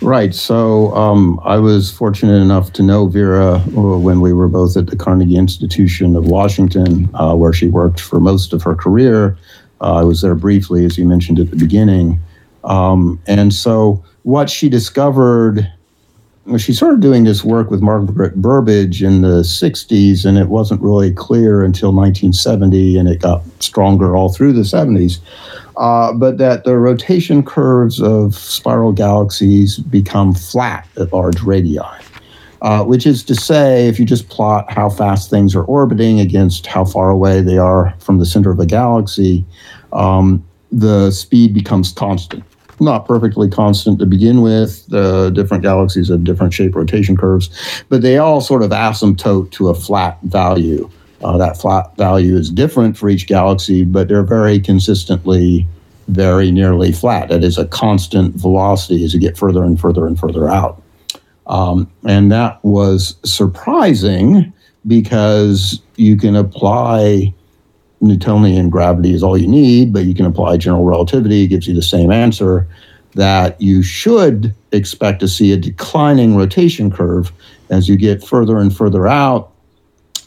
Right. 0.00 0.32
So 0.34 0.94
um, 0.94 1.40
I 1.44 1.56
was 1.56 1.90
fortunate 1.90 2.40
enough 2.40 2.72
to 2.74 2.82
know 2.82 3.08
Vera 3.08 3.56
uh, 3.56 3.98
when 3.98 4.20
we 4.20 4.32
were 4.32 4.46
both 4.46 4.76
at 4.76 4.86
the 4.86 4.96
Carnegie 4.96 5.36
Institution 5.36 6.14
of 6.14 6.26
Washington, 6.26 7.10
uh, 7.14 7.34
where 7.34 7.52
she 7.52 7.66
worked 7.66 8.00
for 8.00 8.20
most 8.20 8.52
of 8.52 8.62
her 8.62 8.76
career. 8.76 9.36
Uh, 9.80 9.94
I 9.94 10.04
was 10.04 10.22
there 10.22 10.36
briefly, 10.36 10.84
as 10.84 10.96
you 10.96 11.06
mentioned 11.06 11.40
at 11.40 11.50
the 11.50 11.56
beginning. 11.56 12.20
Um, 12.62 13.20
and 13.26 13.52
so 13.52 14.04
what 14.22 14.48
she 14.48 14.68
discovered 14.68 15.70
she 16.56 16.72
started 16.72 17.00
doing 17.00 17.24
this 17.24 17.44
work 17.44 17.70
with 17.70 17.82
Margaret 17.82 18.40
Burbidge 18.40 19.02
in 19.02 19.20
the 19.20 19.42
60s, 19.42 20.24
and 20.24 20.38
it 20.38 20.48
wasn't 20.48 20.80
really 20.80 21.12
clear 21.12 21.62
until 21.62 21.92
1970, 21.92 22.96
and 22.96 23.08
it 23.08 23.20
got 23.20 23.42
stronger 23.60 24.16
all 24.16 24.32
through 24.32 24.52
the 24.52 24.62
70s. 24.62 25.18
Uh, 25.76 26.12
but 26.12 26.38
that 26.38 26.64
the 26.64 26.78
rotation 26.78 27.42
curves 27.42 28.00
of 28.00 28.34
spiral 28.34 28.92
galaxies 28.92 29.78
become 29.78 30.32
flat 30.32 30.88
at 30.96 31.12
large 31.12 31.40
radii. 31.42 31.78
Uh, 32.60 32.82
which 32.82 33.06
is 33.06 33.22
to 33.22 33.36
say, 33.36 33.86
if 33.86 34.00
you 34.00 34.04
just 34.04 34.28
plot 34.30 34.68
how 34.68 34.88
fast 34.88 35.30
things 35.30 35.54
are 35.54 35.62
orbiting 35.64 36.18
against 36.18 36.66
how 36.66 36.84
far 36.84 37.08
away 37.08 37.40
they 37.40 37.56
are 37.56 37.94
from 38.00 38.18
the 38.18 38.26
center 38.26 38.50
of 38.50 38.58
a 38.58 38.66
galaxy, 38.66 39.44
um, 39.92 40.44
the 40.72 41.12
speed 41.12 41.54
becomes 41.54 41.92
constant 41.92 42.42
not 42.80 43.06
perfectly 43.06 43.48
constant 43.48 43.98
to 43.98 44.06
begin 44.06 44.42
with. 44.42 44.86
The 44.86 45.30
different 45.30 45.62
galaxies 45.62 46.08
have 46.08 46.24
different 46.24 46.52
shape 46.52 46.74
rotation 46.74 47.16
curves, 47.16 47.50
but 47.88 48.02
they 48.02 48.18
all 48.18 48.40
sort 48.40 48.62
of 48.62 48.70
asymptote 48.70 49.50
to 49.52 49.68
a 49.68 49.74
flat 49.74 50.18
value. 50.22 50.90
Uh, 51.22 51.36
that 51.36 51.60
flat 51.60 51.96
value 51.96 52.36
is 52.36 52.50
different 52.50 52.96
for 52.96 53.08
each 53.08 53.26
galaxy, 53.26 53.84
but 53.84 54.08
they're 54.08 54.22
very 54.22 54.60
consistently 54.60 55.66
very 56.08 56.50
nearly 56.50 56.90
flat. 56.90 57.28
That 57.28 57.44
is 57.44 57.58
a 57.58 57.66
constant 57.66 58.34
velocity 58.34 59.04
as 59.04 59.14
you 59.14 59.20
get 59.20 59.36
further 59.36 59.62
and 59.62 59.78
further 59.78 60.06
and 60.06 60.18
further 60.18 60.48
out. 60.48 60.82
Um, 61.46 61.90
and 62.06 62.30
that 62.32 62.62
was 62.64 63.16
surprising 63.24 64.52
because 64.86 65.80
you 65.96 66.16
can 66.16 66.36
apply 66.36 67.34
Newtonian 68.00 68.70
gravity 68.70 69.12
is 69.12 69.22
all 69.22 69.36
you 69.36 69.48
need, 69.48 69.92
but 69.92 70.04
you 70.04 70.14
can 70.14 70.26
apply 70.26 70.56
general 70.56 70.84
relativity, 70.84 71.44
it 71.44 71.48
gives 71.48 71.66
you 71.66 71.74
the 71.74 71.82
same 71.82 72.10
answer. 72.10 72.66
That 73.14 73.60
you 73.60 73.82
should 73.82 74.54
expect 74.70 75.20
to 75.20 75.28
see 75.28 75.52
a 75.52 75.56
declining 75.56 76.36
rotation 76.36 76.90
curve 76.90 77.32
as 77.70 77.88
you 77.88 77.96
get 77.96 78.22
further 78.22 78.58
and 78.58 78.74
further 78.74 79.08
out. 79.08 79.50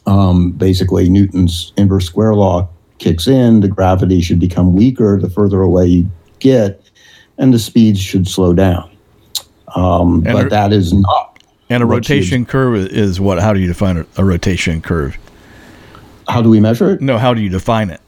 Um, 0.07 0.51
basically, 0.51 1.09
Newton's 1.09 1.73
inverse 1.77 2.05
square 2.05 2.33
law 2.33 2.67
kicks 2.97 3.27
in, 3.27 3.61
the 3.61 3.67
gravity 3.67 4.21
should 4.21 4.39
become 4.39 4.75
weaker 4.75 5.19
the 5.19 5.29
further 5.29 5.61
away 5.61 5.85
you 5.85 6.11
get, 6.39 6.81
and 7.37 7.53
the 7.53 7.59
speeds 7.59 7.99
should 7.99 8.27
slow 8.27 8.53
down. 8.53 8.89
Um, 9.75 10.21
but 10.21 10.47
a, 10.47 10.49
that 10.49 10.73
is 10.73 10.91
not. 10.91 11.43
And 11.69 11.81
a 11.83 11.85
rotation 11.85 12.45
curve 12.45 12.75
is 12.75 13.21
what? 13.21 13.39
How 13.39 13.53
do 13.53 13.59
you 13.59 13.67
define 13.67 13.97
a, 13.97 14.05
a 14.17 14.25
rotation 14.25 14.81
curve? 14.81 15.17
How 16.27 16.41
do 16.41 16.49
we 16.49 16.59
measure 16.59 16.91
it? 16.91 17.01
No, 17.01 17.17
how 17.17 17.33
do 17.33 17.41
you 17.41 17.49
define 17.49 17.89
it? 17.89 18.01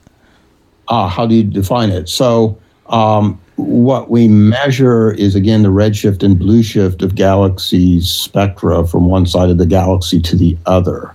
Ah, 0.88 1.08
how 1.08 1.26
do 1.26 1.36
you 1.36 1.44
define 1.44 1.90
it? 1.90 2.10
So, 2.10 2.58
um, 2.88 3.40
what 3.56 4.10
we 4.10 4.28
measure 4.28 5.12
is 5.12 5.36
again 5.36 5.64
the 5.64 5.70
redshift 5.70 6.24
and 6.24 6.38
blue 6.38 6.64
shift 6.64 7.02
of 7.02 7.16
galaxies 7.16 8.10
spectra 8.10 8.86
from 8.88 9.06
one 9.06 9.26
side 9.26 9.50
of 9.50 9.58
the 9.58 9.66
galaxy 9.66 10.20
to 10.22 10.36
the 10.36 10.58
other. 10.66 11.14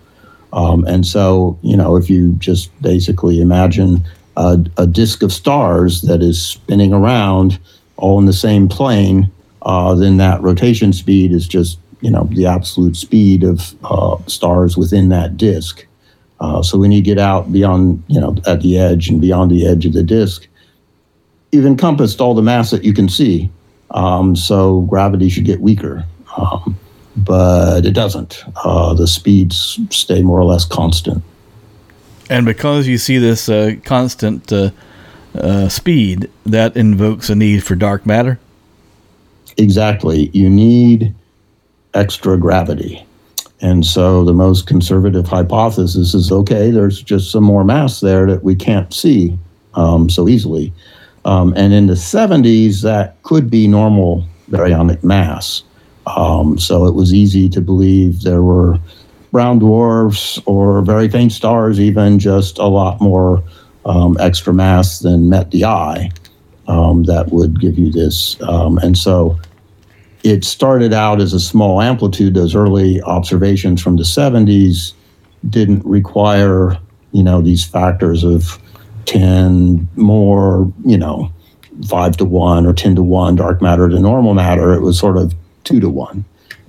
Um, 0.53 0.85
and 0.87 1.07
so, 1.07 1.59
you 1.63 1.77
know, 1.77 1.97
if 1.97 2.09
you 2.09 2.33
just 2.35 2.71
basically 2.81 3.41
imagine 3.41 4.03
a, 4.37 4.59
a, 4.79 4.87
disk 4.87 5.23
of 5.23 5.33
stars 5.33 6.03
that 6.03 6.23
is 6.23 6.41
spinning 6.41 6.95
around 6.95 7.59
all 7.97 8.19
in 8.19 8.25
the 8.25 8.33
same 8.33 8.69
plane, 8.69 9.31
uh, 9.63 9.95
then 9.95 10.17
that 10.19 10.41
rotation 10.41 10.93
speed 10.93 11.33
is 11.33 11.47
just, 11.47 11.79
you 12.01 12.11
know, 12.11 12.29
the 12.33 12.47
absolute 12.47 12.97
speed 12.97 13.43
of 13.43 13.75
uh, 13.85 14.17
stars 14.27 14.77
within 14.77 15.11
that 15.11 15.37
disk. 15.37 15.85
Uh, 16.41 16.63
so 16.63 16.79
when 16.79 16.93
you 16.93 17.03
get 17.03 17.19
out 17.19 17.53
beyond, 17.53 18.03
you 18.07 18.21
know, 18.21 18.37
at 18.47 18.61
the 18.61 18.79
edge 18.79 19.09
and 19.09 19.21
beyond 19.21 19.51
the 19.51 19.67
edge 19.67 19.87
of 19.87 19.93
the 19.93 20.03
disk, 20.03 20.47
you've 21.53 21.67
encompassed 21.67 22.21
all 22.21 22.35
the 22.35 22.43
mass 22.43 22.71
that 22.71 22.85
you 22.85 22.93
can 22.93 23.09
see. 23.09 23.51
Um, 23.91 24.37
so 24.37 24.83
gravity 24.83 25.29
should 25.29 25.47
get 25.47 25.61
weaker, 25.61 26.05
um, 26.37 26.79
but 27.17 27.87
it 27.87 27.93
doesn't. 27.93 28.45
Uh, 28.65 28.95
the 28.95 29.07
speeds 29.07 29.81
stay 29.91 30.23
more 30.23 30.39
or 30.39 30.45
less 30.45 30.65
constant. 30.65 31.25
And 32.31 32.45
because 32.45 32.87
you 32.87 32.99
see 32.99 33.17
this 33.17 33.49
uh, 33.49 33.77
constant 33.85 34.53
uh, 34.53 34.71
uh, 35.35 35.69
speed, 35.69 36.31
that 36.45 36.77
invokes 36.77 37.31
a 37.31 37.35
need 37.35 37.65
for 37.65 37.75
dark 37.75 38.05
matter. 38.05 38.39
exactly. 39.57 40.31
You 40.35 40.51
need 40.51 41.15
extra 41.95 42.37
gravity. 42.37 43.05
And 43.61 43.85
so 43.85 44.25
the 44.25 44.33
most 44.33 44.67
conservative 44.67 45.27
hypothesis 45.27 46.15
is 46.15 46.31
okay, 46.31 46.71
there's 46.71 47.03
just 47.03 47.31
some 47.31 47.45
more 47.45 47.65
mass 47.65 48.01
there 48.01 48.27
that 48.27 48.45
we 48.45 48.55
can't 48.55 48.93
see 48.95 49.37
um, 49.75 50.09
so 50.09 50.29
easily. 50.29 50.73
Um, 51.25 51.53
and 51.57 51.73
in 51.73 51.87
the 51.89 51.95
70s, 51.95 52.83
that 52.83 53.21
could 53.23 53.51
be 53.51 53.67
normal 53.67 54.25
baryonic 54.51 55.03
mass. 55.03 55.63
Um, 56.07 56.59
so 56.59 56.87
it 56.87 56.95
was 56.95 57.13
easy 57.13 57.49
to 57.51 57.61
believe 57.61 58.23
there 58.23 58.43
were 58.43 58.79
brown 59.31 59.59
dwarfs 59.59 60.41
or 60.47 60.81
very 60.83 61.09
faint 61.09 61.33
stars, 61.33 61.81
even 61.81 62.19
just 62.19 62.59
a 62.59 62.67
lot 62.67 63.01
more 63.01 63.43
um, 63.85 64.17
extra 64.21 64.55
mass 64.55 65.01
than 65.01 65.29
met 65.29 65.51
the 65.51 65.65
eye 65.65 66.11
um, 66.67 67.05
that 67.05 67.31
would 67.31 67.61
give 67.61 67.79
you 67.79 67.91
this. 67.91 68.41
Um, 68.43 68.79
and 68.79 68.97
so 68.97 69.39
it 70.23 70.45
started 70.45 70.93
out 70.93 71.21
as 71.21 71.33
a 71.33 71.41
small 71.41 71.81
amplitude. 71.81 72.35
Those 72.35 72.55
early 72.55 73.01
observations 73.03 73.83
from 73.83 73.97
the 73.97 74.03
70s 74.03 74.93
didn't 75.49 75.85
require, 75.85 76.79
you 77.13 77.23
know, 77.23 77.41
these 77.41 77.65
factors 77.65 78.25
of 78.25 78.59
10 79.07 79.89
more, 79.97 80.73
you 80.85 80.99
know, 80.99 81.33
five 81.87 82.17
to 82.17 82.25
one 82.25 82.67
or 82.67 82.73
10 82.73 82.97
to 82.97 83.03
one 83.03 83.37
dark 83.37 83.63
matter 83.63 83.89
to 83.89 83.99
normal 83.99 84.35
matter. 84.35 84.73
It 84.73 84.81
was 84.81 84.99
sort 84.99 85.17
of 85.17 85.35
two 85.65 85.81
to 85.81 85.89
one. 85.89 86.25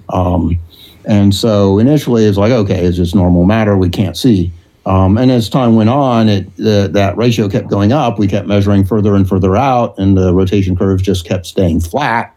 Um, 0.10 0.60
and 1.06 1.34
so 1.34 1.80
initially 1.80 2.26
it's 2.26 2.38
like, 2.38 2.52
okay, 2.52 2.86
it's 2.86 2.98
just 2.98 3.16
normal 3.16 3.46
matter. 3.46 3.76
We 3.78 3.90
can't 3.90 4.16
see. 4.16 4.52
Um, 4.86 5.18
and 5.18 5.30
as 5.30 5.50
time 5.50 5.76
went 5.76 5.90
on, 5.90 6.30
it 6.30 6.56
the, 6.56 6.90
that 6.94 7.18
ratio 7.18 7.50
kept 7.50 7.68
going 7.68 7.92
up. 7.92 8.18
We 8.18 8.28
kept 8.28 8.48
measuring 8.48 8.86
further 8.86 9.14
and 9.14 9.28
further 9.28 9.56
out, 9.56 9.98
and 10.00 10.18
the 10.18 10.34
rotation 10.34 10.76
curves 10.76 11.04
just 11.04 11.26
kept 11.26 11.46
staying 11.46 11.82
flat. 11.82 12.34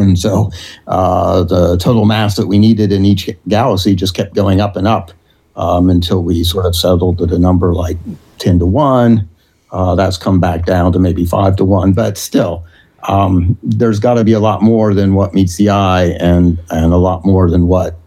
And 0.00 0.18
so 0.18 0.50
uh, 0.86 1.44
the 1.44 1.76
total 1.76 2.04
mass 2.04 2.36
that 2.36 2.46
we 2.46 2.58
needed 2.58 2.92
in 2.92 3.04
each 3.04 3.28
galaxy 3.48 3.94
just 3.94 4.14
kept 4.14 4.34
going 4.34 4.60
up 4.60 4.76
and 4.76 4.86
up 4.86 5.12
um, 5.56 5.90
until 5.90 6.22
we 6.22 6.44
sort 6.44 6.66
of 6.66 6.74
settled 6.74 7.20
at 7.20 7.30
a 7.30 7.38
number 7.38 7.74
like 7.74 7.98
10 8.38 8.60
to 8.60 8.66
1. 8.66 9.28
Uh, 9.70 9.94
that's 9.94 10.16
come 10.16 10.40
back 10.40 10.64
down 10.64 10.92
to 10.92 10.98
maybe 10.98 11.26
5 11.26 11.56
to 11.56 11.64
1. 11.64 11.92
But 11.92 12.16
still, 12.16 12.64
um, 13.08 13.58
there's 13.62 14.00
got 14.00 14.14
to 14.14 14.24
be 14.24 14.32
a 14.32 14.40
lot 14.40 14.62
more 14.62 14.94
than 14.94 15.14
what 15.14 15.34
meets 15.34 15.56
the 15.56 15.70
eye 15.70 16.16
and, 16.20 16.58
and 16.70 16.92
a 16.92 16.96
lot 16.96 17.24
more 17.24 17.50
than 17.50 17.66
what 17.66 17.98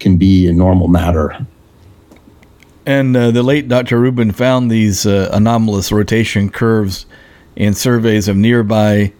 can 0.00 0.16
be 0.16 0.46
in 0.46 0.56
normal 0.56 0.88
matter. 0.88 1.46
And 2.86 3.16
uh, 3.16 3.30
the 3.30 3.42
late 3.42 3.68
Dr. 3.68 3.98
Rubin 3.98 4.32
found 4.32 4.70
these 4.70 5.06
uh, 5.06 5.30
anomalous 5.32 5.90
rotation 5.90 6.50
curves 6.50 7.06
in 7.56 7.72
surveys 7.72 8.28
of 8.28 8.36
nearby 8.36 9.12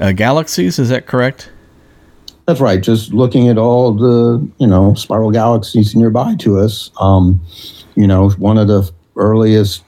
uh, 0.00 0.12
galaxies. 0.12 0.78
Is 0.78 0.88
that 0.88 1.06
correct? 1.06 1.50
That's 2.46 2.60
right. 2.60 2.80
Just 2.80 3.12
looking 3.12 3.48
at 3.48 3.58
all 3.58 3.92
the 3.92 4.46
you 4.58 4.66
know 4.66 4.94
spiral 4.94 5.30
galaxies 5.30 5.94
nearby 5.94 6.34
to 6.36 6.58
us. 6.58 6.90
Um, 7.00 7.40
you 7.94 8.06
know, 8.06 8.30
one 8.30 8.58
of 8.58 8.66
the 8.66 8.90
earliest 9.16 9.84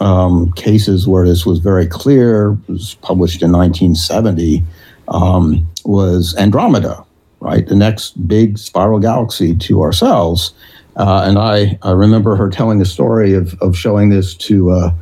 um, 0.00 0.52
cases 0.52 1.06
where 1.06 1.26
this 1.26 1.44
was 1.44 1.58
very 1.58 1.86
clear 1.86 2.52
was 2.66 2.94
published 3.02 3.42
in 3.42 3.52
1970. 3.52 4.64
Um, 5.08 5.68
was 5.84 6.36
Andromeda, 6.36 7.04
right? 7.40 7.66
The 7.66 7.74
next 7.74 8.28
big 8.28 8.58
spiral 8.58 9.00
galaxy 9.00 9.56
to 9.56 9.82
ourselves. 9.82 10.54
Uh, 10.96 11.24
and 11.26 11.38
I, 11.38 11.78
I 11.82 11.92
remember 11.92 12.36
her 12.36 12.48
telling 12.48 12.78
the 12.78 12.84
story 12.84 13.34
of, 13.34 13.54
of 13.60 13.76
showing 13.76 14.10
this 14.10 14.34
to 14.34 14.70
uh, 14.70 14.92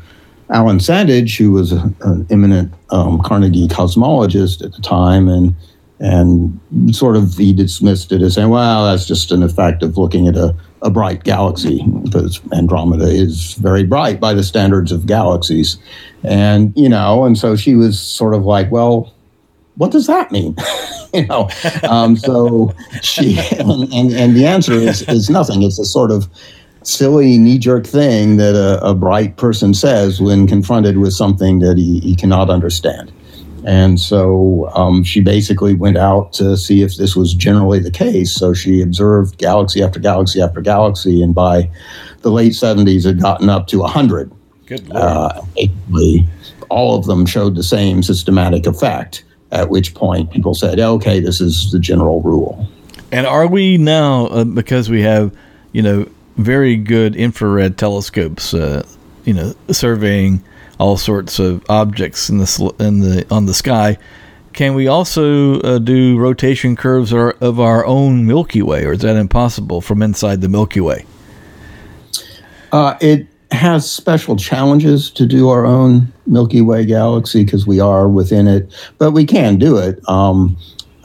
Alan 0.51 0.79
Sandage, 0.79 1.37
who 1.37 1.53
was 1.53 1.73
a, 1.73 1.93
an 2.03 2.27
eminent 2.31 2.73
um, 2.91 3.21
Carnegie 3.23 3.69
cosmologist 3.69 4.65
at 4.65 4.73
the 4.73 4.83
time, 4.83 5.29
and 5.29 5.55
and 6.01 6.61
sort 6.93 7.17
of 7.17 7.37
he 7.37 7.53
dismissed 7.53 8.13
it 8.13 8.23
as 8.23 8.35
saying, 8.35 8.51
well, 8.51 8.87
that's 8.87 9.07
just 9.07 9.33
an 9.33 9.43
effect 9.43 9.83
of 9.83 9.99
looking 9.99 10.29
at 10.29 10.37
a, 10.37 10.55
a 10.83 10.91
bright 10.91 11.25
galaxy, 11.25 11.85
because 12.05 12.41
Andromeda 12.53 13.07
is 13.07 13.55
very 13.55 13.83
bright 13.83 14.21
by 14.21 14.33
the 14.33 14.45
standards 14.45 14.93
of 14.93 15.07
galaxies. 15.07 15.77
And, 16.23 16.73
you 16.77 16.89
know, 16.89 17.25
and 17.25 17.37
so 17.37 17.57
she 17.57 17.75
was 17.75 17.99
sort 17.99 18.35
of 18.35 18.45
like, 18.45 18.71
well, 18.71 19.13
what 19.75 19.91
does 19.91 20.07
that 20.07 20.31
mean? 20.31 20.55
you 21.15 21.27
know, 21.27 21.49
um, 21.89 22.17
so 22.17 22.75
she, 23.03 23.39
and, 23.59 23.93
and, 23.93 24.13
and 24.13 24.37
the 24.37 24.47
answer 24.47 24.75
is, 24.75 25.03
is 25.09 25.29
nothing. 25.29 25.63
It's 25.63 25.81
a 25.81 25.85
sort 25.85 26.13
of 26.13 26.29
silly 26.89 27.37
knee 27.37 27.59
jerk 27.59 27.87
thing 27.87 28.39
that 28.39 28.55
a, 28.55 28.83
a, 28.85 28.95
bright 28.95 29.37
person 29.37 29.75
says 29.75 30.21
when 30.21 30.47
confronted 30.47 30.97
with 30.97 31.13
something 31.13 31.59
that 31.59 31.77
he, 31.77 32.01
he 32.01 32.17
cannot 32.17 32.49
understand. 32.49 33.13
And 33.67 34.01
so 34.01 34.71
um, 34.75 35.05
she 35.05 35.21
basically 35.21 35.75
went 35.75 35.99
out 35.99 36.33
to 36.35 36.57
see 36.57 36.83
if 36.83 36.97
this 36.97 37.15
was 37.15 37.35
generally 37.35 37.81
the 37.81 37.91
case. 37.91 38.33
So 38.33 38.55
she 38.55 38.81
observed 38.81 39.37
galaxy 39.37 39.83
after 39.83 40.01
galaxy 40.01 40.41
after 40.41 40.63
galaxy, 40.63 41.23
and 41.23 41.35
by 41.35 41.71
the 42.23 42.31
late 42.31 42.53
70s, 42.53 43.05
had 43.05 43.21
gotten 43.21 43.51
up 43.51 43.67
to 43.69 43.81
100. 43.81 44.33
Good 44.67 44.89
Lord. 44.89 45.03
Uh, 45.03 45.43
all 46.71 46.99
of 46.99 47.07
them 47.07 47.27
showed 47.27 47.57
the 47.57 47.63
same 47.63 48.03
systematic 48.03 48.67
effect, 48.67 49.25
at 49.53 49.69
which 49.69 49.95
point 49.95 50.31
people 50.31 50.55
said, 50.55 50.81
okay, 50.81 51.21
this 51.21 51.41
is 51.41 51.71
the 51.71 51.79
general 51.79 52.23
rule. 52.23 52.67
And 53.13 53.27
are 53.27 53.47
we 53.47 53.77
now, 53.77 54.27
uh, 54.27 54.45
because 54.45 54.89
we 54.89 55.03
have, 55.03 55.35
you 55.73 55.83
know, 55.83 56.07
very 56.39 56.77
good 56.77 57.17
infrared 57.17 57.77
telescopes, 57.77 58.55
uh, 58.55 58.87
you 59.25 59.35
know, 59.35 59.55
surveying 59.71 60.43
all 60.79 60.97
sorts 60.97 61.39
of 61.39 61.65
objects 61.69 62.31
in 62.31 62.39
the 62.39 62.75
in 62.79 63.01
the 63.01 63.27
on 63.31 63.47
the 63.47 63.55
sky. 63.55 63.99
Can 64.53 64.75
we 64.75 64.89
also 64.89 65.61
uh, 65.61 65.79
do 65.79 66.19
rotation 66.19 66.75
curves 66.75 67.13
of 67.13 67.61
our 67.61 67.85
own 67.85 68.27
Milky 68.27 68.63
Way, 68.63 68.85
or 68.85 68.93
is 68.93 69.01
that 69.01 69.17
impossible 69.17 69.81
from 69.81 70.03
inside 70.03 70.41
the 70.41 70.49
Milky 70.49 70.81
Way? 70.81 71.05
Uh, 72.73 72.97
it 73.01 73.27
has 73.51 73.91
special 73.91 74.37
challenges 74.37 75.11
to 75.11 75.27
do 75.27 75.49
our 75.49 75.65
own 75.65 76.13
Milky 76.27 76.61
Way 76.61 76.85
galaxy 76.85 77.45
because 77.45 77.67
we 77.67 77.81
are 77.81 78.09
within 78.09 78.47
it, 78.47 78.73
but 78.99 79.13
we 79.13 79.25
can 79.25 79.59
do 79.59 79.77
it. 79.77 80.01
Um, 80.09 80.57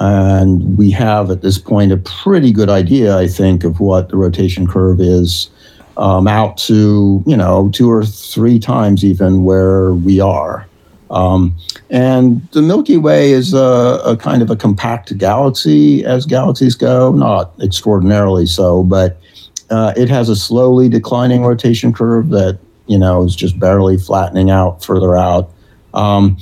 and 0.04 0.78
we 0.78 0.92
have 0.92 1.32
at 1.32 1.42
this 1.42 1.58
point 1.58 1.94
a 1.94 1.98
pretty 1.98 2.52
good 2.52 2.70
idea, 2.70 3.18
I 3.18 3.26
think, 3.26 3.64
of 3.64 3.80
what 3.80 4.10
the 4.10 4.18
rotation 4.18 4.68
curve 4.68 5.00
is 5.00 5.50
um, 5.96 6.28
out 6.28 6.58
to, 6.58 7.24
you 7.26 7.38
know, 7.38 7.70
two 7.74 7.90
or 7.90 8.04
three 8.04 8.60
times 8.60 9.06
even 9.06 9.46
where 9.46 9.94
we 9.94 10.20
are. 10.20 10.68
Um, 11.10 11.56
and 11.90 12.46
the 12.52 12.62
Milky 12.62 12.98
Way 12.98 13.32
is 13.32 13.54
a, 13.54 14.02
a, 14.04 14.18
kind 14.18 14.42
of 14.42 14.50
a 14.50 14.58
compact 14.58 15.18
galaxy 15.18 16.04
as 16.04 16.26
galaxies 16.26 16.76
go, 16.76 17.14
not 17.14 17.54
extraordinarily 17.62 18.46
so, 18.46 18.84
but 18.84 19.22
uh, 19.70 19.94
it 19.96 20.10
has 20.10 20.28
a 20.28 20.36
slowly 20.36 20.90
declining 20.90 21.44
rotation 21.46 21.94
curve 21.94 22.30
that, 22.30 22.60
you 22.88 22.98
know, 22.98 23.24
is 23.24 23.38
just 23.38 23.58
barely 23.58 23.98
flattening 23.98 24.50
out 24.50 24.84
further 24.84 25.16
out. 25.16 25.50
Um, 25.94 26.38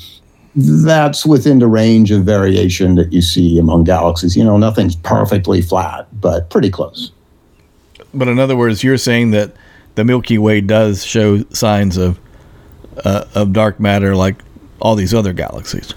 that's 0.56 1.26
within 1.26 1.60
the 1.60 1.68
range 1.68 2.12
of 2.12 2.24
variation 2.24 2.96
that 2.96 3.14
you 3.14 3.22
see 3.22 3.58
among 3.58 3.86
galaxies. 3.86 4.36
You 4.36 4.44
know, 4.44 4.58
nothing's 4.58 4.96
perfectly 4.96 5.62
flat, 5.62 6.08
but 6.20 6.50
pretty 6.50 6.70
close. 6.70 7.12
But 8.14 8.28
in 8.28 8.40
other 8.40 8.58
words, 8.58 8.84
you're 8.84 8.98
saying 8.98 9.32
that 9.32 9.54
the 9.96 10.04
Milky 10.04 10.38
Way 10.38 10.62
does 10.62 11.06
show 11.06 11.44
signs 11.50 11.98
of 11.98 12.20
uh, 13.06 13.26
of 13.36 13.54
dark 13.54 13.80
matter, 13.80 14.16
like 14.16 14.36
all 14.80 14.96
these 14.96 15.14
other 15.14 15.34
galaxies. 15.34 15.94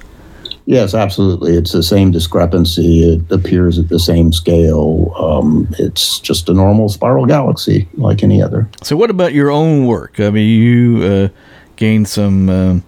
Yes, 0.67 0.95
absolutely. 0.95 1.55
It's 1.55 1.73
the 1.73 1.83
same 1.83 2.11
discrepancy. 2.11 3.03
It 3.03 3.31
appears 3.31 3.79
at 3.79 3.91
the 3.91 3.99
same 3.99 4.33
scale. 4.33 5.13
Um, 5.17 5.69
it's 5.79 6.19
just 6.21 6.49
a 6.49 6.55
normal 6.55 6.89
spiral 6.89 7.27
galaxy, 7.27 7.87
like 7.95 8.23
any 8.23 8.41
other. 8.41 8.69
So, 8.83 8.97
what 8.97 9.11
about 9.11 9.35
your 9.35 9.51
own 9.51 9.87
work? 9.87 10.21
I 10.21 10.31
mean, 10.31 10.49
you 10.49 11.03
uh, 11.03 11.29
gained 11.77 12.09
some. 12.09 12.49
Uh, 12.49 12.81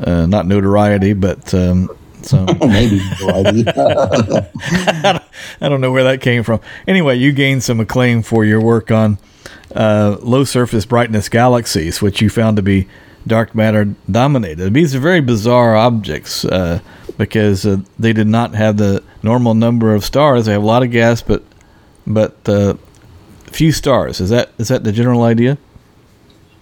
uh, 0.00 0.26
not 0.26 0.46
notoriety, 0.46 1.12
but 1.12 1.52
um, 1.54 1.90
some 2.22 2.46
maybe 2.60 2.98
notoriety. 2.98 3.64
I 5.60 5.68
don't 5.68 5.80
know 5.80 5.92
where 5.92 6.04
that 6.04 6.20
came 6.20 6.42
from. 6.42 6.60
Anyway, 6.86 7.16
you 7.16 7.32
gained 7.32 7.62
some 7.62 7.80
acclaim 7.80 8.22
for 8.22 8.44
your 8.44 8.60
work 8.60 8.90
on 8.90 9.18
uh, 9.74 10.16
low 10.20 10.44
surface 10.44 10.84
brightness 10.86 11.28
galaxies, 11.28 12.02
which 12.02 12.20
you 12.20 12.30
found 12.30 12.56
to 12.56 12.62
be 12.62 12.88
dark 13.26 13.54
matter 13.54 13.84
dominated. 14.10 14.72
These 14.72 14.94
are 14.94 15.00
very 15.00 15.20
bizarre 15.20 15.76
objects 15.76 16.44
uh, 16.44 16.80
because 17.18 17.66
uh, 17.66 17.78
they 17.98 18.12
did 18.12 18.26
not 18.26 18.54
have 18.54 18.76
the 18.76 19.02
normal 19.22 19.54
number 19.54 19.94
of 19.94 20.04
stars. 20.04 20.46
They 20.46 20.52
have 20.52 20.62
a 20.62 20.66
lot 20.66 20.82
of 20.82 20.90
gas, 20.90 21.22
but 21.22 21.42
but 22.06 22.36
uh, 22.48 22.74
few 23.46 23.72
stars. 23.72 24.20
Is 24.20 24.30
that 24.30 24.50
is 24.58 24.68
that 24.68 24.84
the 24.84 24.92
general 24.92 25.22
idea? 25.22 25.58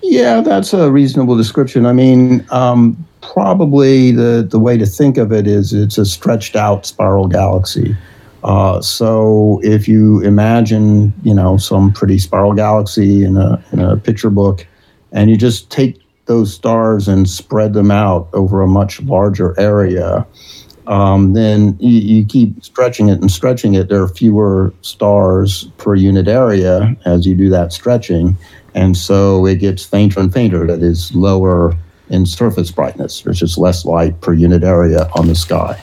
Yeah, 0.06 0.42
that's 0.42 0.74
a 0.74 0.90
reasonable 0.90 1.36
description. 1.36 1.86
I 1.86 1.92
mean, 1.92 2.46
um, 2.50 3.06
probably 3.22 4.10
the, 4.10 4.46
the 4.48 4.58
way 4.58 4.76
to 4.76 4.84
think 4.84 5.16
of 5.16 5.32
it 5.32 5.46
is 5.46 5.72
it's 5.72 5.96
a 5.96 6.04
stretched 6.04 6.56
out 6.56 6.84
spiral 6.84 7.26
galaxy. 7.26 7.96
Uh, 8.42 8.82
so 8.82 9.60
if 9.64 9.88
you 9.88 10.20
imagine, 10.20 11.14
you 11.22 11.34
know, 11.34 11.56
some 11.56 11.90
pretty 11.90 12.18
spiral 12.18 12.52
galaxy 12.52 13.24
in 13.24 13.38
a, 13.38 13.64
in 13.72 13.80
a 13.80 13.96
picture 13.96 14.28
book, 14.28 14.66
and 15.12 15.30
you 15.30 15.38
just 15.38 15.70
take 15.70 15.98
those 16.26 16.52
stars 16.52 17.08
and 17.08 17.28
spread 17.28 17.72
them 17.72 17.90
out 17.90 18.28
over 18.34 18.60
a 18.60 18.68
much 18.68 19.00
larger 19.02 19.58
area, 19.58 20.26
um, 20.86 21.32
then 21.32 21.78
you, 21.80 21.98
you, 21.98 22.26
keep 22.26 22.62
stretching 22.62 23.08
it 23.08 23.18
and 23.18 23.30
stretching 23.30 23.72
it. 23.72 23.88
There 23.88 24.02
are 24.02 24.08
fewer 24.08 24.74
stars 24.82 25.64
per 25.78 25.94
unit 25.94 26.28
area 26.28 26.94
as 27.06 27.26
you 27.26 27.34
do 27.34 27.48
that 27.48 27.72
stretching. 27.72 28.36
And 28.74 28.96
so 28.96 29.46
it 29.46 29.56
gets 29.56 29.84
fainter 29.84 30.20
and 30.20 30.32
fainter. 30.32 30.66
That 30.66 30.82
is 30.82 31.14
lower 31.14 31.76
in 32.10 32.26
surface 32.26 32.70
brightness. 32.70 33.22
There's 33.22 33.40
just 33.40 33.58
less 33.58 33.84
light 33.84 34.20
per 34.20 34.32
unit 34.32 34.64
area 34.64 35.08
on 35.14 35.28
the 35.28 35.34
sky. 35.34 35.80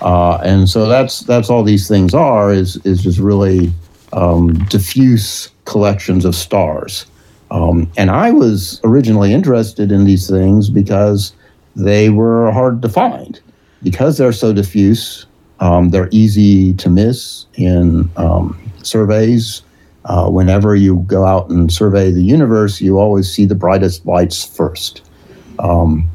Uh, 0.00 0.36
and 0.44 0.68
so 0.68 0.86
that's 0.86 1.20
that's 1.20 1.50
all 1.50 1.62
these 1.62 1.86
things 1.86 2.14
are 2.14 2.52
is 2.52 2.76
is 2.84 3.02
just 3.02 3.18
really 3.18 3.72
um, 4.12 4.54
diffuse 4.64 5.50
collections 5.64 6.24
of 6.24 6.34
stars. 6.34 7.06
Um, 7.50 7.90
and 7.96 8.10
I 8.10 8.30
was 8.30 8.80
originally 8.84 9.32
interested 9.32 9.90
in 9.90 10.04
these 10.04 10.28
things 10.28 10.70
because 10.70 11.32
they 11.74 12.08
were 12.08 12.50
hard 12.52 12.80
to 12.82 12.88
find 12.88 13.40
because 13.82 14.18
they're 14.18 14.32
so 14.32 14.52
diffuse, 14.52 15.26
um, 15.60 15.90
they're 15.90 16.08
easy 16.12 16.74
to 16.74 16.90
miss 16.90 17.46
in 17.54 18.08
um, 18.16 18.58
surveys. 18.82 19.62
Uh, 20.04 20.28
whenever 20.30 20.74
you 20.74 21.04
go 21.06 21.24
out 21.24 21.50
and 21.50 21.72
survey 21.72 22.10
the 22.10 22.22
universe, 22.22 22.80
you 22.80 22.98
always 22.98 23.30
see 23.30 23.44
the 23.44 23.54
brightest 23.54 24.06
lights 24.06 24.44
first, 24.44 25.02
um, 25.58 26.08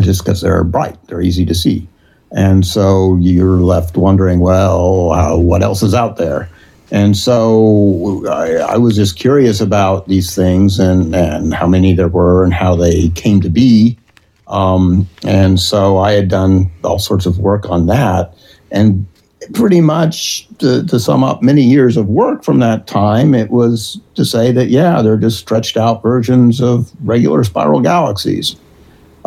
just 0.00 0.24
because 0.24 0.40
they're 0.40 0.64
bright, 0.64 0.96
they're 1.06 1.20
easy 1.20 1.44
to 1.44 1.54
see. 1.54 1.88
And 2.30 2.66
so 2.66 3.16
you're 3.16 3.56
left 3.56 3.96
wondering, 3.96 4.40
well, 4.40 5.12
uh, 5.12 5.36
what 5.36 5.62
else 5.62 5.82
is 5.82 5.94
out 5.94 6.16
there? 6.16 6.48
And 6.90 7.16
so 7.16 8.26
I, 8.28 8.56
I, 8.56 8.76
was 8.76 8.96
just 8.96 9.18
curious 9.18 9.60
about 9.60 10.08
these 10.08 10.34
things 10.34 10.78
and, 10.78 11.14
and 11.14 11.52
how 11.52 11.66
many 11.66 11.92
there 11.92 12.08
were 12.08 12.44
and 12.44 12.54
how 12.54 12.76
they 12.76 13.10
came 13.10 13.42
to 13.42 13.50
be. 13.50 13.98
Um, 14.46 15.06
and 15.26 15.60
so 15.60 15.98
I 15.98 16.12
had 16.12 16.28
done 16.28 16.70
all 16.82 16.98
sorts 16.98 17.26
of 17.26 17.38
work 17.38 17.68
on 17.68 17.86
that. 17.86 18.34
And 18.70 19.06
pretty 19.54 19.80
much 19.80 20.48
to, 20.58 20.84
to, 20.86 20.98
sum 20.98 21.24
up 21.24 21.42
many 21.42 21.62
years 21.62 21.96
of 21.96 22.08
work 22.08 22.44
from 22.44 22.58
that 22.58 22.86
time, 22.86 23.34
it 23.34 23.50
was 23.50 24.00
to 24.14 24.24
say 24.24 24.52
that, 24.52 24.68
yeah, 24.68 25.02
they're 25.02 25.16
just 25.16 25.38
stretched 25.38 25.76
out 25.76 26.02
versions 26.02 26.60
of 26.60 26.90
regular 27.04 27.44
spiral 27.44 27.80
galaxies. 27.80 28.56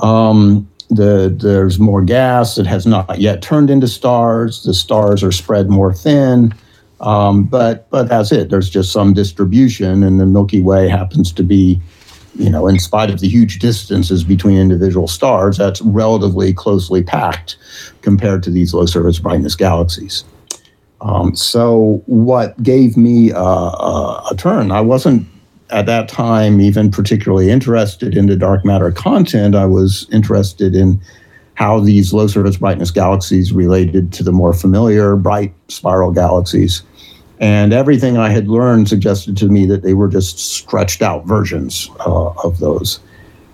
Um, 0.01 0.69
the, 0.89 1.35
there's 1.35 1.79
more 1.79 2.01
gas 2.01 2.55
that 2.55 2.67
has 2.67 2.85
not 2.85 3.19
yet 3.19 3.41
turned 3.41 3.69
into 3.69 3.87
stars. 3.87 4.63
The 4.63 4.73
stars 4.73 5.23
are 5.23 5.31
spread 5.31 5.69
more 5.69 5.93
thin. 5.93 6.53
Um, 7.01 7.45
but 7.45 7.89
but 7.89 8.07
that's 8.09 8.31
it. 8.31 8.49
There's 8.49 8.69
just 8.69 8.91
some 8.91 9.13
distribution, 9.13 10.03
and 10.03 10.19
the 10.19 10.25
Milky 10.25 10.61
Way 10.61 10.87
happens 10.87 11.31
to 11.33 11.43
be 11.43 11.81
you 12.35 12.49
know, 12.49 12.67
in 12.67 12.79
spite 12.79 13.09
of 13.09 13.19
the 13.19 13.27
huge 13.27 13.59
distances 13.59 14.23
between 14.23 14.57
individual 14.57 15.07
stars, 15.07 15.57
that's 15.57 15.81
relatively 15.81 16.53
closely 16.53 17.03
packed 17.03 17.57
compared 18.01 18.43
to 18.43 18.49
these 18.49 18.73
low 18.73 18.85
surface 18.85 19.19
brightness 19.19 19.55
galaxies. 19.55 20.23
Um, 21.01 21.35
so, 21.35 22.03
what 22.05 22.61
gave 22.61 22.95
me 22.95 23.31
uh, 23.31 23.43
uh, 23.43 24.27
a 24.31 24.35
turn? 24.35 24.71
I 24.71 24.81
wasn't 24.81 25.27
at 25.71 25.85
that 25.85 26.07
time 26.07 26.61
even 26.61 26.91
particularly 26.91 27.49
interested 27.49 28.15
in 28.15 28.27
the 28.27 28.35
dark 28.35 28.63
matter 28.65 28.91
content. 28.91 29.55
I 29.55 29.65
was 29.65 30.07
interested 30.11 30.75
in 30.75 31.01
how 31.55 31.79
these 31.79 32.13
low 32.13 32.27
surface 32.27 32.57
brightness 32.57 32.91
galaxies 32.91 33.51
related 33.51 34.11
to 34.13 34.23
the 34.23 34.31
more 34.31 34.53
familiar 34.53 35.15
bright 35.15 35.53
spiral 35.69 36.11
galaxies. 36.11 36.83
And 37.41 37.73
everything 37.73 38.19
I 38.19 38.29
had 38.29 38.47
learned 38.47 38.87
suggested 38.87 39.35
to 39.37 39.47
me 39.47 39.65
that 39.65 39.81
they 39.81 39.95
were 39.95 40.07
just 40.07 40.37
stretched 40.37 41.01
out 41.01 41.25
versions 41.25 41.89
uh, 42.05 42.27
of 42.43 42.59
those. 42.59 42.99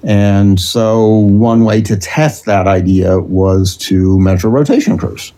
And 0.04 0.60
so, 0.60 1.08
one 1.08 1.64
way 1.64 1.82
to 1.82 1.96
test 1.96 2.46
that 2.46 2.68
idea 2.68 3.20
was 3.20 3.78
to 3.78 4.20
measure 4.20 4.50
rotation 4.50 4.98
curves. 4.98 5.32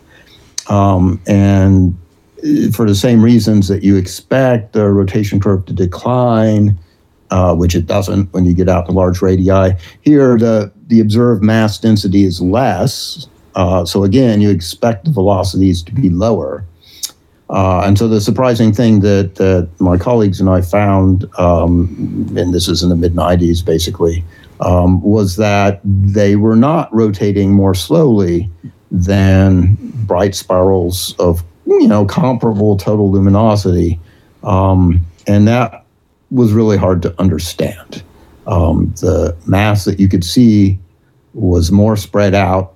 Um, 0.68 1.20
and 1.28 1.96
uh, 2.44 2.70
for 2.72 2.86
the 2.86 2.94
same 2.94 3.22
reasons 3.22 3.68
that 3.68 3.84
you 3.84 3.96
expect 3.96 4.72
the 4.72 4.90
rotation 4.90 5.40
curve 5.40 5.64
to 5.66 5.72
decline, 5.72 6.76
uh, 7.30 7.54
which 7.54 7.76
it 7.76 7.86
doesn't 7.86 8.32
when 8.32 8.44
you 8.44 8.52
get 8.52 8.68
out 8.68 8.86
to 8.86 8.92
large 8.92 9.22
radii, 9.22 9.76
here 10.02 10.36
the, 10.36 10.72
the 10.88 10.98
observed 10.98 11.42
mass 11.42 11.78
density 11.78 12.24
is 12.24 12.40
less. 12.40 13.28
Uh, 13.54 13.84
so, 13.84 14.02
again, 14.02 14.40
you 14.40 14.50
expect 14.50 15.04
the 15.04 15.12
velocities 15.12 15.84
to 15.84 15.92
be 15.92 16.10
lower. 16.10 16.64
Uh, 17.50 17.82
and 17.84 17.98
so 17.98 18.06
the 18.06 18.20
surprising 18.20 18.72
thing 18.72 19.00
that, 19.00 19.34
that 19.34 19.68
my 19.80 19.98
colleagues 19.98 20.40
and 20.40 20.48
I 20.48 20.60
found, 20.60 21.28
um, 21.36 22.32
and 22.36 22.54
this 22.54 22.68
is 22.68 22.82
in 22.82 22.90
the 22.90 22.96
mid 22.96 23.14
90s 23.14 23.64
basically, 23.64 24.24
um, 24.60 25.02
was 25.02 25.36
that 25.36 25.80
they 25.84 26.36
were 26.36 26.54
not 26.54 26.94
rotating 26.94 27.52
more 27.52 27.74
slowly 27.74 28.48
than 28.90 29.76
bright 30.06 30.34
spirals 30.34 31.14
of 31.18 31.42
you 31.66 31.88
know 31.88 32.04
comparable 32.04 32.76
total 32.76 33.10
luminosity, 33.10 33.98
um, 34.42 35.00
and 35.26 35.48
that 35.48 35.84
was 36.30 36.52
really 36.52 36.76
hard 36.76 37.02
to 37.02 37.20
understand. 37.20 38.02
Um, 38.46 38.92
the 39.00 39.36
mass 39.46 39.84
that 39.84 39.98
you 40.00 40.08
could 40.08 40.24
see 40.24 40.78
was 41.34 41.70
more 41.70 41.96
spread 41.96 42.34
out 42.34 42.74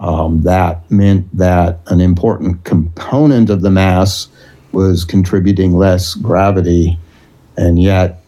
um, 0.00 0.42
that 0.42 0.90
meant 0.90 1.26
that 1.36 1.80
an 1.86 2.00
important 2.00 2.64
component 2.64 3.50
of 3.50 3.62
the 3.62 3.70
mass 3.70 4.28
was 4.72 5.04
contributing 5.04 5.76
less 5.76 6.14
gravity, 6.14 6.98
and 7.56 7.80
yet 7.80 8.22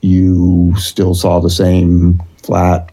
you 0.00 0.74
still 0.76 1.14
saw 1.14 1.40
the 1.40 1.50
same 1.50 2.22
flat, 2.42 2.92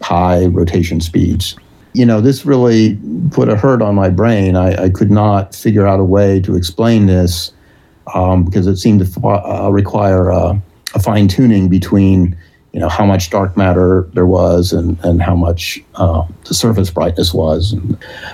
high 0.00 0.46
rotation 0.46 1.00
speeds. 1.00 1.56
You 1.92 2.06
know, 2.06 2.20
this 2.20 2.46
really 2.46 2.98
put 3.30 3.48
a 3.48 3.56
hurt 3.56 3.82
on 3.82 3.94
my 3.94 4.10
brain. 4.10 4.54
I, 4.54 4.84
I 4.84 4.90
could 4.90 5.10
not 5.10 5.54
figure 5.54 5.86
out 5.86 5.98
a 5.98 6.04
way 6.04 6.40
to 6.42 6.54
explain 6.54 7.06
this 7.06 7.52
um, 8.14 8.44
because 8.44 8.66
it 8.66 8.76
seemed 8.76 9.04
to 9.04 9.26
uh, 9.26 9.70
require 9.70 10.30
a 10.30 10.62
fine 11.02 11.28
tuning 11.28 11.68
between 11.68 12.36
you 12.76 12.82
know 12.82 12.90
how 12.90 13.06
much 13.06 13.30
dark 13.30 13.56
matter 13.56 14.06
there 14.12 14.26
was 14.26 14.70
and 14.70 15.02
and 15.02 15.22
how 15.22 15.34
much 15.34 15.82
uh, 15.94 16.26
the 16.44 16.52
surface 16.52 16.90
brightness 16.90 17.32
was. 17.32 17.74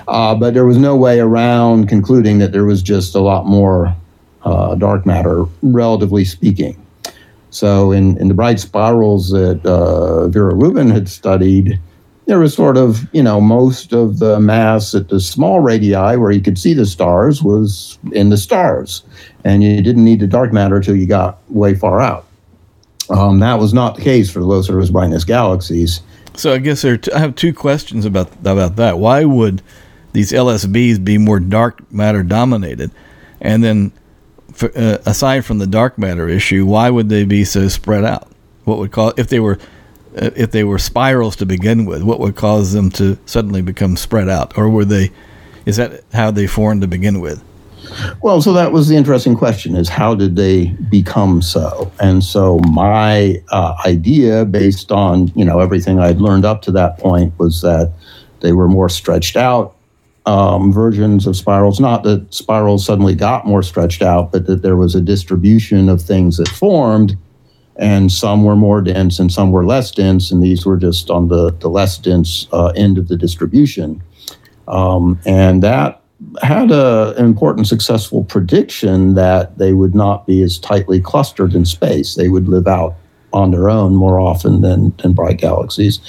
Uh, 0.09 0.35
but 0.35 0.53
there 0.53 0.65
was 0.65 0.77
no 0.77 0.97
way 0.97 1.21
around 1.21 1.87
concluding 1.87 2.39
that 2.39 2.51
there 2.51 2.65
was 2.65 2.83
just 2.83 3.15
a 3.15 3.21
lot 3.21 3.45
more 3.45 3.95
uh, 4.43 4.75
dark 4.75 5.05
matter, 5.05 5.45
relatively 5.61 6.25
speaking. 6.25 6.75
So 7.51 7.93
in 7.93 8.17
in 8.17 8.27
the 8.27 8.33
bright 8.33 8.59
spirals 8.59 9.29
that 9.29 9.65
uh, 9.65 10.27
Vera 10.27 10.53
Rubin 10.53 10.89
had 10.89 11.07
studied. 11.07 11.79
There 12.25 12.39
was 12.39 12.53
sort 12.53 12.77
of, 12.77 13.05
you 13.13 13.21
know, 13.21 13.41
most 13.41 13.91
of 13.91 14.19
the 14.19 14.39
mass 14.39 14.95
at 14.95 15.09
the 15.09 15.19
small 15.19 15.59
radii 15.59 16.17
where 16.17 16.31
you 16.31 16.39
could 16.41 16.57
see 16.57 16.73
the 16.73 16.85
stars 16.85 17.43
was 17.43 17.99
in 18.13 18.29
the 18.29 18.37
stars. 18.37 19.03
And 19.43 19.61
you 19.61 19.81
didn't 19.81 20.05
need 20.05 20.21
the 20.21 20.27
dark 20.27 20.53
matter 20.53 20.77
until 20.77 20.95
you 20.95 21.05
got 21.05 21.39
way 21.49 21.75
far 21.75 21.99
out. 21.99 22.25
Um, 23.09 23.39
that 23.39 23.59
was 23.59 23.73
not 23.73 23.95
the 23.95 24.01
case 24.01 24.31
for 24.31 24.39
the 24.39 24.45
low 24.45 24.61
surface 24.61 24.89
brightness 24.89 25.23
galaxies. 25.23 26.01
So 26.35 26.53
I 26.53 26.57
guess 26.57 26.81
there 26.81 26.97
t- 26.97 27.11
I 27.11 27.19
have 27.19 27.35
two 27.35 27.53
questions 27.53 28.05
about 28.05 28.31
about 28.45 28.75
that. 28.77 28.97
Why 28.97 29.23
would 29.25 29.61
these 30.13 30.31
LSBs 30.31 31.03
be 31.03 31.17
more 31.17 31.39
dark 31.39 31.91
matter 31.91 32.23
dominated? 32.23 32.91
And 33.41 33.63
then, 33.63 33.91
for, 34.53 34.71
uh, 34.77 34.99
aside 35.05 35.45
from 35.45 35.59
the 35.59 35.67
dark 35.67 35.97
matter 35.97 36.27
issue, 36.27 36.65
why 36.65 36.89
would 36.89 37.09
they 37.09 37.25
be 37.25 37.43
so 37.43 37.67
spread 37.67 38.03
out? 38.03 38.29
What 38.63 38.77
would 38.79 38.91
cause 38.91 39.13
if 39.17 39.27
they 39.27 39.39
were 39.39 39.59
uh, 40.17 40.31
if 40.35 40.51
they 40.51 40.63
were 40.63 40.79
spirals 40.79 41.35
to 41.37 41.45
begin 41.45 41.85
with? 41.85 42.03
What 42.03 42.19
would 42.19 42.35
cause 42.35 42.73
them 42.73 42.89
to 42.91 43.17
suddenly 43.25 43.61
become 43.61 43.97
spread 43.97 44.29
out, 44.29 44.57
or 44.57 44.69
were 44.69 44.85
they? 44.85 45.11
Is 45.65 45.77
that 45.77 46.03
how 46.13 46.31
they 46.31 46.47
formed 46.47 46.81
to 46.81 46.87
begin 46.87 47.19
with? 47.19 47.43
Well, 48.21 48.41
so 48.41 48.53
that 48.53 48.71
was 48.71 48.87
the 48.87 48.95
interesting 48.95 49.35
question: 49.35 49.75
is 49.75 49.89
how 49.89 50.15
did 50.15 50.35
they 50.35 50.67
become 50.89 51.41
so? 51.41 51.91
And 51.99 52.23
so 52.23 52.59
my 52.69 53.41
uh, 53.49 53.75
idea, 53.85 54.45
based 54.45 54.91
on 54.91 55.27
you 55.35 55.45
know 55.45 55.59
everything 55.59 55.99
I'd 55.99 56.21
learned 56.21 56.45
up 56.45 56.61
to 56.63 56.71
that 56.71 56.97
point, 56.99 57.37
was 57.39 57.61
that 57.61 57.91
they 58.41 58.53
were 58.53 58.67
more 58.67 58.89
stretched 58.89 59.37
out 59.37 59.75
um, 60.25 60.71
versions 60.71 61.27
of 61.27 61.35
spirals. 61.35 61.79
Not 61.79 62.03
that 62.03 62.33
spirals 62.33 62.85
suddenly 62.85 63.15
got 63.15 63.45
more 63.45 63.63
stretched 63.63 64.01
out, 64.01 64.31
but 64.31 64.45
that 64.47 64.61
there 64.61 64.77
was 64.77 64.95
a 64.95 65.01
distribution 65.01 65.89
of 65.89 66.01
things 66.01 66.37
that 66.37 66.47
formed, 66.47 67.17
and 67.75 68.11
some 68.11 68.43
were 68.43 68.55
more 68.55 68.81
dense 68.81 69.19
and 69.19 69.31
some 69.31 69.51
were 69.51 69.65
less 69.65 69.91
dense, 69.91 70.31
and 70.31 70.41
these 70.41 70.65
were 70.65 70.77
just 70.77 71.09
on 71.09 71.27
the 71.27 71.51
the 71.51 71.69
less 71.69 71.97
dense 71.97 72.47
uh, 72.51 72.67
end 72.75 72.97
of 72.97 73.07
the 73.07 73.17
distribution. 73.17 74.01
Um, 74.67 75.19
and 75.25 75.61
that 75.63 76.02
had 76.41 76.71
a, 76.71 77.13
an 77.17 77.25
important 77.25 77.67
successful 77.67 78.23
prediction 78.23 79.15
that 79.15 79.57
they 79.57 79.73
would 79.73 79.95
not 79.95 80.25
be 80.25 80.41
as 80.41 80.57
tightly 80.57 80.99
clustered 80.99 81.53
in 81.53 81.65
space. 81.65 82.15
They 82.15 82.29
would 82.29 82.47
live 82.47 82.67
out 82.67 82.95
on 83.31 83.51
their 83.51 83.69
own 83.69 83.95
more 83.95 84.19
often 84.19 84.61
than, 84.61 84.93
than 85.01 85.13
bright 85.13 85.37
galaxies. 85.37 85.99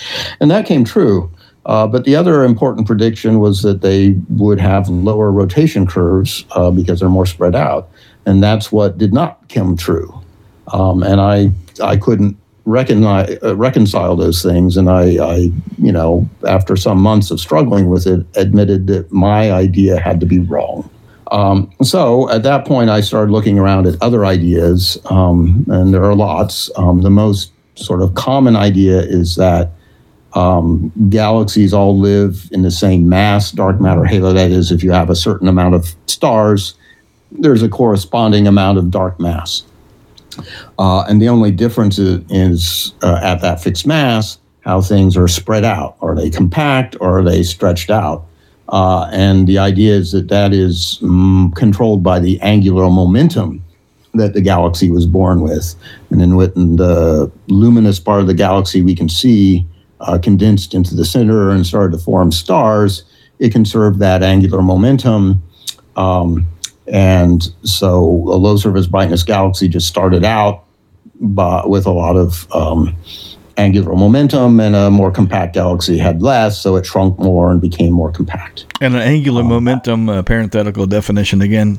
And 0.40 0.50
that 0.50 0.66
came 0.66 0.85
true. 0.85 1.31
Uh, 1.66 1.87
but 1.87 2.05
the 2.05 2.14
other 2.14 2.44
important 2.44 2.87
prediction 2.87 3.40
was 3.40 3.62
that 3.62 3.81
they 3.81 4.11
would 4.29 4.61
have 4.61 4.88
lower 4.88 5.33
rotation 5.33 5.87
curves 5.87 6.44
uh, 6.50 6.70
because 6.70 7.00
they're 7.00 7.09
more 7.09 7.27
spread 7.27 7.55
out. 7.55 7.88
And 8.27 8.42
that's 8.42 8.70
what 8.70 8.98
did 8.98 9.12
not 9.12 9.48
come 9.48 9.77
true. 9.77 10.20
Um, 10.72 11.03
and 11.03 11.20
I, 11.20 11.50
I 11.83 11.96
couldn't 11.96 12.37
recognize, 12.64 13.37
uh, 13.42 13.57
reconcile 13.57 14.16
those 14.16 14.42
things. 14.42 14.77
And 14.77 14.88
I, 14.88 15.24
I, 15.24 15.37
you 15.79 15.92
know, 15.92 16.29
after 16.46 16.77
some 16.77 16.98
months 16.98 17.31
of 17.31 17.40
struggling 17.40 17.88
with 17.88 18.07
it, 18.07 18.27
admitted 18.37 18.87
that 18.88 19.12
my 19.12 19.53
idea 19.53 20.00
had 20.00 20.20
to 20.20 20.27
be 20.27 20.38
wrong. 20.38 20.88
Um, 21.31 21.70
so 21.83 22.31
at 22.31 22.42
that 22.44 22.66
point, 22.66 22.90
I 22.90 23.00
started 23.00 23.33
looking 23.33 23.59
around 23.59 23.87
at 23.87 24.00
other 24.00 24.24
ideas, 24.24 24.98
um, 25.07 25.64
and 25.68 25.92
there 25.92 26.05
are 26.05 26.14
lots. 26.14 26.70
Um, 26.77 27.03
the 27.03 27.11
most 27.11 27.50
sort 27.74 28.03
of 28.03 28.14
common 28.14 28.57
idea 28.57 29.00
is 29.00 29.35
that 29.37 29.72
um, 30.35 30.92
galaxies 31.09 31.72
all 31.72 31.98
live 31.98 32.48
in 32.53 32.62
the 32.62 32.70
same 32.70 33.09
mass 33.09 33.53
dark 33.53 33.81
matter 33.81 34.05
halo. 34.05 34.33
That 34.33 34.50
is, 34.50 34.70
if 34.70 34.85
you 34.85 34.92
have 34.92 35.11
a 35.11 35.16
certain 35.16 35.48
amount 35.48 35.74
of 35.74 35.94
stars, 36.07 36.74
there's 37.33 37.62
a 37.62 37.68
corresponding 37.68 38.46
amount 38.46 38.79
of 38.79 38.90
dark 38.90 39.18
mass. 39.18 39.64
Uh, 40.79 41.05
and 41.09 41.20
the 41.20 41.29
only 41.29 41.51
difference 41.51 41.99
is, 41.99 42.25
is 42.31 42.94
uh, 43.03 43.20
at 43.23 43.40
that 43.42 43.62
fixed 43.62 43.87
mass 43.87 44.38
how 44.61 44.81
things 44.81 45.16
are 45.16 45.29
spread 45.29 45.64
out. 45.64 45.97
Are 46.01 46.14
they 46.14 46.31
compact 46.31 46.97
or 47.01 47.18
are 47.18 47.23
they 47.23 47.42
stretched 47.42 47.90
out? 47.90 48.27
Uh, 48.68 49.09
and 49.12 49.47
the 49.47 49.59
idea 49.59 49.94
is 49.94 50.12
that 50.12 50.29
that 50.29 50.55
is 50.55 50.99
mm, 51.03 51.55
controlled 51.55 52.03
by 52.03 52.18
the 52.18 52.40
angular 52.40 52.88
momentum 52.88 53.62
that 54.14 54.33
the 54.33 54.40
galaxy 54.40 54.90
was 54.90 55.07
born 55.07 55.40
with. 55.40 55.75
And 56.11 56.20
then 56.20 56.37
within 56.37 56.77
the 56.77 57.31
luminous 57.49 58.01
part 58.01 58.20
of 58.20 58.27
the 58.27 58.35
galaxy, 58.35 58.81
we 58.81 58.94
can 58.94 59.09
see 59.09 59.66
uh, 60.01 60.18
condensed 60.18 60.73
into 60.73 60.94
the 60.94 61.05
center 61.05 61.51
and 61.51 61.66
started 61.66 61.97
to 61.97 62.03
form 62.03 62.33
stars. 62.33 63.05
It 63.38 63.53
can 63.53 63.64
serve 63.64 63.99
that 63.99 64.23
angular 64.23 64.62
momentum. 64.62 65.42
Um, 65.97 66.47
and 66.87 67.49
so 67.62 67.99
a 67.99 68.37
low 68.37 68.57
surface 68.57 68.87
brightness 68.87 69.23
galaxy 69.23 69.68
just 69.68 69.88
started 69.88 70.25
out 70.25 70.64
by, 71.20 71.64
with 71.66 71.87
a 71.87 71.92
lot 71.92 72.16
of 72.16 72.51
um, 72.53 72.94
angular 73.57 73.94
momentum, 73.94 74.61
and 74.61 74.75
a 74.75 74.90
more 74.90 75.11
compact 75.11 75.55
galaxy 75.55 75.99
had 75.99 76.23
less, 76.23 76.61
so 76.61 76.77
it 76.77 76.85
shrunk 76.85 77.18
more 77.18 77.51
and 77.51 77.61
became 77.61 77.92
more 77.92 78.11
compact. 78.11 78.66
And 78.81 78.94
an 78.94 79.03
angular 79.03 79.42
um, 79.42 79.49
momentum, 79.49 80.09
uh, 80.09 80.23
parenthetical 80.23 80.87
definition 80.87 81.40
again. 81.40 81.79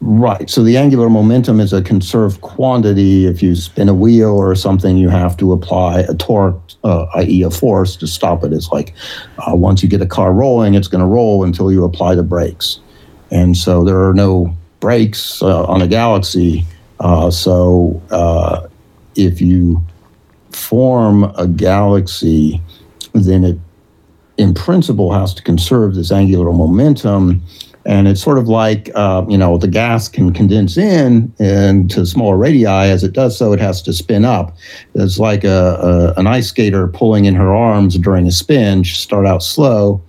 Right. 0.00 0.48
So 0.48 0.62
the 0.62 0.76
angular 0.76 1.10
momentum 1.10 1.58
is 1.58 1.72
a 1.72 1.82
conserved 1.82 2.40
quantity. 2.40 3.26
If 3.26 3.42
you 3.42 3.56
spin 3.56 3.88
a 3.88 3.94
wheel 3.94 4.30
or 4.30 4.54
something, 4.54 4.96
you 4.96 5.08
have 5.08 5.36
to 5.38 5.52
apply 5.52 6.00
a 6.02 6.14
torque, 6.14 6.60
uh, 6.84 7.06
i.e., 7.16 7.42
a 7.42 7.50
force, 7.50 7.96
to 7.96 8.06
stop 8.06 8.44
it. 8.44 8.52
It's 8.52 8.70
like 8.70 8.94
uh, 9.38 9.56
once 9.56 9.82
you 9.82 9.88
get 9.88 10.00
a 10.00 10.06
car 10.06 10.32
rolling, 10.32 10.74
it's 10.74 10.86
going 10.86 11.00
to 11.00 11.06
roll 11.06 11.42
until 11.42 11.72
you 11.72 11.82
apply 11.82 12.14
the 12.14 12.22
brakes. 12.22 12.78
And 13.30 13.56
so 13.56 13.84
there 13.84 14.02
are 14.08 14.14
no 14.14 14.56
brakes 14.80 15.42
uh, 15.42 15.64
on 15.64 15.82
a 15.82 15.86
galaxy. 15.86 16.64
Uh, 17.00 17.30
so 17.30 18.00
uh, 18.10 18.66
if 19.16 19.40
you 19.40 19.82
form 20.52 21.24
a 21.36 21.46
galaxy, 21.46 22.60
then 23.12 23.44
it, 23.44 23.58
in 24.36 24.54
principle, 24.54 25.12
has 25.12 25.34
to 25.34 25.42
conserve 25.42 25.94
this 25.94 26.12
angular 26.12 26.52
momentum. 26.52 27.42
And 27.84 28.06
it's 28.06 28.20
sort 28.20 28.38
of 28.38 28.48
like, 28.48 28.90
uh, 28.94 29.24
you 29.28 29.38
know, 29.38 29.56
the 29.56 29.68
gas 29.68 30.08
can 30.08 30.32
condense 30.34 30.76
in 30.76 31.32
into 31.38 32.04
smaller 32.04 32.36
radii. 32.36 32.66
As 32.66 33.02
it 33.02 33.14
does 33.14 33.38
so, 33.38 33.52
it 33.52 33.60
has 33.60 33.80
to 33.82 33.92
spin 33.92 34.24
up. 34.24 34.56
It's 34.94 35.18
like 35.18 35.42
a, 35.44 36.14
a 36.16 36.20
an 36.20 36.26
ice 36.26 36.48
skater 36.48 36.86
pulling 36.88 37.24
in 37.24 37.34
her 37.34 37.54
arms 37.54 37.96
during 37.96 38.26
a 38.26 38.30
spin. 38.30 38.82
She 38.82 38.96
start 38.96 39.26
out 39.26 39.42
slow, 39.42 40.02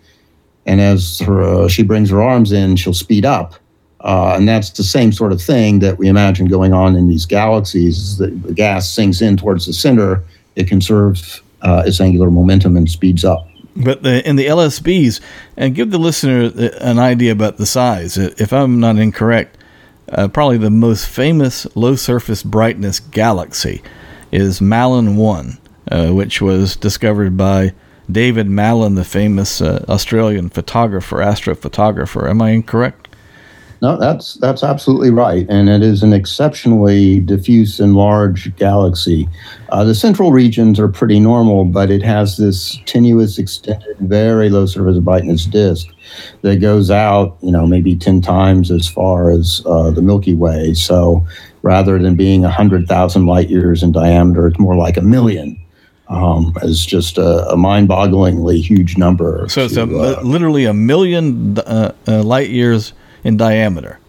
and 0.70 0.80
as 0.80 1.18
her, 1.22 1.42
uh, 1.42 1.68
she 1.68 1.82
brings 1.82 2.12
her 2.12 2.22
arms 2.22 2.52
in, 2.52 2.76
she'll 2.76 2.94
speed 2.94 3.26
up. 3.26 3.56
Uh, 4.02 4.36
and 4.36 4.48
that's 4.48 4.70
the 4.70 4.84
same 4.84 5.12
sort 5.12 5.32
of 5.32 5.42
thing 5.42 5.80
that 5.80 5.98
we 5.98 6.08
imagine 6.08 6.46
going 6.46 6.74
on 6.74 6.96
in 6.96 7.08
these 7.08 7.26
galaxies. 7.26 8.20
The, 8.20 8.28
the 8.28 8.54
gas 8.54 8.88
sinks 8.88 9.20
in 9.20 9.36
towards 9.36 9.66
the 9.66 9.74
center, 9.74 10.24
it 10.56 10.68
conserves 10.68 11.42
uh, 11.64 11.82
its 11.88 12.00
angular 12.00 12.30
momentum 12.30 12.78
and 12.78 12.88
speeds 12.88 13.26
up. 13.26 13.48
But 13.76 14.04
the, 14.04 14.28
in 14.30 14.36
the 14.36 14.46
LSBs, 14.46 15.20
and 15.58 15.74
give 15.74 15.90
the 15.90 15.98
listener 15.98 16.52
an 16.80 17.00
idea 17.00 17.32
about 17.32 17.58
the 17.58 17.66
size. 17.66 18.16
If 18.18 18.54
I'm 18.54 18.80
not 18.80 18.98
incorrect, 18.98 19.58
uh, 20.12 20.28
probably 20.28 20.60
the 20.60 20.70
most 20.70 21.08
famous 21.08 21.66
low 21.76 21.96
surface 21.96 22.44
brightness 22.44 23.00
galaxy 23.00 23.82
is 24.32 24.62
Malin 24.62 25.16
1, 25.16 25.58
uh, 25.92 26.10
which 26.10 26.42
was 26.42 26.76
discovered 26.76 27.36
by 27.36 27.74
David 28.12 28.50
Malin, 28.50 28.96
the 28.96 29.04
famous 29.04 29.62
uh, 29.62 29.86
Australian 29.88 30.50
photographer, 30.50 31.18
astrophotographer. 31.18 32.30
Am 32.30 32.42
I 32.42 32.52
incorrect? 32.52 33.08
No, 33.82 33.98
that's 33.98 34.34
that's 34.36 34.62
absolutely 34.62 35.10
right, 35.10 35.46
and 35.48 35.70
it 35.70 35.82
is 35.82 36.04
an 36.04 36.12
exceptionally 36.12 37.22
diffuse 37.22 37.80
and 37.80 37.96
large 37.96 38.54
galaxy. 38.58 39.30
Uh, 39.70 39.86
the 39.86 39.96
central 39.96 40.34
regions 40.34 40.82
are 40.82 40.90
pretty 40.90 41.18
normal, 41.18 41.64
but 41.64 41.90
it 41.90 42.04
has 42.04 42.36
this 42.36 42.78
tenuous, 42.86 43.38
extended, 43.38 43.96
very 44.00 44.50
low 44.50 44.66
surface 44.66 44.98
brightness 44.98 45.46
disk 45.46 45.88
that 46.42 46.58
goes 46.58 46.92
out, 46.92 47.38
you 47.42 47.52
know, 47.52 47.66
maybe 47.66 47.96
ten 47.96 48.20
times 48.20 48.70
as 48.70 48.86
far 48.86 49.30
as 49.30 49.62
uh, 49.66 49.92
the 49.92 50.02
Milky 50.02 50.34
Way. 50.34 50.74
So, 50.74 51.26
rather 51.62 51.98
than 52.00 52.16
being 52.16 52.44
hundred 52.44 52.86
thousand 52.86 53.28
light 53.28 53.50
years 53.50 53.82
in 53.82 53.94
diameter, 53.94 54.48
it's 54.48 54.60
more 54.60 54.76
like 54.76 54.98
a 54.98 55.02
million. 55.02 55.58
Um, 56.10 56.56
is 56.64 56.84
just 56.84 57.20
a, 57.20 57.52
a, 57.52 57.56
mind-bogglingly 57.56 58.64
huge 58.64 58.98
number. 58.98 59.48
So 59.48 59.66
it's 59.66 59.78
a, 59.78 59.84
uh, 59.84 60.20
literally 60.24 60.66
a 60.66 60.74
million 60.74 61.60
uh, 61.60 61.94
uh, 62.08 62.24
light 62.24 62.50
years 62.50 62.94
in 63.24 63.38
diameter. 63.38 64.00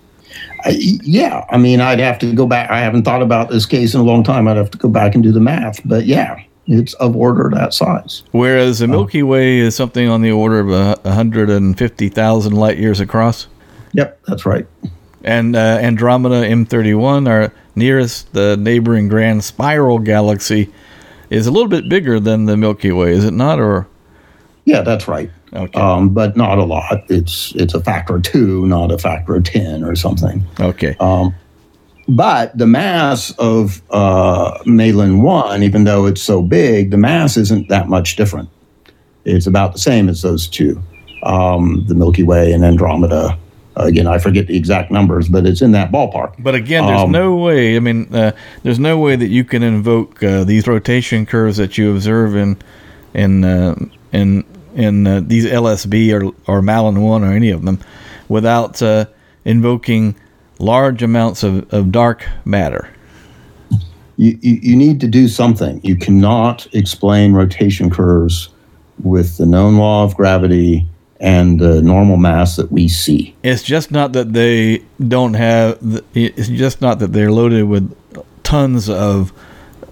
yeah, 0.67 1.45
I 1.51 1.59
mean, 1.59 1.83
I'd 1.83 1.99
have 1.99 2.19
to 2.21 2.33
go 2.33 2.47
back. 2.47 2.71
I 2.71 2.81
haven't 2.81 3.03
thought 3.03 3.21
about 3.21 3.51
this 3.51 3.67
case 3.67 3.93
in 3.93 4.01
a 4.01 4.03
long 4.03 4.25
time. 4.25 4.49
I'd 4.49 4.57
have 4.57 4.71
to 4.71 4.79
go 4.79 4.89
back 4.89 5.15
and 5.15 5.23
do 5.23 5.31
the 5.31 5.41
math, 5.41 5.81
but 5.85 6.07
yeah, 6.07 6.43
it's 6.67 6.95
of 6.95 7.17
order 7.17 7.51
that 7.53 7.75
size. 7.75 8.23
Whereas 8.31 8.79
the 8.79 8.89
Milky 8.89 9.23
Way 9.23 9.59
is 9.59 9.75
something 9.75 10.09
on 10.09 10.23
the 10.23 10.31
order 10.31 10.61
of 10.61 11.05
150,000 11.05 12.53
light 12.53 12.79
years 12.79 13.01
across. 13.01 13.49
Yep, 13.93 14.23
that's 14.27 14.47
right. 14.47 14.67
And 15.23 15.57
uh, 15.57 15.59
Andromeda 15.59 16.43
M31, 16.47 17.29
our 17.29 17.53
nearest 17.75 18.33
the 18.33 18.57
neighboring 18.57 19.09
grand 19.09 19.45
spiral 19.45 19.99
galaxy, 19.99 20.73
is 21.31 21.47
a 21.47 21.51
little 21.51 21.69
bit 21.69 21.89
bigger 21.89 22.21
than 22.21 22.45
the 22.45 22.57
Milky 22.57 22.93
Way, 22.93 23.13
is 23.13 23.25
it 23.25 23.33
not? 23.33 23.59
Or 23.59 23.87
yeah, 24.65 24.83
that's 24.83 25.09
right. 25.09 25.31
Okay. 25.53 25.81
Um, 25.81 26.11
but 26.11 26.37
not 26.37 26.59
a 26.59 26.65
lot. 26.65 27.05
It's 27.09 27.55
it's 27.55 27.75
a 27.75 27.81
factor 27.81 28.17
of 28.17 28.23
two, 28.23 28.67
not 28.67 28.93
a 28.93 28.99
factor 28.99 29.37
of 29.37 29.45
ten 29.45 29.83
or 29.83 29.97
something. 29.97 30.45
Okay. 30.61 30.97
Um, 31.01 31.35
but 32.09 32.57
the 32.57 32.67
mass 32.67 33.31
of 33.39 33.83
uh, 33.91 34.59
Malin 34.67 35.23
one, 35.23 35.63
even 35.63 35.85
though 35.85 36.07
it's 36.07 36.23
so 36.23 36.43
big, 36.43 36.91
the 36.91 36.97
mass 36.97 37.37
isn't 37.37 37.69
that 37.69 37.89
much 37.89 38.17
different. 38.17 38.49
It's 39.25 39.47
about 39.47 39.73
the 39.73 39.79
same 39.79 40.09
as 40.09 40.23
those 40.23 40.49
two, 40.49 40.83
um, 41.23 41.85
the 41.87 41.95
Milky 41.95 42.23
Way 42.23 42.53
and 42.53 42.65
Andromeda. 42.65 43.39
Again, 43.87 44.07
I 44.07 44.19
forget 44.19 44.47
the 44.47 44.57
exact 44.57 44.91
numbers, 44.91 45.29
but 45.29 45.47
it's 45.47 45.63
in 45.63 45.73
that 45.73 45.91
ballpark. 45.91 46.35
But 46.39 46.55
again, 46.55 46.87
there's 46.87 47.03
um, 47.03 47.11
no 47.11 47.37
way. 47.37 47.77
I 47.77 47.81
mean, 47.81 48.15
uh, 48.15 48.33
there's 48.63 48.79
no 48.79 48.99
way 48.99 49.17
that 49.17 49.29
you 49.29 49.45
can 49.45 49.63
invoke 49.63 50.23
uh, 50.23 50.45
these 50.45 50.67
rotation 50.67 51.27
curves 51.27 51.57
that 51.57 51.79
you 51.79 51.93
observe 51.93 52.37
in 52.37 52.57
in 53.15 53.45
uh, 53.45 53.75
in 54.13 54.45
in 54.75 55.07
uh, 55.07 55.21
these 55.25 55.47
LSB 55.47 56.13
or, 56.13 56.33
or 56.47 56.63
Malin 56.63 57.01
1 57.03 57.25
or 57.25 57.33
any 57.33 57.51
of 57.51 57.65
them 57.65 57.81
without 58.29 58.81
uh, 58.83 59.07
invoking 59.45 60.15
large 60.59 61.03
amounts 61.03 61.43
of, 61.43 61.73
of 61.73 61.91
dark 61.91 62.27
matter. 62.45 62.89
You, 64.17 64.39
you, 64.41 64.59
you, 64.63 64.77
need 64.77 65.01
to 65.01 65.09
do 65.09 65.29
something. 65.29 65.81
You 65.83 65.97
cannot 65.97 66.69
explain 66.75 67.33
rotation 67.33 67.91
curves 67.91 68.51
with 69.03 69.39
the 69.39 69.47
known 69.47 69.77
law 69.77 70.05
of 70.05 70.15
gravity 70.15 70.87
and 71.21 71.61
the 71.61 71.83
normal 71.83 72.17
mass 72.17 72.57
that 72.57 72.73
we 72.73 72.89
see. 72.89 73.37
It's 73.43 73.63
just 73.63 73.91
not 73.91 74.15
that 74.15 74.33
they 74.33 74.83
don't 75.07 75.35
have, 75.35 75.79
it's 76.15 76.49
just 76.49 76.81
not 76.81 76.99
that 76.99 77.13
they're 77.13 77.31
loaded 77.31 77.65
with 77.65 77.95
tons 78.43 78.89
of, 78.89 79.33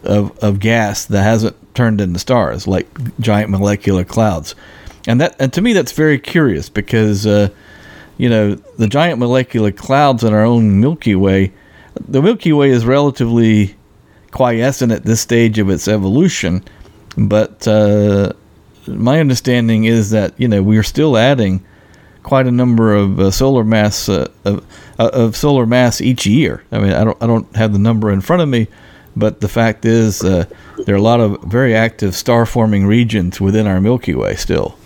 of, 0.05 0.37
of 0.39 0.59
gas 0.59 1.05
that 1.07 1.23
hasn't 1.23 1.57
turned 1.75 2.01
into 2.01 2.19
stars 2.19 2.67
like 2.67 2.89
giant 3.21 3.51
molecular 3.51 4.05
clouds. 4.05 4.55
And 5.07 5.21
that 5.21 5.37
and 5.39 5.53
to 5.53 5.63
me 5.63 5.73
that's 5.75 5.93
very 5.93 6.19
curious 6.19 6.69
because 6.69 7.25
uh, 7.25 7.51
you 8.17 8.29
know 8.29 8.57
the 8.57 8.89
giant 8.89 9.21
molecular 9.21 9.71
clouds 9.71 10.25
in 10.25 10.35
our 10.35 10.45
own 10.45 10.81
Milky 10.81 11.15
Way, 11.15 11.53
the 12.09 12.21
Milky 12.21 12.53
Way 12.53 12.71
is 12.71 12.85
relatively 12.85 13.77
quiescent 14.33 14.93
at 14.93 15.05
this 15.05 15.21
stage 15.21 15.59
of 15.59 15.71
its 15.71 15.89
evolution, 15.89 16.65
but 17.17 17.67
uh, 17.69 18.33
my 18.89 19.21
understanding 19.21 19.85
is 19.85 20.11
that 20.11 20.35
you 20.39 20.49
know 20.49 20.63
we 20.63 20.79
are 20.79 20.83
still 20.83 21.17
adding 21.17 21.65
quite 22.23 22.47
a 22.47 22.53
number 22.53 22.95
of 22.95 23.19
uh, 23.19 23.31
solar 23.31 23.65
mass 23.65 24.09
uh, 24.09 24.29
of, 24.45 24.65
uh, 24.99 25.11
of 25.13 25.37
solar 25.37 25.67
mass 25.67 26.01
each 26.01 26.27
year. 26.27 26.63
I 26.71 26.79
mean, 26.79 26.93
I 26.93 27.05
don't 27.05 27.23
I 27.23 27.27
don't 27.27 27.57
have 27.57 27.73
the 27.73 27.79
number 27.79 28.11
in 28.11 28.21
front 28.21 28.43
of 28.43 28.49
me, 28.49 28.69
but 29.17 29.41
the 29.41 29.49
fact 29.49 29.85
is, 29.85 30.23
uh, 30.23 30.45
there 30.85 30.95
are 30.95 30.99
a 30.99 31.03
lot 31.03 31.21
of 31.21 31.43
very 31.43 31.75
active 31.75 32.15
star 32.15 32.47
forming 32.47 32.87
regions 32.87 33.41
within 33.41 33.67
our 33.67 33.81
Milky 33.81 34.15
Way 34.15 34.35
still. 34.37 34.77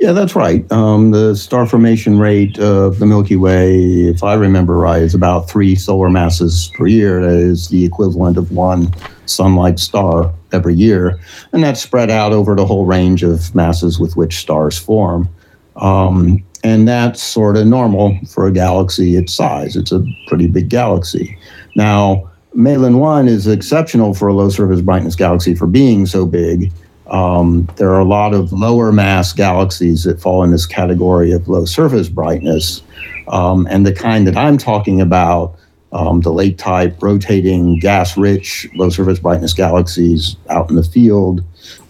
Yeah, 0.00 0.12
that's 0.12 0.34
right. 0.34 0.70
Um, 0.72 1.10
the 1.10 1.34
star 1.34 1.66
formation 1.66 2.18
rate 2.18 2.58
of 2.58 2.98
the 2.98 3.06
Milky 3.06 3.36
Way, 3.36 4.04
if 4.04 4.22
I 4.22 4.34
remember 4.34 4.76
right, 4.76 5.02
is 5.02 5.14
about 5.14 5.48
three 5.48 5.74
solar 5.74 6.10
masses 6.10 6.70
per 6.74 6.86
year. 6.86 7.20
That 7.20 7.38
is 7.38 7.68
the 7.68 7.84
equivalent 7.84 8.36
of 8.36 8.50
one 8.52 8.92
sun-like 9.26 9.78
star 9.78 10.32
every 10.52 10.74
year, 10.74 11.20
and 11.52 11.62
that's 11.62 11.80
spread 11.80 12.10
out 12.10 12.32
over 12.32 12.54
the 12.54 12.66
whole 12.66 12.84
range 12.84 13.22
of 13.22 13.54
masses 13.54 14.00
with 14.00 14.16
which 14.16 14.38
stars 14.38 14.78
form. 14.78 15.28
Um, 15.76 16.42
and 16.62 16.86
that's 16.86 17.22
sort 17.22 17.56
of 17.56 17.66
normal 17.66 18.18
for 18.28 18.46
a 18.46 18.52
galaxy 18.52 19.16
its 19.16 19.32
size. 19.32 19.76
It's 19.76 19.92
a 19.92 20.04
pretty 20.26 20.46
big 20.46 20.68
galaxy. 20.68 21.38
Now, 21.74 22.30
Malin 22.52 22.98
1 22.98 23.28
is 23.28 23.46
exceptional 23.46 24.12
for 24.12 24.28
a 24.28 24.34
low 24.34 24.50
surface 24.50 24.80
brightness 24.80 25.14
galaxy 25.14 25.54
for 25.54 25.66
being 25.66 26.04
so 26.06 26.26
big. 26.26 26.72
Um, 27.10 27.68
there 27.76 27.90
are 27.90 28.00
a 28.00 28.04
lot 28.04 28.34
of 28.34 28.52
lower 28.52 28.92
mass 28.92 29.32
galaxies 29.32 30.04
that 30.04 30.20
fall 30.20 30.44
in 30.44 30.52
this 30.52 30.66
category 30.66 31.32
of 31.32 31.48
low 31.48 31.64
surface 31.64 32.08
brightness. 32.08 32.82
Um, 33.28 33.66
and 33.68 33.84
the 33.84 33.92
kind 33.92 34.26
that 34.26 34.36
I'm 34.36 34.58
talking 34.58 35.00
about, 35.00 35.56
um, 35.92 36.20
the 36.20 36.32
late 36.32 36.56
type 36.56 37.02
rotating 37.02 37.80
gas 37.80 38.16
rich 38.16 38.68
low 38.76 38.90
surface 38.90 39.18
brightness 39.18 39.52
galaxies 39.52 40.36
out 40.48 40.70
in 40.70 40.76
the 40.76 40.84
field, 40.84 41.42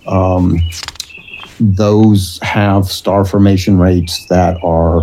um, 0.06 0.58
those 1.60 2.38
have 2.42 2.86
star 2.86 3.26
formation 3.26 3.78
rates 3.78 4.26
that 4.28 4.56
are 4.64 5.02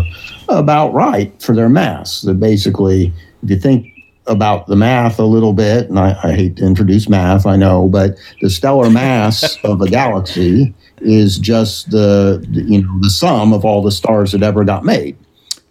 about 0.50 0.94
right 0.94 1.40
for 1.42 1.54
their 1.54 1.70
mass. 1.70 2.22
That 2.22 2.40
basically, 2.40 3.14
if 3.44 3.52
you 3.52 3.60
think 3.60 3.94
about 4.28 4.68
the 4.68 4.76
math 4.76 5.20
a 5.20 5.24
little 5.24 5.54
bit, 5.54 5.90
and 5.90 6.00
I, 6.00 6.18
I, 6.24 6.34
hate 6.34 6.58
to 6.58 6.66
introduce 6.66 7.08
math, 7.08 7.46
I 7.46 7.56
know, 7.56 7.88
but 7.88 8.18
the 8.42 8.50
stellar 8.50 8.90
mass 8.90 9.58
of 9.64 9.82
a 9.82 9.90
galaxy 9.90 10.74
is 11.02 11.38
just 11.38 11.92
the 11.92 12.46
you 12.52 12.82
know 12.82 13.00
the 13.02 13.10
sum 13.10 13.54
of 13.54 13.64
all 13.64 13.82
the 13.82 13.92
stars 13.92 14.32
that 14.32 14.44
ever 14.44 14.64
got 14.64 14.84
made. 14.84 15.18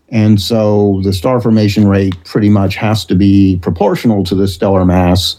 And 0.09 0.41
so 0.41 1.01
the 1.03 1.13
star 1.13 1.41
formation 1.41 1.89
rate 1.89 2.15
pretty 2.25 2.49
much 2.49 2.77
has 2.77 3.05
to 3.07 3.15
be 3.15 3.59
proportional 3.61 4.23
to 4.25 4.35
the 4.35 4.47
stellar 4.47 4.85
mass 4.85 5.37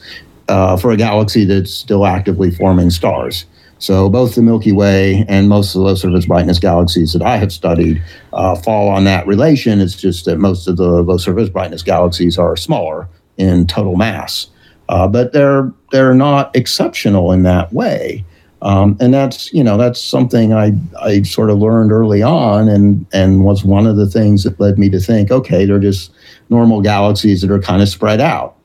uh, 0.50 0.76
for 0.78 0.92
a 0.92 0.98
galaxy 0.98 1.46
that's 1.46 1.74
still 1.74 2.06
actively 2.06 2.52
forming 2.52 2.90
stars. 2.90 3.46
So 3.80 4.10
both 4.10 4.36
the 4.36 4.42
Milky 4.42 4.72
Way 4.72 5.26
and 5.28 5.50
most 5.50 5.76
of 5.76 5.80
the 5.80 5.86
low 5.86 5.96
surface 5.96 6.26
brightness 6.26 6.60
galaxies 6.60 7.14
that 7.14 7.22
I 7.22 7.38
have 7.38 7.52
studied 7.52 8.02
uh, 8.34 8.56
fall 8.56 8.90
on 8.90 9.04
that 9.04 9.28
relation. 9.28 9.80
It's 9.80 9.96
just 9.96 10.26
that 10.26 10.38
most 10.38 10.68
of 10.68 10.78
the 10.78 11.02
low 11.04 11.18
surface 11.18 11.50
brightness 11.50 11.84
galaxies 11.84 12.38
are 12.38 12.56
smaller 12.56 13.08
in 13.38 13.68
total 13.68 13.96
mass, 13.96 14.48
uh, 14.90 15.08
but 15.08 15.32
they're 15.32 15.72
they're 15.92 16.16
not 16.16 16.56
exceptional 16.56 17.32
in 17.32 17.44
that 17.44 17.72
way. 17.72 18.26
Um, 18.64 18.98
and 19.00 19.14
that's 19.14 19.54
you 19.54 19.64
know 19.64 19.78
that's 19.78 20.02
something 20.02 20.54
I 20.54 20.74
I 21.00 21.22
sort 21.22 21.52
of 21.52 21.60
learned 21.60 21.92
early 21.92 22.24
on, 22.24 22.68
and 22.68 23.06
and 23.14 23.46
was 23.46 23.64
one 23.64 23.86
of 23.86 23.98
the 23.98 24.10
things 24.10 24.44
that 24.44 24.60
led 24.60 24.80
me 24.80 24.90
to 24.90 25.00
think, 25.00 25.30
okay, 25.30 25.66
they're 25.66 25.80
just 25.80 26.12
normal 26.50 26.82
galaxies 26.82 27.42
that 27.42 27.52
are 27.52 27.60
kind 27.60 27.84
of 27.84 27.90
spread 27.90 28.20
out. 28.20 28.56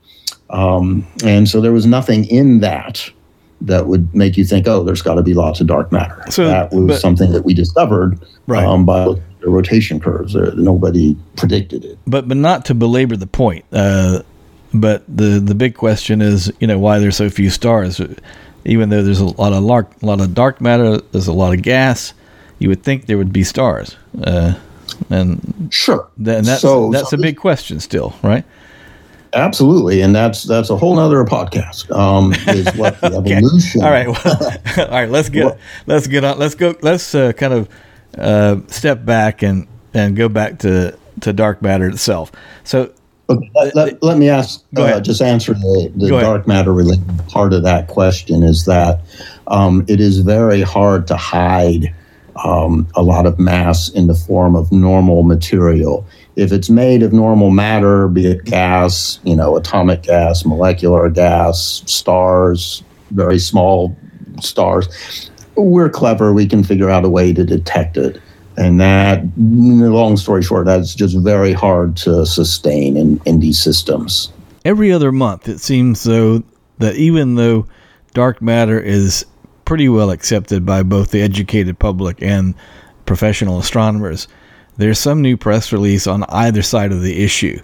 Um, 0.49 1.07
and 1.25 1.49
so 1.49 1.61
there 1.61 1.73
was 1.73 1.87
nothing 1.87 2.25
in 2.27 2.61
that 2.61 3.11
that 3.67 3.87
would 3.87 4.15
make 4.15 4.37
you 4.37 4.45
think, 4.45 4.67
oh, 4.67 4.83
there's 4.83 5.03
got 5.03 5.15
to 5.15 5.23
be 5.23 5.35
lots 5.35 5.61
of 5.61 5.67
dark 5.67 5.93
matter. 5.93 6.23
So 6.31 6.47
that 6.47 6.73
was 6.73 6.87
but, 6.87 7.01
something 7.01 7.33
that 7.33 7.45
we 7.45 7.55
discovered 7.55 8.19
right. 8.47 8.65
um, 8.65 8.85
by 8.85 9.05
the 9.41 9.49
rotation 9.49 10.01
curves. 10.01 10.35
Uh, 10.35 10.53
nobody 10.57 11.17
predicted 11.37 11.85
it. 11.85 11.99
But 12.07 12.29
but 12.29 12.37
not 12.37 12.65
to 12.67 12.75
belabor 12.75 13.17
the 13.17 13.27
point. 13.27 13.65
Uh, 13.73 14.23
but 14.75 15.05
the 15.09 15.41
the 15.41 15.55
big 15.55 15.75
question 15.75 16.23
is, 16.23 16.53
you 16.61 16.67
know, 16.67 16.79
why 16.79 16.99
there's 16.99 17.17
so 17.17 17.31
few 17.31 17.51
stars. 17.51 18.01
Even 18.65 18.91
though 18.91 19.03
there's 19.03 19.21
a 19.21 19.25
lot 19.25 19.53
of 19.53 19.63
lark, 19.63 19.91
a 20.03 20.07
lot 20.07 20.21
of 20.21 20.35
dark 20.35 20.61
matter, 20.61 20.99
there's 20.99 21.27
a 21.27 21.33
lot 21.33 21.53
of 21.53 21.63
gas. 21.63 22.15
You 22.59 22.69
would 22.69 22.85
think 22.85 23.07
there 23.07 23.19
would 23.19 23.33
be 23.33 23.43
stars. 23.43 23.97
Uh, 24.23 24.55
and 25.11 25.69
sure, 25.71 26.09
and 26.17 26.45
that's 26.45 26.61
so, 26.61 26.91
that's 26.91 27.11
so 27.11 27.17
a 27.17 27.21
big 27.21 27.37
question 27.37 27.81
still, 27.81 28.15
right? 28.23 28.45
Absolutely, 29.35 30.03
and 30.03 30.15
that's 30.15 30.43
that's 30.43 30.69
a 30.69 30.77
whole 30.77 30.97
nother 30.97 31.25
podcast. 31.25 31.91
Um, 31.91 32.35
is 32.55 32.67
what 32.77 33.01
the 33.01 33.17
okay. 33.19 33.37
evolution. 33.37 33.83
All 33.83 33.91
right, 33.91 34.07
well, 34.07 34.59
all 34.79 34.91
right. 34.91 35.09
Let's 35.09 35.29
get 35.29 35.45
well, 35.47 35.59
let's 35.87 36.07
get 36.07 36.25
on. 36.25 36.39
Let's 36.39 36.55
go. 36.55 36.75
Let's 36.83 37.15
uh, 37.15 37.33
kind 37.33 37.53
of 37.55 37.69
uh, 38.19 38.57
step 38.67 39.05
back 39.05 39.43
and 39.43 39.67
and 39.95 40.17
go 40.17 40.29
back 40.29 40.59
to 40.61 40.97
to 41.21 41.33
dark 41.33 41.63
matter 41.63 41.89
itself. 41.89 42.33
So. 42.65 42.93
Okay, 43.31 43.51
let, 43.55 43.75
let, 43.77 44.03
let, 44.03 44.19
me 44.19 44.29
ask, 44.29 44.63
uh, 44.77 45.01
just 45.01 45.23
answer 45.23 45.55
the, 45.55 45.93
the 45.95 46.09
dark 46.09 46.47
matter 46.49 46.73
related 46.73 47.07
part 47.29 47.53
of 47.55 47.63
that 47.63 47.87
question 47.87 48.43
is 48.43 48.65
that 48.65 49.01
um, 49.47 49.85
it 49.89 50.01
is 50.01 50.19
very 50.19 50.61
hard 50.61 51.07
to 51.07 51.17
hide 51.17 51.95
um, 52.45 52.87
a 52.95 53.03
lot 53.03 53.25
of 53.25 53.39
mass 53.39 53.89
in 53.91 54.09
the 54.09 54.15
form 54.15 54.57
of 54.57 54.71
normal 54.73 55.23
material 55.23 56.05
if 56.37 56.53
it's 56.53 56.71
made 56.71 57.03
of 57.03 57.13
normal 57.13 57.51
matter, 57.51 58.09
be 58.09 58.27
it 58.27 58.45
gas, 58.45 59.21
you 59.25 59.37
know, 59.37 59.57
atomic 59.57 60.03
gas, 60.03 60.45
molecular 60.45 61.09
gas, 61.11 61.83
stars, 61.87 62.83
very 63.11 63.39
small 63.39 63.97
stars, 64.41 65.31
we're 65.57 65.91
clever. 65.91 66.33
We 66.33 66.47
can 66.47 66.65
figure 66.65 66.91
out 66.91 67.05
a 67.05 67.09
way 67.09 67.33
to 67.33 67.45
detect 67.45 67.97
it. 67.97 68.21
And 68.57 68.81
that, 68.81 69.25
long 69.37 70.17
story 70.17 70.43
short, 70.43 70.67
that's 70.67 70.95
just 70.95 71.17
very 71.19 71.53
hard 71.53 71.97
to 71.99 72.27
sustain 72.27 72.97
in, 72.97 73.21
in 73.25 73.41
these 73.41 73.63
systems. 73.63 74.31
Every 74.65 74.93
other 74.93 75.11
month, 75.11 75.49
it 75.49 75.59
seems 75.59 76.05
though 76.05 76.43
that 76.79 76.97
even 76.97 77.37
though 77.37 77.67
dark 78.15 78.43
matter 78.43 78.79
is 78.79 79.25
pretty 79.65 79.89
well 79.89 80.11
accepted 80.11 80.67
by 80.67 80.83
both 80.83 81.11
the 81.11 81.23
educated 81.23 81.79
public 81.79 82.21
and 82.23 82.55
professional 83.07 83.59
astronomers, 83.59 84.29
there's 84.77 84.99
some 84.99 85.21
new 85.21 85.37
press 85.37 85.73
release 85.73 86.07
on 86.07 86.25
either 86.25 86.63
side 86.63 86.93
of 86.93 87.03
the 87.03 87.23
issue 87.23 87.61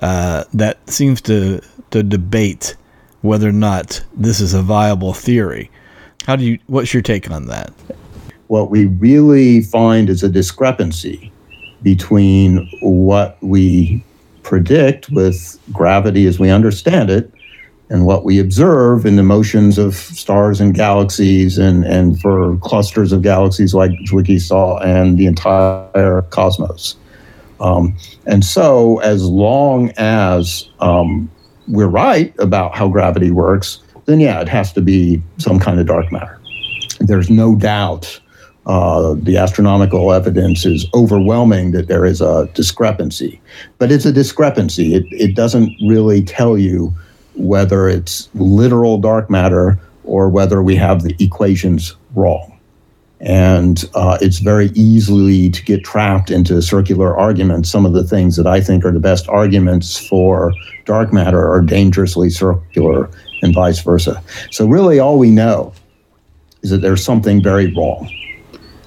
uh, 0.00 0.44
that 0.54 0.88
seems 0.88 1.20
to 1.22 1.60
to 1.90 2.02
debate 2.02 2.76
whether 3.20 3.48
or 3.48 3.52
not 3.52 4.02
this 4.16 4.40
is 4.40 4.54
a 4.54 4.62
viable 4.62 5.12
theory. 5.12 5.70
How 6.26 6.36
do 6.36 6.44
you? 6.44 6.58
What's 6.66 6.92
your 6.92 7.02
take 7.02 7.30
on 7.30 7.46
that? 7.46 7.72
What 8.48 8.70
we 8.70 8.86
really 8.86 9.62
find 9.62 10.10
is 10.10 10.22
a 10.22 10.28
discrepancy 10.28 11.32
between 11.82 12.68
what 12.80 13.38
we 13.40 14.04
predict 14.42 15.08
with 15.10 15.58
gravity 15.72 16.26
as 16.26 16.38
we 16.38 16.50
understand 16.50 17.10
it 17.10 17.32
and 17.92 18.06
what 18.06 18.24
we 18.24 18.38
observe 18.38 19.04
in 19.04 19.16
the 19.16 19.22
motions 19.22 19.76
of 19.76 19.94
stars 19.94 20.62
and 20.62 20.74
galaxies 20.74 21.58
and, 21.58 21.84
and 21.84 22.18
for 22.22 22.56
clusters 22.56 23.12
of 23.12 23.20
galaxies 23.20 23.74
like 23.74 23.90
Zwicky 24.06 24.40
saw 24.40 24.78
and 24.78 25.18
the 25.18 25.26
entire 25.26 26.22
cosmos. 26.30 26.96
Um, 27.60 27.94
and 28.26 28.46
so, 28.46 28.98
as 29.00 29.28
long 29.28 29.92
as 29.98 30.70
um, 30.80 31.30
we're 31.68 31.86
right 31.86 32.34
about 32.38 32.74
how 32.74 32.88
gravity 32.88 33.30
works, 33.30 33.80
then 34.06 34.20
yeah, 34.20 34.40
it 34.40 34.48
has 34.48 34.72
to 34.72 34.80
be 34.80 35.22
some 35.36 35.60
kind 35.60 35.78
of 35.78 35.86
dark 35.86 36.10
matter. 36.10 36.40
There's 36.98 37.28
no 37.28 37.54
doubt 37.54 38.18
uh, 38.64 39.14
the 39.18 39.36
astronomical 39.36 40.12
evidence 40.12 40.64
is 40.64 40.86
overwhelming 40.94 41.72
that 41.72 41.88
there 41.88 42.06
is 42.06 42.22
a 42.22 42.48
discrepancy. 42.54 43.38
But 43.76 43.92
it's 43.92 44.06
a 44.06 44.12
discrepancy. 44.12 44.94
It, 44.94 45.04
it 45.10 45.36
doesn't 45.36 45.76
really 45.86 46.22
tell 46.22 46.56
you 46.56 46.94
whether 47.34 47.88
it's 47.88 48.28
literal 48.34 48.98
dark 48.98 49.30
matter 49.30 49.78
or 50.04 50.28
whether 50.28 50.62
we 50.62 50.76
have 50.76 51.02
the 51.02 51.16
equations 51.18 51.94
wrong. 52.14 52.48
And 53.20 53.84
uh, 53.94 54.18
it's 54.20 54.38
very 54.38 54.70
easily 54.74 55.48
to 55.50 55.64
get 55.64 55.84
trapped 55.84 56.30
into 56.30 56.60
circular 56.60 57.16
arguments. 57.16 57.70
Some 57.70 57.86
of 57.86 57.92
the 57.92 58.02
things 58.02 58.36
that 58.36 58.48
I 58.48 58.60
think 58.60 58.84
are 58.84 58.90
the 58.90 58.98
best 58.98 59.28
arguments 59.28 59.96
for 60.08 60.52
dark 60.86 61.12
matter 61.12 61.52
are 61.52 61.62
dangerously 61.62 62.30
circular 62.30 63.08
and 63.42 63.54
vice 63.54 63.80
versa. 63.80 64.20
So, 64.50 64.66
really, 64.66 64.98
all 64.98 65.18
we 65.18 65.30
know 65.30 65.72
is 66.62 66.70
that 66.70 66.78
there's 66.78 67.04
something 67.04 67.40
very 67.40 67.72
wrong. 67.74 68.10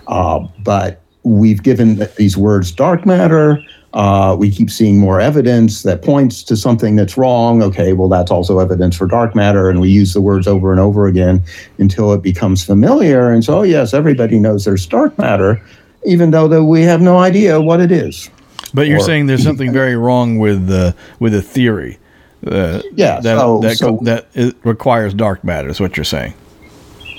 Uh, 0.08 0.40
but 0.64 1.02
we've 1.24 1.64
given 1.64 2.06
these 2.18 2.36
words 2.36 2.72
dark 2.72 3.06
matter 3.06 3.64
uh, 3.96 4.36
we 4.38 4.52
keep 4.52 4.70
seeing 4.70 5.00
more 5.00 5.22
evidence 5.22 5.84
that 5.84 6.02
points 6.02 6.44
to 6.44 6.58
something 6.58 6.98
that's 6.98 7.18
wrong. 7.18 7.64
Okay, 7.64 7.94
well, 7.94 8.10
that's 8.10 8.30
also 8.30 8.60
evidence 8.60 8.98
for 8.98 9.08
dark 9.08 9.34
matter. 9.34 9.70
And 9.70 9.80
we 9.80 9.90
use 9.90 10.14
the 10.14 10.20
words 10.20 10.48
over 10.48 10.72
and 10.72 10.82
over 10.82 11.08
again 11.08 11.42
until 11.78 12.12
it 12.12 12.22
becomes 12.22 12.64
familiar. 12.64 13.32
And 13.32 13.44
so, 13.44 13.60
oh, 13.60 13.64
yes, 13.64 13.94
everybody 13.94 14.38
knows 14.38 14.66
there's 14.66 14.86
dark 14.86 15.18
matter, 15.18 15.62
even 16.04 16.32
though 16.32 16.64
we 16.66 16.82
have 16.82 17.02
no 17.02 17.20
idea 17.20 17.62
what 17.62 17.80
it 17.80 17.90
is. 17.90 18.30
But 18.74 18.88
you're 18.88 19.00
or, 19.00 19.04
saying 19.04 19.28
there's 19.28 19.44
something 19.44 19.72
very 19.72 19.96
wrong 19.96 20.40
with 20.40 20.68
the 20.68 20.94
with 21.20 21.32
the 21.32 21.42
theory. 21.42 21.98
Uh, 22.46 22.82
yeah, 22.92 23.22
that 23.22 23.40
so, 23.40 23.60
that, 23.62 23.78
so, 23.78 24.00
that 24.02 24.28
requires 24.66 25.14
dark 25.14 25.46
matter. 25.46 25.70
Is 25.70 25.80
what 25.80 25.96
you're 25.96 26.04
saying? 26.04 26.34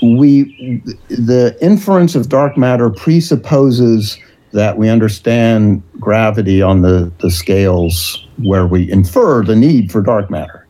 We 0.03 0.83
the 1.09 1.57
inference 1.59 2.13
of 2.13 2.29
dark 2.29 2.55
matter 2.55 2.91
presupposes 2.91 4.19
that 4.51 4.77
we 4.77 4.89
understand 4.89 5.83
gravity 5.99 6.61
on 6.61 6.81
the, 6.81 7.11
the 7.19 7.29
scales 7.29 8.25
where 8.37 8.65
we 8.65 8.89
infer 8.91 9.43
the 9.43 9.55
need 9.55 9.91
for 9.91 10.01
dark 10.01 10.29
matter. 10.29 10.65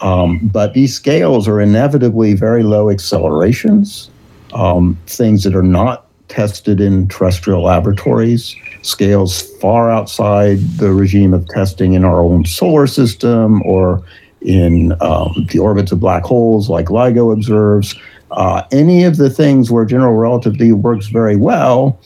Um, 0.00 0.48
but 0.52 0.74
these 0.74 0.94
scales 0.94 1.46
are 1.46 1.60
inevitably 1.60 2.34
very 2.34 2.62
low 2.62 2.90
accelerations, 2.90 4.10
um, 4.54 4.98
things 5.06 5.44
that 5.44 5.54
are 5.54 5.62
not 5.62 6.06
tested 6.28 6.80
in 6.80 7.08
terrestrial 7.08 7.62
laboratories, 7.62 8.54
scales 8.82 9.42
far 9.58 9.90
outside 9.90 10.58
the 10.78 10.92
regime 10.92 11.34
of 11.34 11.46
testing 11.48 11.94
in 11.94 12.04
our 12.04 12.20
own 12.20 12.44
solar 12.44 12.86
system 12.86 13.60
or 13.64 14.02
in 14.40 14.92
um, 15.02 15.46
the 15.50 15.58
orbits 15.58 15.92
of 15.92 16.00
black 16.00 16.22
holes 16.22 16.70
like 16.70 16.86
LIGO 16.86 17.32
observes. 17.32 17.94
Uh, 18.30 18.62
any 18.70 19.04
of 19.04 19.16
the 19.16 19.28
things 19.28 19.70
where 19.70 19.84
general 19.84 20.14
relativity 20.14 20.72
works 20.72 21.08
very 21.08 21.36
well 21.36 22.00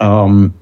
um, 0.00 0.54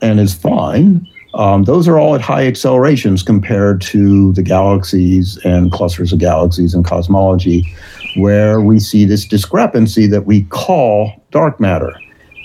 and 0.00 0.20
is 0.20 0.34
fine, 0.34 1.06
um, 1.34 1.64
those 1.64 1.88
are 1.88 1.98
all 1.98 2.14
at 2.14 2.20
high 2.20 2.46
accelerations 2.46 3.22
compared 3.22 3.80
to 3.80 4.32
the 4.34 4.42
galaxies 4.42 5.38
and 5.44 5.72
clusters 5.72 6.12
of 6.12 6.18
galaxies 6.18 6.74
in 6.74 6.82
cosmology, 6.82 7.74
where 8.16 8.60
we 8.60 8.78
see 8.78 9.04
this 9.06 9.24
discrepancy 9.24 10.06
that 10.06 10.26
we 10.26 10.42
call 10.44 11.12
dark 11.30 11.58
matter. 11.58 11.94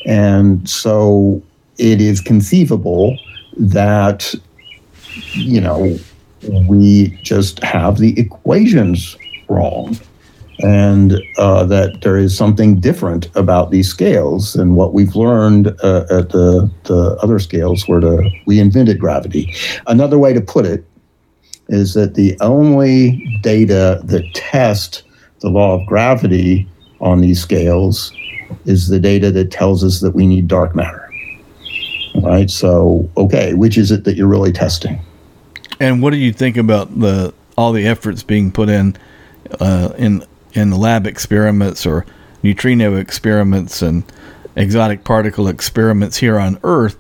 And 0.06 0.70
so 0.70 1.42
it 1.78 2.00
is 2.00 2.22
conceivable 2.22 3.18
that, 3.58 4.34
you 5.34 5.60
know, 5.60 5.98
we 6.68 7.10
just 7.24 7.62
have 7.64 7.98
the 7.98 8.18
equations 8.18 9.18
wrong 9.50 9.98
and 10.60 11.22
uh, 11.38 11.64
that 11.66 12.02
there 12.02 12.18
is 12.18 12.36
something 12.36 12.80
different 12.80 13.30
about 13.36 13.72
these 13.72 13.88
scales 13.88 14.56
and 14.56 14.76
what 14.76 14.94
we've 14.94 15.16
learned 15.16 15.68
uh, 15.84 16.06
at 16.10 16.30
the, 16.30 16.70
the 16.84 17.18
other 17.22 17.40
scales 17.40 17.88
where 17.88 18.02
the, 18.02 18.32
we 18.46 18.60
invented 18.60 19.00
gravity. 19.00 19.54
Another 19.86 20.18
way 20.18 20.34
to 20.34 20.42
put 20.42 20.66
it 20.66 20.84
is 21.70 21.94
that 21.94 22.16
the 22.16 22.38
only 22.40 23.40
data 23.42 24.02
that 24.06 24.24
test 24.34 25.04
the 25.40 25.50
law 25.50 25.80
of 25.80 25.86
gravity 25.86 26.68
on 27.00 27.22
these 27.22 27.40
scales 27.40 28.12
is 28.66 28.88
the 28.88 29.00
data 29.00 29.32
that 29.32 29.52
tells 29.52 29.84
us 29.84 30.00
that 30.00 30.12
we 30.12 30.26
need 30.26 30.48
dark 30.48 30.76
matter. 30.76 31.04
Right. 32.16 32.50
So, 32.50 33.08
okay, 33.16 33.54
which 33.54 33.78
is 33.78 33.92
it 33.92 34.04
that 34.06 34.16
you're 34.16 34.28
really 34.28 34.52
testing? 34.52 35.00
And 35.80 36.02
what 36.02 36.12
do 36.12 36.18
you 36.18 36.34
think 36.34 36.58
about 36.58 37.00
the 37.00 37.34
all 37.56 37.72
the 37.72 37.86
efforts 37.86 38.24
being 38.24 38.52
put 38.52 38.70
in 38.70 38.96
uh, 39.60 39.94
in 39.98 40.24
in 40.58 40.72
lab 40.72 41.06
experiments 41.06 41.86
or 41.86 42.06
neutrino 42.44 42.96
experiments 42.96 43.82
and 43.82 44.04
exotic 44.56 45.04
particle 45.04 45.48
experiments 45.48 46.18
here 46.18 46.40
on 46.40 46.60
Earth 46.64 46.98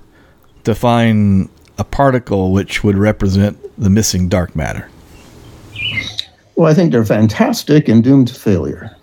to 0.63 0.75
find 0.75 1.49
a 1.77 1.83
particle 1.83 2.51
which 2.51 2.83
would 2.83 2.97
represent 2.97 3.57
the 3.77 3.89
missing 3.89 4.29
dark 4.29 4.55
matter? 4.55 4.89
Well, 6.55 6.71
I 6.71 6.73
think 6.73 6.91
they're 6.91 7.05
fantastic 7.05 7.87
and 7.87 8.03
doomed 8.03 8.29
to 8.29 8.33
failure. 8.33 8.95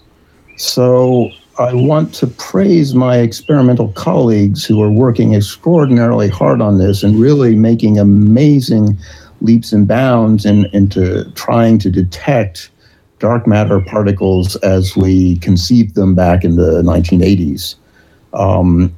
So 0.56 1.30
I 1.58 1.72
want 1.72 2.12
to 2.14 2.26
praise 2.26 2.94
my 2.94 3.18
experimental 3.18 3.88
colleagues 3.92 4.64
who 4.64 4.82
are 4.82 4.90
working 4.90 5.34
extraordinarily 5.34 6.28
hard 6.28 6.60
on 6.60 6.78
this 6.78 7.02
and 7.02 7.20
really 7.20 7.54
making 7.54 7.98
amazing 7.98 8.98
leaps 9.40 9.72
and 9.72 9.86
bounds 9.86 10.44
in, 10.44 10.66
into 10.72 11.30
trying 11.32 11.78
to 11.78 11.90
detect 11.90 12.70
dark 13.18 13.46
matter 13.46 13.80
particles 13.80 14.56
as 14.56 14.96
we 14.96 15.36
conceived 15.38 15.94
them 15.94 16.14
back 16.14 16.44
in 16.44 16.56
the 16.56 16.82
1980s. 16.82 17.76
Um, 18.32 18.94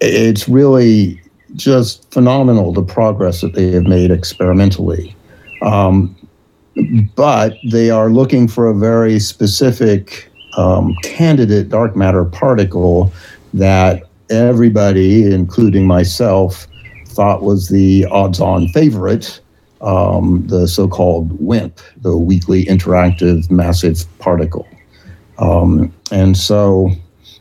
it's 0.00 0.48
really 0.48 1.20
just 1.54 2.10
phenomenal 2.12 2.72
the 2.72 2.82
progress 2.82 3.40
that 3.40 3.54
they 3.54 3.72
have 3.72 3.84
made 3.84 4.10
experimentally. 4.10 5.14
Um, 5.62 6.16
but 7.14 7.56
they 7.70 7.90
are 7.90 8.10
looking 8.10 8.48
for 8.48 8.68
a 8.68 8.74
very 8.74 9.18
specific 9.18 10.30
um, 10.56 10.94
candidate 11.02 11.68
dark 11.68 11.96
matter 11.96 12.24
particle 12.24 13.12
that 13.54 14.04
everybody, 14.30 15.24
including 15.32 15.86
myself, 15.86 16.66
thought 17.06 17.42
was 17.42 17.68
the 17.68 18.06
odds 18.06 18.40
on 18.40 18.68
favorite, 18.68 19.40
um, 19.80 20.46
the 20.46 20.68
so 20.68 20.88
called 20.88 21.32
WIMP, 21.40 21.80
the 21.98 22.16
weakly 22.16 22.64
interactive 22.66 23.50
massive 23.50 24.04
particle. 24.18 24.68
Um, 25.38 25.92
and 26.10 26.36
so, 26.36 26.90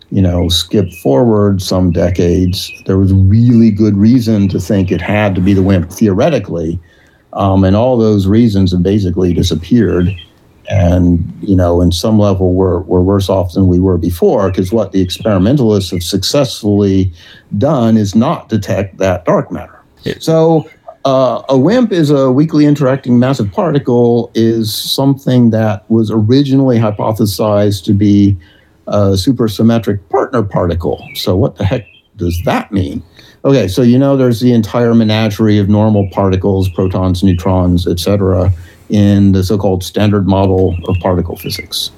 you 0.09 0.21
know, 0.21 0.47
skip 0.47 0.91
forward 1.03 1.61
some 1.61 1.91
decades, 1.91 2.71
there 2.85 2.97
was 2.97 3.13
really 3.13 3.71
good 3.71 3.97
reason 3.97 4.47
to 4.49 4.59
think 4.59 4.91
it 4.91 5.01
had 5.01 5.35
to 5.35 5.41
be 5.41 5.53
the 5.53 5.63
WIMP 5.63 5.91
theoretically. 5.91 6.79
Um, 7.33 7.63
and 7.63 7.75
all 7.75 7.97
those 7.97 8.25
reasons 8.25 8.71
have 8.71 8.83
basically 8.83 9.33
disappeared 9.33 10.15
and 10.69 11.35
you 11.41 11.55
know 11.55 11.81
in 11.81 11.91
some 11.91 12.19
level 12.19 12.53
we're, 12.53 12.79
we're 12.81 13.01
worse 13.01 13.27
off 13.27 13.53
than 13.53 13.67
we 13.67 13.79
were 13.79 13.97
before 13.97 14.49
because 14.49 14.71
what 14.71 14.91
the 14.91 15.01
experimentalists 15.01 15.91
have 15.91 16.03
successfully 16.03 17.11
done 17.57 17.97
is 17.97 18.15
not 18.15 18.49
detect 18.49 18.97
that 18.97 19.25
dark 19.25 19.51
matter 19.51 19.81
so 20.19 20.69
uh, 21.05 21.43
a 21.49 21.57
WIMP 21.57 21.91
is 21.91 22.09
a 22.09 22.31
weakly 22.31 22.65
interacting 22.65 23.19
massive 23.19 23.51
particle 23.51 24.31
is 24.33 24.73
something 24.73 25.49
that 25.51 25.89
was 25.89 26.11
originally 26.11 26.77
hypothesized 26.77 27.83
to 27.85 27.93
be 27.93 28.37
a 28.87 29.11
supersymmetric 29.11 29.99
partner 30.09 30.43
particle 30.43 31.07
so 31.15 31.35
what 31.35 31.55
the 31.57 31.63
heck 31.63 31.85
does 32.17 32.41
that 32.43 32.71
mean 32.71 33.03
okay 33.45 33.67
so 33.67 33.81
you 33.81 33.97
know 33.99 34.17
there's 34.17 34.41
the 34.41 34.51
entire 34.51 34.93
menagerie 34.93 35.59
of 35.59 35.69
normal 35.69 36.09
particles 36.09 36.67
protons 36.69 37.23
neutrons 37.23 37.87
etc 37.87 38.51
in 38.89 39.31
the 39.31 39.43
so 39.43 39.57
called 39.57 39.83
standard 39.83 40.27
model 40.27 40.75
of 40.87 40.97
particle 40.99 41.37
physics. 41.37 41.91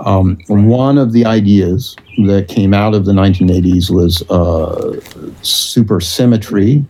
Um, 0.00 0.38
one 0.48 0.98
of 0.98 1.12
the 1.12 1.24
ideas 1.24 1.96
that 2.26 2.48
came 2.48 2.74
out 2.74 2.94
of 2.94 3.06
the 3.06 3.12
1980s 3.12 3.90
was 3.90 4.22
uh, 4.30 5.00
supersymmetry, 5.42 6.84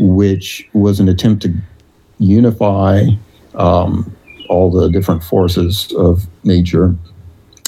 which 0.00 0.68
was 0.72 0.98
an 1.00 1.08
attempt 1.08 1.42
to 1.42 1.54
unify 2.18 3.06
um, 3.54 4.14
all 4.48 4.70
the 4.70 4.88
different 4.88 5.22
forces 5.22 5.92
of 5.96 6.26
nature. 6.44 6.94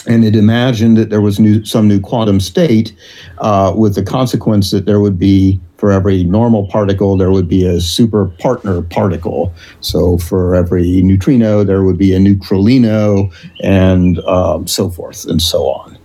And 0.09 0.25
it 0.25 0.35
imagined 0.35 0.97
that 0.97 1.11
there 1.11 1.21
was 1.21 1.39
new, 1.39 1.65
some 1.65 1.87
new 1.87 2.01
quantum 2.01 2.41
state 2.41 2.93
uh, 3.39 3.73
with 3.77 3.95
the 3.95 4.03
consequence 4.03 4.73
that 4.73 4.85
there 4.85 4.99
would 4.99 5.19
be 5.19 5.61
for 5.83 5.91
every 5.91 6.23
normal 6.23 6.69
particle, 6.69 7.17
there 7.17 7.33
would 7.33 7.49
be 7.49 7.67
a 7.67 7.81
super 7.81 8.27
partner 8.39 8.83
particle. 8.83 9.53
So 9.81 10.17
for 10.17 10.55
every 10.55 11.03
neutrino, 11.03 11.65
there 11.65 11.83
would 11.83 11.99
be 11.99 12.15
a 12.15 12.21
neutralino, 12.21 13.35
and 13.65 14.21
um, 14.21 14.69
so 14.69 14.91
forth 14.91 15.25
and 15.25 15.43
so 15.43 15.69
on. 15.69 15.99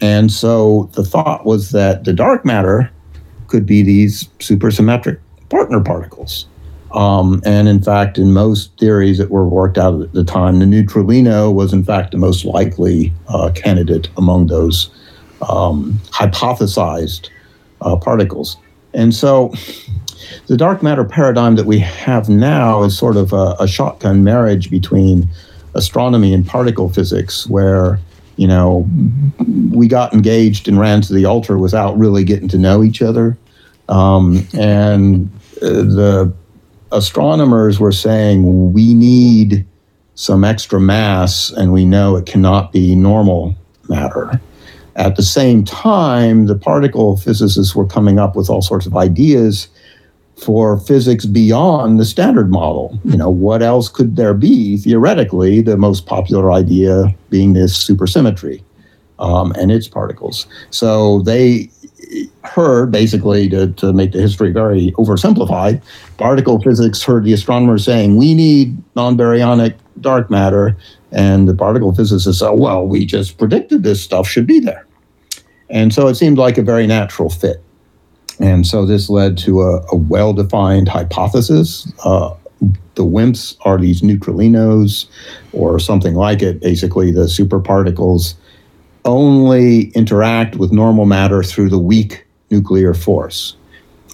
And 0.00 0.30
so 0.30 0.90
the 0.92 1.02
thought 1.02 1.44
was 1.44 1.72
that 1.72 2.04
the 2.04 2.12
dark 2.12 2.44
matter 2.44 2.88
could 3.48 3.66
be 3.66 3.82
these 3.82 4.28
supersymmetric 4.38 5.18
partner 5.48 5.80
particles. 5.80 6.46
Um, 6.92 7.42
and 7.44 7.68
in 7.68 7.82
fact, 7.82 8.16
in 8.16 8.32
most 8.32 8.70
theories 8.78 9.18
that 9.18 9.30
were 9.30 9.46
worked 9.46 9.76
out 9.76 10.00
at 10.00 10.12
the 10.12 10.24
time, 10.24 10.60
the 10.60 10.64
neutralino 10.64 11.52
was 11.52 11.72
in 11.72 11.84
fact 11.84 12.12
the 12.12 12.16
most 12.16 12.44
likely 12.44 13.12
uh, 13.28 13.50
candidate 13.54 14.08
among 14.16 14.46
those 14.46 14.90
um, 15.48 16.00
hypothesized 16.10 17.28
uh, 17.82 17.96
particles. 17.96 18.56
And 18.94 19.14
so 19.14 19.52
the 20.46 20.56
dark 20.56 20.82
matter 20.82 21.04
paradigm 21.04 21.56
that 21.56 21.66
we 21.66 21.78
have 21.80 22.28
now 22.28 22.82
is 22.82 22.96
sort 22.96 23.16
of 23.16 23.32
a, 23.32 23.56
a 23.60 23.68
shotgun 23.68 24.24
marriage 24.24 24.70
between 24.70 25.28
astronomy 25.74 26.32
and 26.32 26.46
particle 26.46 26.88
physics, 26.88 27.46
where 27.46 28.00
you 28.36 28.46
know, 28.46 28.88
we 29.70 29.88
got 29.88 30.12
engaged 30.12 30.68
and 30.68 30.78
ran 30.78 31.00
to 31.00 31.12
the 31.12 31.24
altar 31.24 31.58
without 31.58 31.96
really 31.98 32.22
getting 32.22 32.48
to 32.48 32.58
know 32.58 32.82
each 32.82 33.02
other. 33.02 33.36
Um, 33.88 34.46
and 34.54 35.30
uh, 35.62 35.68
the 35.68 36.32
astronomers 36.92 37.78
were 37.78 37.92
saying 37.92 38.72
we 38.72 38.94
need 38.94 39.66
some 40.14 40.44
extra 40.44 40.80
mass, 40.80 41.50
and 41.50 41.72
we 41.72 41.84
know 41.84 42.16
it 42.16 42.26
cannot 42.26 42.72
be 42.72 42.94
normal 42.94 43.54
matter. 43.88 44.40
At 44.96 45.16
the 45.16 45.22
same 45.22 45.62
time, 45.62 46.46
the 46.46 46.54
particle 46.54 47.18
physicists 47.18 47.74
were 47.74 47.86
coming 47.86 48.18
up 48.18 48.34
with 48.34 48.48
all 48.48 48.62
sorts 48.62 48.86
of 48.86 48.96
ideas 48.96 49.68
for 50.42 50.78
physics 50.80 51.26
beyond 51.26 52.00
the 52.00 52.04
standard 52.04 52.50
model. 52.50 52.98
You 53.04 53.16
know, 53.16 53.30
what 53.30 53.62
else 53.62 53.90
could 53.90 54.16
there 54.16 54.34
be 54.34 54.78
theoretically? 54.78 55.60
The 55.60 55.76
most 55.76 56.06
popular 56.06 56.50
idea 56.50 57.14
being 57.28 57.52
this 57.52 57.76
supersymmetry 57.86 58.62
um, 59.18 59.52
and 59.52 59.70
its 59.70 59.88
particles. 59.88 60.46
So 60.70 61.20
they 61.20 61.70
heard 62.44 62.90
basically 62.90 63.48
to, 63.48 63.72
to 63.72 63.92
make 63.92 64.12
the 64.12 64.20
history 64.20 64.52
very 64.52 64.92
oversimplified 64.92 65.82
particle 66.18 66.60
physics 66.60 67.02
heard 67.02 67.24
the 67.24 67.32
astronomers 67.32 67.84
saying 67.84 68.16
we 68.16 68.34
need 68.34 68.76
non-baryonic 68.94 69.74
dark 70.00 70.30
matter 70.30 70.76
and 71.10 71.48
the 71.48 71.54
particle 71.54 71.92
physicists 71.94 72.40
said 72.40 72.50
well 72.50 72.86
we 72.86 73.04
just 73.04 73.38
predicted 73.38 73.82
this 73.82 74.02
stuff 74.02 74.28
should 74.28 74.46
be 74.46 74.60
there 74.60 74.86
and 75.68 75.92
so 75.92 76.06
it 76.08 76.14
seemed 76.14 76.38
like 76.38 76.58
a 76.58 76.62
very 76.62 76.86
natural 76.86 77.30
fit. 77.30 77.62
And 78.38 78.66
so 78.66 78.84
this 78.84 79.08
led 79.08 79.38
to 79.38 79.62
a, 79.62 79.84
a 79.92 79.96
well 79.96 80.32
defined 80.32 80.88
hypothesis. 80.88 81.90
Uh, 82.04 82.34
the 82.94 83.04
WIMPs 83.04 83.56
are 83.62 83.78
these 83.78 84.00
neutralinos 84.00 85.06
or 85.52 85.78
something 85.78 86.14
like 86.14 86.42
it. 86.42 86.60
Basically, 86.60 87.10
the 87.10 87.22
superparticles 87.22 88.34
only 89.06 89.88
interact 89.90 90.56
with 90.56 90.72
normal 90.72 91.06
matter 91.06 91.42
through 91.42 91.70
the 91.70 91.78
weak 91.78 92.26
nuclear 92.50 92.94
force. 92.94 93.56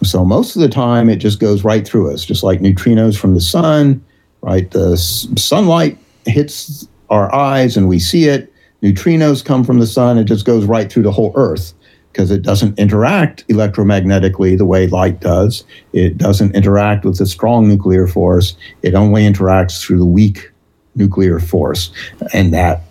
So 0.05 0.24
most 0.24 0.57
of 0.57 0.62
the 0.62 0.68
time, 0.68 1.09
it 1.09 1.16
just 1.16 1.40
goes 1.40 1.64
right 1.64 1.86
through 1.86 2.12
us, 2.12 2.24
just 2.24 2.43
like 2.43 2.61
neutrinos 2.61 3.16
from 3.18 3.34
the 3.34 3.40
sun, 3.40 4.05
right? 4.40 4.70
The 4.70 4.97
sunlight 4.97 5.99
hits 6.26 6.88
our 7.11 7.32
eyes 7.34 7.76
and 7.76 7.88
we 7.88 7.99
see 7.99 8.28
it. 8.28 8.53
Neutrinos 8.82 9.45
come 9.45 9.62
from 9.62 9.78
the 9.78 9.86
sun, 9.86 10.18
it 10.18 10.24
just 10.24 10.45
goes 10.45 10.64
right 10.64 10.90
through 10.93 11.05
the 11.05 11.12
whole 11.12 11.32
Earth 11.36 11.72
because 12.12 12.30
it 12.30 12.43
doesn't 12.43 12.78
interact 12.78 13.47
electromagnetically 13.49 14.59
the 14.59 14.66
way 14.66 14.86
light 14.86 15.20
does. 15.20 15.64
It 15.93 16.18
doesn't 16.18 16.55
interact 16.55 17.05
with 17.05 17.18
the 17.18 17.26
strong 17.26 17.68
nuclear 17.68 18.07
force. 18.07 18.57
It 18.82 18.95
only 18.95 19.22
interacts 19.22 19.80
through 19.80 19.99
the 19.99 20.07
weak 20.07 20.51
nuclear 20.95 21.38
force. 21.38 21.90
And 22.34 22.53
that 22.53 22.82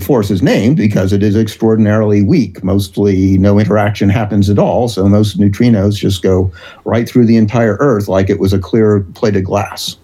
force 0.00 0.30
is 0.30 0.42
named 0.42 0.76
because 0.76 1.12
it 1.12 1.22
is 1.22 1.36
extraordinarily 1.36 2.22
weak. 2.22 2.64
Mostly 2.64 3.38
no 3.38 3.58
interaction 3.58 4.08
happens 4.08 4.50
at 4.50 4.58
all. 4.58 4.88
So 4.88 5.08
most 5.08 5.38
neutrinos 5.38 5.96
just 5.96 6.22
go 6.22 6.52
right 6.84 7.08
through 7.08 7.26
the 7.26 7.36
entire 7.36 7.76
Earth 7.78 8.08
like 8.08 8.28
it 8.28 8.40
was 8.40 8.52
a 8.52 8.58
clear 8.58 9.00
plate 9.14 9.36
of 9.36 9.44
glass. 9.44 9.96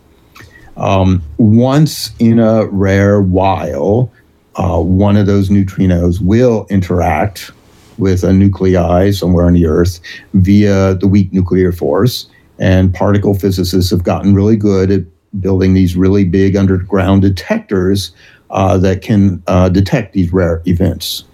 Um, 0.76 1.22
once 1.38 2.12
in 2.18 2.38
a 2.38 2.66
rare 2.66 3.20
while, 3.20 4.10
uh, 4.56 4.80
one 4.80 5.16
of 5.16 5.26
those 5.26 5.48
neutrinos 5.48 6.20
will 6.20 6.66
interact 6.70 7.50
with 7.98 8.24
a 8.24 8.32
nuclei 8.32 9.10
somewhere 9.10 9.46
on 9.46 9.52
the 9.52 9.66
Earth 9.66 10.00
via 10.34 10.94
the 10.94 11.08
weak 11.08 11.32
nuclear 11.32 11.72
force. 11.72 12.28
And 12.58 12.94
particle 12.94 13.34
physicists 13.34 13.90
have 13.90 14.04
gotten 14.04 14.34
really 14.34 14.56
good 14.56 14.90
at 14.90 15.02
building 15.40 15.74
these 15.74 15.96
really 15.96 16.24
big 16.24 16.56
underground 16.56 17.22
detectors 17.22 18.12
uh, 18.50 18.78
that 18.78 19.02
can 19.02 19.42
uh, 19.46 19.68
detect 19.68 20.12
these 20.12 20.32
rare 20.32 20.62
events. 20.66 21.24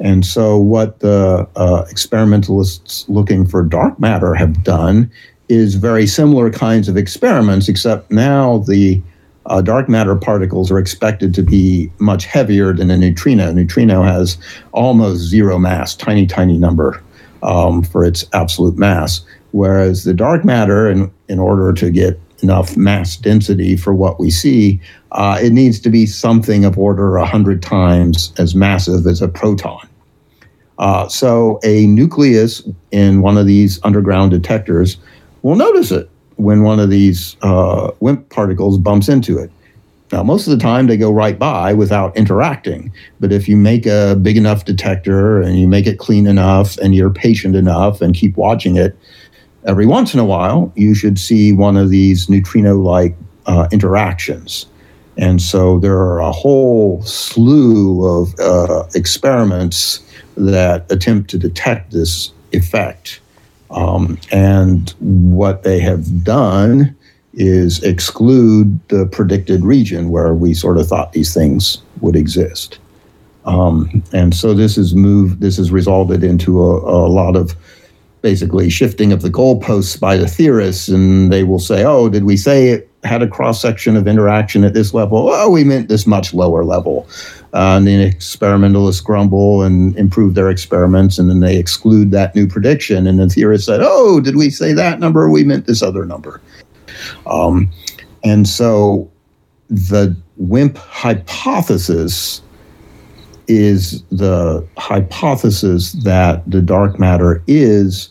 And 0.00 0.26
so, 0.26 0.58
what 0.58 1.00
the 1.00 1.48
uh, 1.54 1.84
experimentalists 1.88 3.08
looking 3.08 3.46
for 3.46 3.62
dark 3.62 3.98
matter 4.00 4.34
have 4.34 4.64
done 4.64 5.10
is 5.48 5.74
very 5.74 6.06
similar 6.06 6.50
kinds 6.50 6.88
of 6.88 6.96
experiments, 6.96 7.68
except 7.68 8.10
now 8.10 8.58
the 8.58 9.00
uh, 9.46 9.60
dark 9.60 9.88
matter 9.88 10.16
particles 10.16 10.70
are 10.70 10.78
expected 10.78 11.34
to 11.34 11.42
be 11.42 11.90
much 11.98 12.24
heavier 12.24 12.72
than 12.72 12.90
a 12.90 12.96
neutrino. 12.96 13.48
A 13.48 13.52
neutrino 13.52 14.02
has 14.02 14.38
almost 14.72 15.20
zero 15.20 15.58
mass, 15.58 15.94
tiny, 15.94 16.26
tiny 16.26 16.58
number 16.58 17.02
um, 17.42 17.82
for 17.82 18.04
its 18.04 18.24
absolute 18.32 18.78
mass. 18.78 19.20
Whereas 19.50 20.04
the 20.04 20.14
dark 20.14 20.44
matter, 20.44 20.90
in, 20.90 21.12
in 21.28 21.38
order 21.38 21.72
to 21.74 21.90
get 21.90 22.18
enough 22.42 22.76
mass 22.76 23.16
density 23.16 23.76
for 23.76 23.94
what 23.94 24.18
we 24.18 24.30
see, 24.30 24.80
uh, 25.12 25.38
it 25.40 25.52
needs 25.52 25.80
to 25.80 25.90
be 25.90 26.06
something 26.06 26.64
of 26.64 26.78
order 26.78 27.18
100 27.18 27.62
times 27.62 28.32
as 28.38 28.54
massive 28.54 29.06
as 29.06 29.22
a 29.22 29.28
proton. 29.28 29.88
Uh, 30.78 31.08
so 31.08 31.60
a 31.62 31.86
nucleus 31.86 32.62
in 32.90 33.20
one 33.20 33.38
of 33.38 33.46
these 33.46 33.78
underground 33.84 34.30
detectors 34.30 34.96
will 35.42 35.56
notice 35.56 35.90
it 35.90 36.10
when 36.36 36.62
one 36.62 36.80
of 36.80 36.90
these 36.90 37.36
uh, 37.42 37.90
WIMP 38.00 38.28
particles 38.30 38.78
bumps 38.78 39.08
into 39.08 39.38
it. 39.38 39.50
Now, 40.12 40.22
most 40.22 40.46
of 40.46 40.50
the 40.50 40.62
time 40.62 40.88
they 40.88 40.98
go 40.98 41.10
right 41.10 41.38
by 41.38 41.72
without 41.72 42.14
interacting. 42.16 42.92
But 43.18 43.32
if 43.32 43.48
you 43.48 43.56
make 43.56 43.86
a 43.86 44.14
big 44.20 44.36
enough 44.36 44.66
detector 44.66 45.40
and 45.40 45.58
you 45.58 45.66
make 45.66 45.86
it 45.86 45.98
clean 45.98 46.26
enough 46.26 46.76
and 46.78 46.94
you're 46.94 47.10
patient 47.10 47.56
enough 47.56 48.02
and 48.02 48.14
keep 48.14 48.36
watching 48.36 48.76
it, 48.76 48.94
every 49.66 49.86
once 49.86 50.14
in 50.14 50.20
a 50.20 50.24
while 50.24 50.72
you 50.76 50.94
should 50.94 51.18
see 51.18 51.52
one 51.52 51.76
of 51.76 51.90
these 51.90 52.28
neutrino 52.28 52.78
like 52.78 53.16
uh, 53.46 53.68
interactions. 53.72 54.66
And 55.18 55.42
so 55.42 55.78
there 55.78 55.98
are 55.98 56.20
a 56.20 56.32
whole 56.32 57.02
slew 57.02 58.06
of 58.06 58.34
uh, 58.40 58.84
experiments 58.94 60.00
that 60.36 60.90
attempt 60.90 61.30
to 61.30 61.38
detect 61.38 61.92
this 61.92 62.32
effect. 62.52 63.20
Um, 63.70 64.18
and 64.30 64.90
what 65.00 65.62
they 65.62 65.80
have 65.80 66.24
done 66.24 66.96
is 67.34 67.82
exclude 67.82 68.78
the 68.88 69.06
predicted 69.06 69.64
region 69.64 70.10
where 70.10 70.34
we 70.34 70.54
sort 70.54 70.78
of 70.78 70.86
thought 70.86 71.12
these 71.12 71.32
things 71.32 71.82
would 72.00 72.16
exist. 72.16 72.78
Um, 73.44 74.02
and 74.12 74.34
so 74.34 74.54
this 74.54 74.76
has 74.76 74.94
moved, 74.94 75.40
this 75.40 75.56
has 75.56 75.70
resulted 75.70 76.22
into 76.22 76.62
a, 76.62 77.06
a 77.06 77.08
lot 77.08 77.36
of 77.36 77.56
basically 78.22 78.70
shifting 78.70 79.12
of 79.12 79.20
the 79.20 79.28
goalposts 79.28 79.98
by 79.98 80.16
the 80.16 80.28
theorists, 80.28 80.88
and 80.88 81.32
they 81.32 81.44
will 81.44 81.58
say, 81.58 81.84
"Oh, 81.84 82.08
did 82.08 82.24
we 82.24 82.36
say 82.36 82.68
it 82.68 82.88
had 83.02 83.20
a 83.20 83.26
cross 83.26 83.60
section 83.60 83.96
of 83.96 84.06
interaction 84.06 84.64
at 84.64 84.74
this 84.74 84.94
level? 84.94 85.28
Oh, 85.30 85.50
we 85.50 85.64
meant 85.64 85.88
this 85.88 86.06
much 86.06 86.32
lower 86.32 86.64
level." 86.64 87.06
Uh, 87.52 87.76
and 87.76 87.86
then 87.86 88.00
experimentalists 88.00 89.02
grumble 89.02 89.62
and 89.62 89.94
improve 89.96 90.34
their 90.34 90.48
experiments, 90.48 91.18
and 91.18 91.28
then 91.28 91.40
they 91.40 91.58
exclude 91.58 92.12
that 92.12 92.34
new 92.34 92.46
prediction. 92.46 93.06
And 93.06 93.18
the 93.18 93.28
theorists 93.28 93.66
said, 93.66 93.80
"Oh, 93.82 94.20
did 94.20 94.36
we 94.36 94.48
say 94.48 94.72
that 94.72 95.00
number? 95.00 95.28
We 95.28 95.44
meant 95.44 95.66
this 95.66 95.82
other 95.82 96.06
number." 96.06 96.40
Um, 97.26 97.70
and 98.24 98.48
so, 98.48 99.10
the 99.68 100.16
WIMP 100.36 100.78
hypothesis 100.78 102.40
is 103.48 104.02
the 104.10 104.66
hypothesis 104.76 105.92
that 106.04 106.48
the 106.50 106.62
dark 106.62 106.98
matter 106.98 107.42
is 107.46 108.10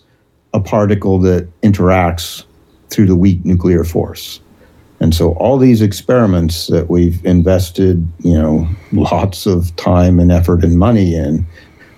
a 0.54 0.60
particle 0.60 1.20
that 1.20 1.48
interacts 1.62 2.44
through 2.90 3.08
the 3.08 3.16
weak 3.16 3.44
nuclear 3.46 3.84
force. 3.84 4.40
And 5.00 5.16
so 5.16 5.34
all 5.34 5.58
these 5.58 5.82
experiments 5.82 6.68
that 6.68 6.90
we've 6.90 7.26
invested, 7.26 8.08
you 8.20 8.34
know, 8.34 8.68
lots 8.92 9.48
of 9.48 9.76
time 9.76 10.20
and 10.20 10.32
effort 10.32 10.64
and 10.64 10.78
money 10.78 11.16
in 11.16 11.46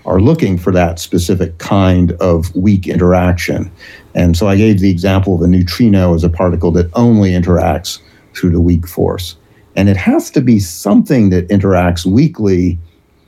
are 0.05 0.21
looking 0.21 0.57
for 0.57 0.71
that 0.71 0.99
specific 0.99 1.57
kind 1.57 2.13
of 2.13 2.55
weak 2.55 2.87
interaction. 2.87 3.71
And 4.15 4.37
so 4.37 4.47
I 4.47 4.55
gave 4.55 4.79
the 4.79 4.89
example 4.89 5.35
of 5.35 5.41
a 5.41 5.47
neutrino 5.47 6.13
as 6.13 6.23
a 6.23 6.29
particle 6.29 6.71
that 6.71 6.89
only 6.93 7.31
interacts 7.31 7.99
through 8.35 8.51
the 8.51 8.61
weak 8.61 8.87
force. 8.87 9.35
And 9.75 9.89
it 9.89 9.97
has 9.97 10.29
to 10.31 10.41
be 10.41 10.59
something 10.59 11.29
that 11.29 11.47
interacts 11.49 12.05
weakly 12.05 12.77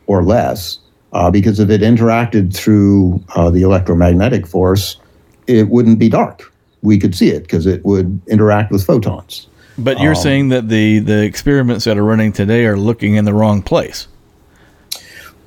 or 0.07 0.23
less, 0.23 0.79
uh, 1.13 1.31
because 1.31 1.59
if 1.59 1.69
it 1.69 1.81
interacted 1.81 2.53
through 2.55 3.23
uh, 3.35 3.49
the 3.49 3.61
electromagnetic 3.61 4.45
force, 4.47 4.97
it 5.47 5.69
wouldn't 5.69 5.99
be 5.99 6.09
dark. 6.09 6.51
We 6.81 6.99
could 6.99 7.15
see 7.15 7.29
it 7.29 7.43
because 7.43 7.65
it 7.65 7.83
would 7.85 8.19
interact 8.27 8.71
with 8.71 8.85
photons. 8.85 9.47
But 9.77 9.99
you're 9.99 10.15
um, 10.15 10.21
saying 10.21 10.49
that 10.49 10.69
the, 10.69 10.99
the 10.99 11.23
experiments 11.23 11.85
that 11.85 11.97
are 11.97 12.03
running 12.03 12.31
today 12.31 12.65
are 12.65 12.77
looking 12.77 13.15
in 13.15 13.25
the 13.25 13.33
wrong 13.33 13.61
place. 13.61 14.07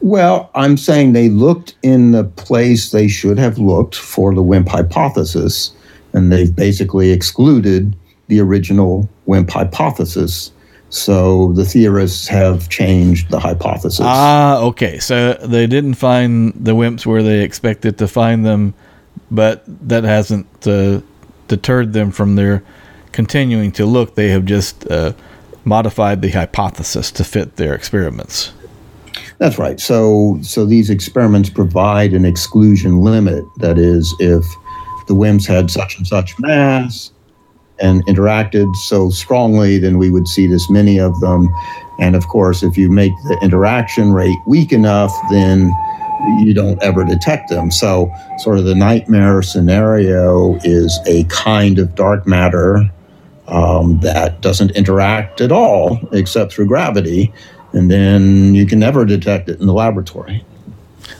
Well, 0.01 0.51
I'm 0.55 0.77
saying 0.77 1.13
they 1.13 1.29
looked 1.29 1.75
in 1.83 2.13
the 2.13 2.25
place 2.25 2.91
they 2.93 3.09
should 3.09 3.39
have 3.39 3.59
looked 3.59 3.97
for 3.97 4.35
the 4.35 4.43
WIMP 4.43 4.69
hypothesis, 4.69 5.73
and 6.13 6.31
they've 6.31 6.55
basically 6.55 7.11
excluded 7.11 7.97
the 8.29 8.41
original 8.41 9.09
WIMP 9.27 9.51
hypothesis. 9.51 10.53
So 10.91 11.53
the 11.53 11.65
theorists 11.65 12.27
have 12.29 12.69
changed 12.69 13.31
the 13.31 13.39
hypothesis. 13.39 14.01
Ah, 14.03 14.59
okay. 14.61 14.99
So 14.99 15.35
they 15.35 15.67
didn't 15.67 15.95
find 15.95 16.53
the 16.55 16.73
WIMPs 16.73 17.05
where 17.05 17.23
they 17.23 17.43
expected 17.43 17.99
to 17.99 18.09
find 18.09 18.45
them 18.45 18.75
but 19.31 19.63
that 19.67 20.05
hasn't 20.05 20.47
uh, 20.67 21.01
deterred 21.49 21.93
them 21.93 22.11
from 22.11 22.37
their 22.37 22.63
continuing 23.13 23.73
to 23.73 23.87
look. 23.87 24.15
They 24.15 24.29
have 24.31 24.45
just 24.45 24.91
uh, 24.91 25.13
modified 25.65 26.23
the 26.23 26.31
hypothesis 26.31 27.11
to 27.13 27.25
fit 27.25 27.57
their 27.57 27.75
experiments. 27.75 28.53
That's 29.39 29.59
right. 29.59 29.79
So, 29.79 30.39
so 30.43 30.65
these 30.65 30.91
experiments 30.91 31.49
provide 31.51 32.13
an 32.13 32.25
exclusion 32.25 33.01
limit. 33.01 33.45
That 33.59 33.79
is, 33.79 34.15
if 34.19 34.45
the 35.07 35.15
WIMPs 35.15 35.47
had 35.47 35.71
such 35.71 35.97
and 35.97 36.07
such 36.07 36.39
mass 36.39 37.13
and 37.81 38.05
interacted 38.07 38.75
so 38.77 39.11
strongly, 39.11 39.79
then 39.79 39.99
we 39.99 40.11
would 40.11 40.29
see 40.29 40.47
this 40.47 40.69
many 40.71 40.99
of 40.99 41.19
them. 41.21 41.49
And 42.01 42.15
of 42.15 42.29
course, 42.29 42.63
if 42.63 42.77
you 42.77 42.91
make 42.91 43.13
the 43.25 43.39
interaction 43.43 44.13
rate 44.13 44.39
weak 44.47 44.73
enough, 44.73 45.13
then 45.31 45.71
you 46.41 46.55
don't 46.55 46.81
ever 46.83 47.05
detect 47.05 47.49
them. 47.49 47.71
So, 47.71 48.13
sort 48.39 48.59
of 48.59 48.65
the 48.65 48.75
nightmare 48.75 49.43
scenario 49.43 50.57
is 50.65 50.99
a 51.07 51.25
kind 51.25 51.79
of 51.79 51.95
dark 51.95 52.27
matter 52.27 52.91
um, 53.47 54.01
that 54.01 54.41
doesn't 54.41 54.73
interact 54.73 55.41
at 55.41 55.53
all 55.53 55.99
except 56.13 56.53
through 56.53 56.67
gravity, 56.67 57.33
and 57.73 57.91
then 57.91 58.55
you 58.55 58.67
can 58.67 58.79
never 58.79 59.05
detect 59.05 59.49
it 59.49 59.61
in 59.61 59.67
the 59.67 59.73
laboratory. 59.73 60.45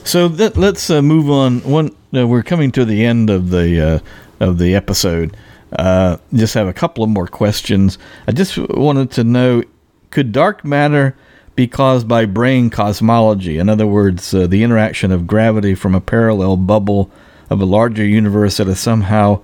So 0.03 0.27
that, 0.27 0.55
let's 0.55 0.89
uh, 0.89 1.01
move 1.01 1.29
on. 1.29 1.59
One, 1.61 1.95
uh, 2.15 2.27
we're 2.27 2.43
coming 2.43 2.71
to 2.73 2.85
the 2.85 3.03
end 3.03 3.29
of 3.29 3.49
the 3.49 3.81
uh, 3.81 3.99
of 4.39 4.57
the 4.57 4.75
episode. 4.75 5.35
Uh, 5.71 6.17
just 6.33 6.53
have 6.55 6.67
a 6.67 6.73
couple 6.73 7.03
of 7.03 7.09
more 7.09 7.27
questions. 7.27 7.97
I 8.27 8.31
just 8.31 8.57
wanted 8.57 9.11
to 9.11 9.23
know: 9.23 9.63
Could 10.11 10.31
dark 10.31 10.65
matter 10.65 11.15
be 11.59 11.67
caused 11.67 12.07
by 12.07 12.25
brane 12.25 12.69
cosmology. 12.69 13.57
In 13.57 13.67
other 13.67 13.85
words, 13.85 14.33
uh, 14.33 14.47
the 14.47 14.63
interaction 14.63 15.11
of 15.11 15.27
gravity 15.27 15.75
from 15.75 15.93
a 15.93 15.99
parallel 15.99 16.55
bubble 16.55 17.11
of 17.49 17.59
a 17.61 17.65
larger 17.65 18.05
universe 18.05 18.55
that 18.57 18.69
is 18.69 18.79
somehow 18.79 19.41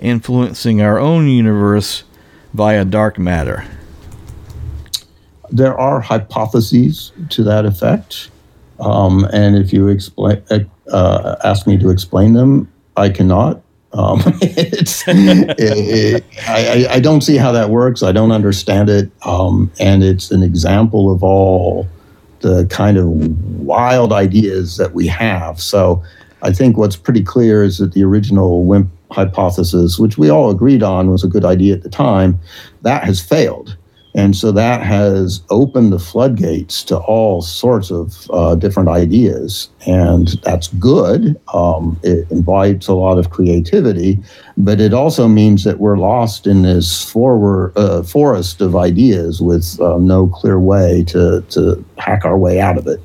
influencing 0.00 0.80
our 0.80 0.98
own 0.98 1.28
universe 1.28 2.04
via 2.54 2.84
dark 2.86 3.18
matter. 3.18 3.66
There 5.50 5.78
are 5.78 6.00
hypotheses 6.00 7.12
to 7.28 7.42
that 7.44 7.66
effect. 7.66 8.30
Um, 8.78 9.26
and 9.30 9.54
if 9.54 9.70
you 9.70 9.94
uh, 10.90 11.36
ask 11.44 11.66
me 11.66 11.76
to 11.76 11.90
explain 11.90 12.32
them, 12.32 12.72
I 12.96 13.10
cannot. 13.10 13.60
Um, 13.92 14.22
it, 14.40 15.54
it, 15.58 16.24
I, 16.46 16.86
I, 16.94 17.00
don't 17.00 17.22
see 17.22 17.36
how 17.36 17.50
that 17.50 17.70
works. 17.70 18.04
I 18.04 18.12
don't 18.12 18.30
understand 18.30 18.88
it. 18.88 19.10
Um, 19.26 19.70
and 19.80 20.04
it's 20.04 20.30
an 20.30 20.44
example 20.44 21.12
of 21.12 21.24
all 21.24 21.88
the 22.40 22.66
kind 22.66 22.96
of 22.96 23.08
wild 23.58 24.12
ideas 24.12 24.76
that 24.76 24.94
we 24.94 25.08
have. 25.08 25.60
So 25.60 26.04
I 26.42 26.52
think 26.52 26.76
what's 26.76 26.96
pretty 26.96 27.22
clear 27.22 27.64
is 27.64 27.78
that 27.78 27.92
the 27.92 28.04
original 28.04 28.64
WIMP 28.64 28.88
hypothesis, 29.10 29.98
which 29.98 30.16
we 30.16 30.30
all 30.30 30.50
agreed 30.50 30.82
on 30.82 31.10
was 31.10 31.24
a 31.24 31.28
good 31.28 31.44
idea 31.44 31.74
at 31.74 31.82
the 31.82 31.90
time, 31.90 32.38
that 32.82 33.04
has 33.04 33.20
failed. 33.20 33.76
And 34.14 34.34
so 34.36 34.50
that 34.52 34.82
has 34.82 35.42
opened 35.50 35.92
the 35.92 35.98
floodgates 35.98 36.82
to 36.84 36.96
all 36.98 37.42
sorts 37.42 37.90
of 37.90 38.28
uh, 38.30 38.54
different 38.56 38.88
ideas. 38.88 39.68
And 39.86 40.28
that's 40.42 40.68
good. 40.68 41.40
Um, 41.54 41.98
it 42.02 42.30
invites 42.30 42.88
a 42.88 42.94
lot 42.94 43.18
of 43.18 43.30
creativity, 43.30 44.18
but 44.56 44.80
it 44.80 44.92
also 44.92 45.28
means 45.28 45.64
that 45.64 45.78
we're 45.78 45.98
lost 45.98 46.46
in 46.46 46.62
this 46.62 47.08
forward, 47.08 47.72
uh, 47.76 48.02
forest 48.02 48.60
of 48.60 48.74
ideas 48.74 49.40
with 49.40 49.80
uh, 49.80 49.98
no 49.98 50.26
clear 50.26 50.58
way 50.58 51.04
to, 51.04 51.42
to 51.50 51.84
hack 51.98 52.24
our 52.24 52.36
way 52.36 52.60
out 52.60 52.78
of 52.78 52.86
it. 52.86 53.00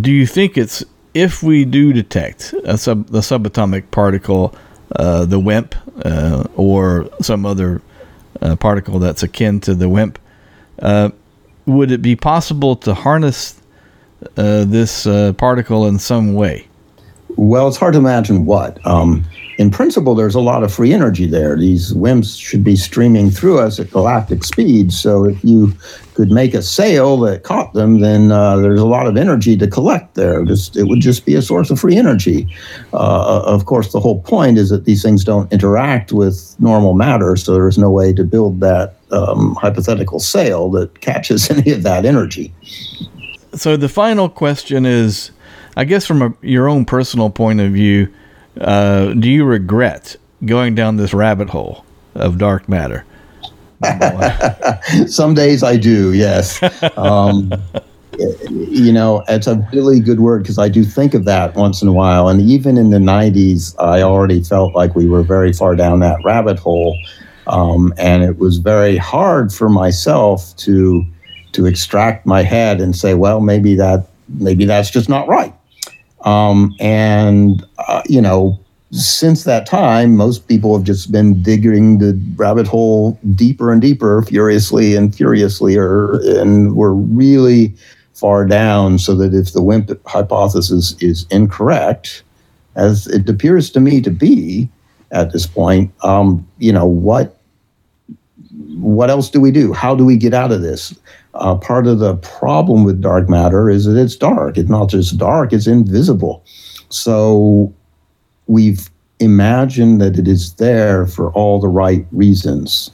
Do 0.00 0.12
you 0.12 0.26
think 0.26 0.56
it's 0.56 0.84
if 1.12 1.42
we 1.42 1.64
do 1.64 1.92
detect 1.92 2.54
a 2.64 2.76
sub, 2.76 3.06
the 3.06 3.20
subatomic 3.20 3.90
particle, 3.90 4.54
uh, 4.94 5.24
the 5.24 5.40
WIMP, 5.40 5.74
uh, 6.04 6.44
or 6.56 7.08
some 7.20 7.46
other 7.46 7.80
uh, 8.42 8.54
particle 8.56 8.98
that's 8.98 9.22
akin 9.22 9.58
to 9.60 9.74
the 9.74 9.88
WIMP, 9.88 10.18
would 11.66 11.90
it 11.90 12.02
be 12.02 12.16
possible 12.16 12.76
to 12.76 12.94
harness 12.94 13.60
uh, 14.36 14.64
this 14.64 15.06
uh, 15.06 15.32
particle 15.34 15.86
in 15.86 15.98
some 15.98 16.34
way? 16.34 16.66
Well, 17.36 17.68
it's 17.68 17.76
hard 17.76 17.92
to 17.94 17.98
imagine 17.98 18.46
what. 18.46 18.84
Um, 18.86 19.24
in 19.58 19.70
principle, 19.70 20.14
there's 20.14 20.34
a 20.34 20.40
lot 20.40 20.62
of 20.62 20.72
free 20.72 20.92
energy 20.92 21.26
there. 21.26 21.56
These 21.56 21.94
WIMPs 21.94 22.38
should 22.38 22.62
be 22.62 22.76
streaming 22.76 23.30
through 23.30 23.58
us 23.58 23.80
at 23.80 23.90
galactic 23.90 24.44
speed. 24.44 24.92
So 24.92 25.24
if 25.24 25.42
you 25.42 25.72
could 26.14 26.30
make 26.30 26.52
a 26.52 26.62
sail 26.62 27.16
that 27.20 27.42
caught 27.42 27.72
them, 27.72 28.00
then 28.00 28.32
uh, 28.32 28.56
there's 28.56 28.80
a 28.80 28.86
lot 28.86 29.06
of 29.06 29.16
energy 29.16 29.56
to 29.56 29.66
collect 29.66 30.14
there. 30.14 30.44
Just, 30.44 30.76
it 30.76 30.84
would 30.84 31.00
just 31.00 31.24
be 31.24 31.34
a 31.34 31.42
source 31.42 31.70
of 31.70 31.80
free 31.80 31.96
energy. 31.96 32.46
Uh, 32.92 33.42
of 33.46 33.64
course, 33.64 33.92
the 33.92 34.00
whole 34.00 34.20
point 34.22 34.58
is 34.58 34.68
that 34.68 34.84
these 34.84 35.02
things 35.02 35.24
don't 35.24 35.50
interact 35.50 36.12
with 36.12 36.54
normal 36.58 36.92
matter, 36.92 37.34
so 37.36 37.54
there's 37.54 37.78
no 37.78 37.90
way 37.90 38.12
to 38.12 38.24
build 38.24 38.60
that 38.60 38.96
um, 39.10 39.54
hypothetical 39.54 40.20
sail 40.20 40.70
that 40.70 41.00
catches 41.00 41.50
any 41.50 41.72
of 41.72 41.82
that 41.82 42.04
energy. 42.04 42.52
So 43.54 43.78
the 43.78 43.88
final 43.88 44.28
question 44.28 44.84
is, 44.84 45.30
I 45.78 45.84
guess 45.84 46.06
from 46.06 46.20
a, 46.20 46.34
your 46.42 46.68
own 46.68 46.84
personal 46.84 47.30
point 47.30 47.60
of 47.60 47.72
view, 47.72 48.12
uh, 48.60 49.12
do 49.14 49.30
you 49.30 49.44
regret 49.44 50.16
going 50.44 50.74
down 50.74 50.96
this 50.96 51.14
rabbit 51.14 51.48
hole 51.48 51.84
of 52.14 52.38
dark 52.38 52.68
matter? 52.68 53.04
Some 55.06 55.34
days 55.34 55.62
I 55.62 55.76
do, 55.76 56.12
yes. 56.12 56.60
Um, 56.96 57.52
you 58.48 58.92
know, 58.92 59.22
it's 59.28 59.46
a 59.46 59.56
really 59.72 60.00
good 60.00 60.20
word 60.20 60.42
because 60.42 60.58
I 60.58 60.68
do 60.68 60.84
think 60.84 61.12
of 61.12 61.26
that 61.26 61.54
once 61.54 61.82
in 61.82 61.88
a 61.88 61.92
while. 61.92 62.28
And 62.28 62.40
even 62.40 62.78
in 62.78 62.88
the 62.88 62.98
90s, 62.98 63.74
I 63.78 64.00
already 64.00 64.42
felt 64.42 64.74
like 64.74 64.94
we 64.94 65.06
were 65.06 65.22
very 65.22 65.52
far 65.52 65.76
down 65.76 66.00
that 66.00 66.18
rabbit 66.24 66.58
hole. 66.58 66.96
Um, 67.46 67.92
and 67.98 68.22
it 68.22 68.38
was 68.38 68.56
very 68.56 68.96
hard 68.96 69.52
for 69.52 69.68
myself 69.68 70.56
to 70.58 71.04
to 71.52 71.66
extract 71.66 72.26
my 72.26 72.42
head 72.42 72.80
and 72.80 72.94
say, 72.94 73.14
well, 73.14 73.40
maybe 73.40 73.74
that 73.76 74.08
maybe 74.28 74.64
that's 74.64 74.90
just 74.90 75.08
not 75.08 75.28
right. 75.28 75.54
Um, 76.26 76.74
and 76.80 77.64
uh, 77.78 78.02
you 78.06 78.20
know, 78.20 78.58
since 78.90 79.44
that 79.44 79.64
time, 79.66 80.16
most 80.16 80.48
people 80.48 80.76
have 80.76 80.84
just 80.84 81.10
been 81.10 81.42
digging 81.42 81.98
the 81.98 82.20
rabbit 82.34 82.66
hole 82.66 83.18
deeper 83.34 83.72
and 83.72 83.80
deeper, 83.80 84.22
furiously 84.22 84.94
and 84.96 85.14
furiously, 85.14 85.76
or 85.76 86.20
and 86.38 86.76
we're 86.76 86.92
really 86.92 87.74
far 88.14 88.44
down. 88.44 88.98
So 88.98 89.14
that 89.14 89.32
if 89.32 89.52
the 89.52 89.62
WIMP 89.62 89.90
hypothesis 90.06 90.96
is 91.00 91.26
incorrect, 91.30 92.24
as 92.74 93.06
it 93.06 93.28
appears 93.28 93.70
to 93.70 93.80
me 93.80 94.00
to 94.02 94.10
be 94.10 94.68
at 95.12 95.32
this 95.32 95.46
point, 95.46 95.92
um, 96.02 96.46
you 96.58 96.72
know 96.72 96.86
what 96.86 97.36
what 98.76 99.10
else 99.10 99.30
do 99.30 99.40
we 99.40 99.52
do? 99.52 99.72
How 99.72 99.94
do 99.94 100.04
we 100.04 100.16
get 100.16 100.34
out 100.34 100.50
of 100.50 100.60
this? 100.60 100.94
Uh, 101.38 101.54
part 101.54 101.86
of 101.86 101.98
the 101.98 102.16
problem 102.16 102.84
with 102.84 103.00
dark 103.00 103.28
matter 103.28 103.68
is 103.68 103.84
that 103.84 103.96
it's 103.96 104.16
dark. 104.16 104.56
It's 104.56 104.70
not 104.70 104.88
just 104.88 105.18
dark, 105.18 105.52
it's 105.52 105.66
invisible. 105.66 106.44
So 106.88 107.72
we've 108.46 108.88
imagined 109.20 110.00
that 110.00 110.18
it 110.18 110.28
is 110.28 110.54
there 110.54 111.06
for 111.06 111.30
all 111.32 111.60
the 111.60 111.68
right 111.68 112.06
reasons, 112.12 112.90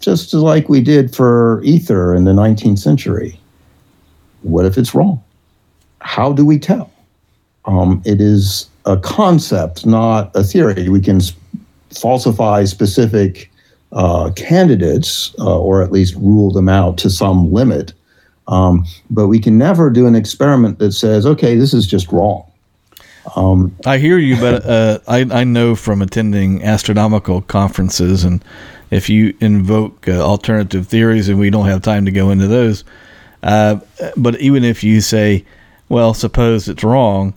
just 0.00 0.32
like 0.34 0.68
we 0.68 0.80
did 0.80 1.14
for 1.14 1.62
ether 1.64 2.14
in 2.14 2.24
the 2.24 2.32
19th 2.32 2.78
century. 2.78 3.38
What 4.42 4.64
if 4.64 4.78
it's 4.78 4.94
wrong? 4.94 5.22
How 6.00 6.32
do 6.32 6.44
we 6.44 6.58
tell? 6.58 6.92
Um, 7.64 8.00
it 8.04 8.20
is 8.20 8.68
a 8.84 8.96
concept, 8.96 9.84
not 9.84 10.34
a 10.36 10.44
theory. 10.44 10.88
We 10.88 11.00
can 11.00 11.20
falsify 11.90 12.64
specific 12.64 13.50
uh, 13.96 14.30
candidates, 14.36 15.34
uh, 15.38 15.58
or 15.58 15.82
at 15.82 15.90
least 15.90 16.14
rule 16.16 16.52
them 16.52 16.68
out 16.68 16.98
to 16.98 17.10
some 17.10 17.50
limit. 17.50 17.94
Um, 18.46 18.84
but 19.10 19.26
we 19.26 19.40
can 19.40 19.58
never 19.58 19.90
do 19.90 20.06
an 20.06 20.14
experiment 20.14 20.78
that 20.78 20.92
says, 20.92 21.26
okay, 21.26 21.56
this 21.56 21.74
is 21.74 21.86
just 21.86 22.12
wrong. 22.12 22.44
Um, 23.34 23.74
I 23.84 23.98
hear 23.98 24.18
you, 24.18 24.38
but 24.38 24.64
uh, 24.64 24.98
I, 25.08 25.26
I 25.32 25.44
know 25.44 25.74
from 25.74 26.02
attending 26.02 26.62
astronomical 26.62 27.40
conferences, 27.42 28.22
and 28.22 28.44
if 28.90 29.08
you 29.08 29.34
invoke 29.40 30.06
uh, 30.06 30.20
alternative 30.20 30.86
theories, 30.86 31.28
and 31.28 31.40
we 31.40 31.50
don't 31.50 31.66
have 31.66 31.82
time 31.82 32.04
to 32.04 32.12
go 32.12 32.30
into 32.30 32.46
those, 32.46 32.84
uh, 33.42 33.80
but 34.16 34.38
even 34.40 34.62
if 34.62 34.84
you 34.84 35.00
say, 35.00 35.44
well, 35.88 36.14
suppose 36.14 36.68
it's 36.68 36.84
wrong, 36.84 37.34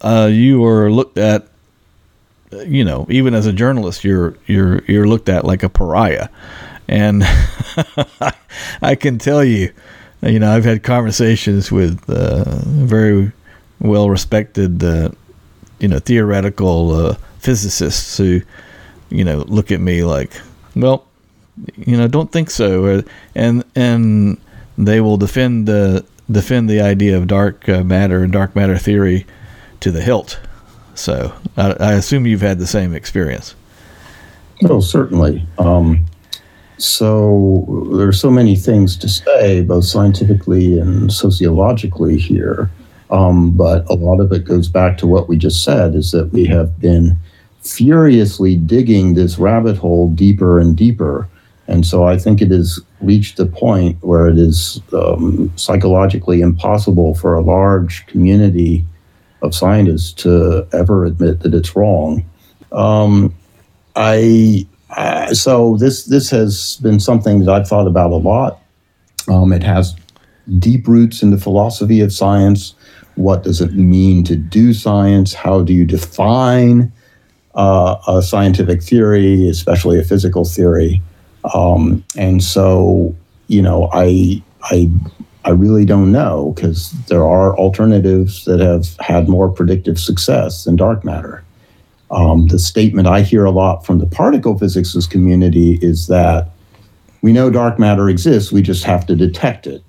uh, 0.00 0.28
you 0.32 0.64
are 0.64 0.90
looked 0.90 1.18
at 1.18 1.46
you 2.66 2.84
know, 2.84 3.06
even 3.08 3.34
as 3.34 3.46
a 3.46 3.52
journalist, 3.52 4.04
you're 4.04 4.36
you're 4.46 4.84
you're 4.84 5.06
looked 5.06 5.28
at 5.28 5.44
like 5.44 5.62
a 5.62 5.68
pariah, 5.68 6.28
and 6.88 7.22
I 8.82 8.94
can 8.94 9.18
tell 9.18 9.44
you, 9.44 9.72
you 10.22 10.38
know, 10.38 10.52
I've 10.52 10.64
had 10.64 10.82
conversations 10.82 11.72
with 11.72 12.08
uh, 12.08 12.44
very 12.64 13.32
well 13.80 14.10
respected, 14.10 14.82
uh, 14.82 15.10
you 15.80 15.88
know, 15.88 15.98
theoretical 15.98 16.94
uh, 16.94 17.16
physicists 17.38 18.16
who, 18.18 18.42
you 19.10 19.24
know, 19.24 19.38
look 19.48 19.72
at 19.72 19.80
me 19.80 20.04
like, 20.04 20.40
well, 20.76 21.06
you 21.76 21.96
know, 21.96 22.08
don't 22.08 22.30
think 22.30 22.50
so, 22.50 23.02
and 23.34 23.64
and 23.74 24.40
they 24.78 25.00
will 25.00 25.16
defend 25.16 25.66
the 25.66 26.04
defend 26.30 26.68
the 26.68 26.80
idea 26.80 27.16
of 27.16 27.26
dark 27.26 27.68
uh, 27.68 27.82
matter 27.82 28.22
and 28.22 28.32
dark 28.32 28.56
matter 28.56 28.78
theory 28.78 29.26
to 29.80 29.90
the 29.90 30.00
hilt. 30.00 30.40
So 30.94 31.32
I, 31.56 31.72
I 31.72 31.92
assume 31.94 32.26
you've 32.26 32.40
had 32.40 32.58
the 32.58 32.66
same 32.66 32.94
experience. 32.94 33.54
Oh, 34.64 34.80
certainly. 34.80 35.46
Um, 35.58 36.06
so 36.78 37.88
there 37.96 38.08
are 38.08 38.12
so 38.12 38.30
many 38.30 38.56
things 38.56 38.96
to 38.98 39.08
say, 39.08 39.62
both 39.62 39.84
scientifically 39.84 40.78
and 40.78 41.12
sociologically 41.12 42.18
here. 42.18 42.70
Um, 43.10 43.50
but 43.52 43.88
a 43.90 43.94
lot 43.94 44.20
of 44.20 44.32
it 44.32 44.44
goes 44.44 44.68
back 44.68 44.96
to 44.98 45.06
what 45.06 45.28
we 45.28 45.36
just 45.36 45.62
said 45.62 45.94
is 45.94 46.12
that 46.12 46.32
we 46.32 46.46
have 46.46 46.80
been 46.80 47.16
furiously 47.60 48.56
digging 48.56 49.14
this 49.14 49.38
rabbit 49.38 49.76
hole 49.76 50.08
deeper 50.10 50.58
and 50.58 50.76
deeper. 50.76 51.28
And 51.68 51.86
so 51.86 52.04
I 52.04 52.18
think 52.18 52.40
it 52.40 52.50
has 52.50 52.80
reached 53.00 53.38
a 53.38 53.46
point 53.46 53.98
where 54.02 54.28
it 54.28 54.38
is 54.38 54.80
um, 54.92 55.52
psychologically 55.56 56.40
impossible 56.40 57.14
for 57.14 57.34
a 57.34 57.40
large 57.40 58.06
community 58.06 58.84
of 59.42 59.54
scientists 59.54 60.12
to 60.12 60.66
ever 60.72 61.04
admit 61.04 61.40
that 61.40 61.54
it's 61.54 61.76
wrong. 61.76 62.24
Um, 62.70 63.34
I 63.96 64.66
so 65.32 65.76
this 65.76 66.04
this 66.04 66.30
has 66.30 66.78
been 66.82 67.00
something 67.00 67.40
that 67.40 67.50
I've 67.50 67.68
thought 67.68 67.86
about 67.86 68.10
a 68.10 68.16
lot. 68.16 68.60
Um, 69.28 69.52
it 69.52 69.62
has 69.62 69.94
deep 70.58 70.88
roots 70.88 71.22
in 71.22 71.30
the 71.30 71.38
philosophy 71.38 72.00
of 72.00 72.12
science. 72.12 72.74
What 73.14 73.42
does 73.42 73.60
it 73.60 73.74
mean 73.74 74.24
to 74.24 74.36
do 74.36 74.72
science? 74.72 75.34
How 75.34 75.62
do 75.62 75.72
you 75.72 75.84
define 75.84 76.92
uh, 77.54 77.96
a 78.08 78.22
scientific 78.22 78.82
theory, 78.82 79.48
especially 79.48 79.98
a 79.98 80.04
physical 80.04 80.44
theory? 80.44 81.02
Um, 81.54 82.04
and 82.16 82.42
so, 82.42 83.14
you 83.48 83.62
know, 83.62 83.90
I 83.92 84.42
I 84.64 84.90
I 85.44 85.50
really 85.50 85.84
don't 85.84 86.12
know 86.12 86.52
because 86.54 86.92
there 87.06 87.24
are 87.24 87.56
alternatives 87.56 88.44
that 88.44 88.60
have 88.60 88.96
had 89.00 89.28
more 89.28 89.48
predictive 89.48 89.98
success 89.98 90.64
than 90.64 90.76
dark 90.76 91.04
matter. 91.04 91.42
Um, 92.10 92.46
the 92.48 92.58
statement 92.58 93.08
I 93.08 93.22
hear 93.22 93.44
a 93.44 93.50
lot 93.50 93.86
from 93.86 93.98
the 93.98 94.06
particle 94.06 94.58
physics 94.58 95.06
community 95.06 95.78
is 95.82 96.06
that 96.08 96.50
we 97.22 97.32
know 97.32 97.50
dark 97.50 97.78
matter 97.78 98.08
exists, 98.08 98.52
we 98.52 98.62
just 98.62 98.84
have 98.84 99.06
to 99.06 99.16
detect 99.16 99.66
it. 99.66 99.82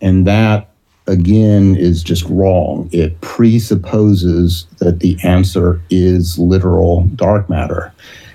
And 0.00 0.26
that 0.26 0.72
again, 1.06 1.76
is 1.76 2.02
just 2.02 2.24
wrong. 2.24 2.88
It 2.92 3.20
presupposes 3.20 4.66
that 4.78 5.00
the 5.00 5.16
answer 5.24 5.80
is 5.90 6.38
literal 6.38 7.04
dark 7.16 7.48
matter. 7.48 7.92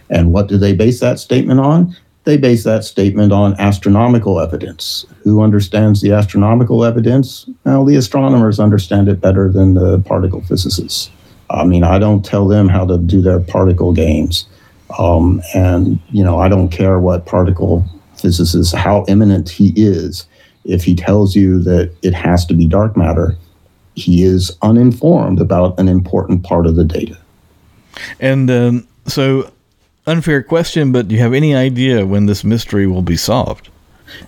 And 0.10 0.34
what 0.34 0.47
do 0.47 0.58
they 0.58 0.74
base 0.74 0.99
that 0.99 1.20
statement 1.20 1.60
on? 1.60 1.95
They 2.28 2.36
base 2.36 2.65
that 2.65 2.84
statement 2.84 3.32
on 3.32 3.53
astronomical 3.57 4.41
evidence. 4.41 5.05
Who 5.23 5.41
understands 5.41 6.01
the 6.01 6.11
astronomical 6.11 6.84
evidence? 6.84 7.49
Well, 7.63 7.86
the 7.86 7.95
astronomers 7.95 8.59
understand 8.59 9.07
it 9.07 9.21
better 9.21 9.49
than 9.49 9.75
the 9.75 9.99
particle 9.99 10.41
physicists. 10.41 11.09
I 11.49 11.63
mean, 11.63 11.86
I 11.86 11.99
don't 11.99 12.25
tell 12.25 12.45
them 12.45 12.67
how 12.67 12.86
to 12.86 12.97
do 12.97 13.21
their 13.21 13.39
particle 13.39 13.93
games. 13.93 14.45
Um, 14.99 15.41
and, 15.55 16.01
you 16.09 16.21
know, 16.21 16.38
I 16.38 16.49
don't 16.49 16.67
care 16.67 16.99
what 16.99 17.25
particle 17.25 17.86
physicist, 18.17 18.75
how 18.75 19.03
eminent 19.03 19.47
he 19.47 19.71
is. 19.78 20.28
If 20.65 20.84
he 20.84 20.95
tells 20.95 21.34
you 21.34 21.63
that 21.63 21.93
it 22.01 22.13
has 22.13 22.45
to 22.47 22.53
be 22.53 22.67
dark 22.67 22.97
matter, 22.97 23.38
he 23.95 24.23
is 24.23 24.51
uninformed 24.61 25.39
about 25.39 25.80
an 25.80 25.88
important 25.88 26.43
part 26.43 26.67
of 26.67 26.75
the 26.75 26.84
data. 26.84 27.17
And 28.19 28.51
um, 28.51 28.88
so, 29.05 29.49
unfair 30.08 30.41
question, 30.41 30.91
but 30.91 31.08
do 31.08 31.16
you 31.16 31.22
have 31.22 31.34
any 31.34 31.53
idea 31.53 32.05
when 32.05 32.26
this 32.26 32.43
mystery 32.43 32.88
will 32.88 33.01
be 33.01 33.18
solved? 33.18 33.70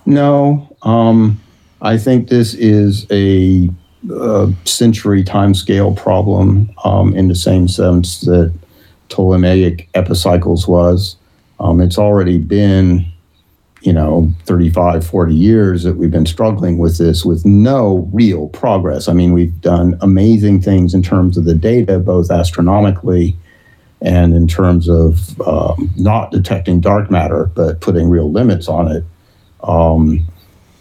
No. 0.06 0.76
Um, 0.82 1.40
I 1.82 1.96
think 1.96 2.28
this 2.28 2.54
is 2.54 3.06
a, 3.10 3.70
a 4.10 4.52
century 4.64 5.24
timescale 5.24 5.96
problem 5.96 6.70
um, 6.84 7.16
in 7.16 7.28
the 7.28 7.34
same 7.34 7.66
sense 7.66 8.20
that 8.22 8.52
Ptolemaic 9.08 9.88
epicycles 9.94 10.68
was. 10.68 11.16
Um, 11.58 11.80
it's 11.80 11.98
already 11.98 12.38
been, 12.38 13.06
you 13.80 13.92
know, 13.92 14.32
35, 14.44 15.06
40 15.06 15.34
years 15.34 15.82
that 15.82 15.96
we've 15.96 16.10
been 16.10 16.26
struggling 16.26 16.78
with 16.78 16.98
this 16.98 17.24
with 17.24 17.44
no 17.44 18.08
real 18.12 18.48
progress. 18.48 19.08
I 19.08 19.14
mean, 19.14 19.32
we've 19.32 19.58
done 19.60 19.98
amazing 20.02 20.60
things 20.60 20.94
in 20.94 21.02
terms 21.02 21.36
of 21.36 21.44
the 21.44 21.54
data, 21.54 21.98
both 21.98 22.30
astronomically 22.30 23.36
and 24.02 24.34
in 24.34 24.46
terms 24.46 24.88
of 24.88 25.40
um, 25.42 25.90
not 25.96 26.30
detecting 26.30 26.80
dark 26.80 27.10
matter, 27.10 27.50
but 27.54 27.80
putting 27.80 28.08
real 28.08 28.30
limits 28.30 28.68
on 28.68 28.90
it. 28.90 29.04
Um, 29.62 30.26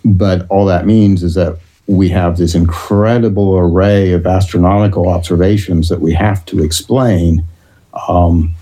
but 0.05 0.47
all 0.49 0.65
that 0.65 0.85
means 0.85 1.23
is 1.23 1.33
that 1.35 1.59
we 1.87 2.07
have 2.09 2.37
this 2.37 2.55
incredible 2.55 3.57
array 3.57 4.13
of 4.13 4.25
astronomical 4.25 5.09
observations 5.09 5.89
that 5.89 5.99
we 5.99 6.13
have 6.13 6.45
to 6.45 6.63
explain 6.63 7.43
um, 8.07 8.55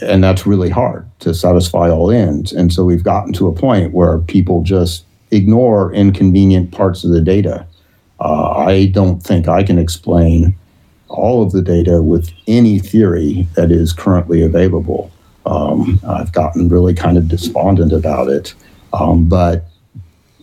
and 0.00 0.22
that's 0.22 0.46
really 0.46 0.70
hard 0.70 1.08
to 1.20 1.34
satisfy 1.34 1.90
all 1.90 2.10
ends. 2.10 2.52
And 2.52 2.72
so 2.72 2.84
we've 2.84 3.04
gotten 3.04 3.32
to 3.34 3.48
a 3.48 3.52
point 3.52 3.92
where 3.92 4.18
people 4.18 4.62
just 4.62 5.04
ignore 5.30 5.92
inconvenient 5.92 6.72
parts 6.72 7.04
of 7.04 7.10
the 7.10 7.20
data. 7.20 7.66
Uh, 8.20 8.50
I 8.50 8.86
don't 8.86 9.22
think 9.22 9.48
I 9.48 9.62
can 9.62 9.78
explain 9.78 10.56
all 11.12 11.42
of 11.42 11.52
the 11.52 11.62
data 11.62 12.02
with 12.02 12.30
any 12.46 12.78
theory 12.78 13.46
that 13.54 13.70
is 13.70 13.92
currently 13.92 14.42
available. 14.42 15.10
Um, 15.46 16.00
I've 16.06 16.32
gotten 16.32 16.68
really 16.68 16.94
kind 16.94 17.18
of 17.18 17.28
despondent 17.28 17.92
about 17.92 18.28
it. 18.28 18.54
Um, 18.92 19.28
but 19.28 19.64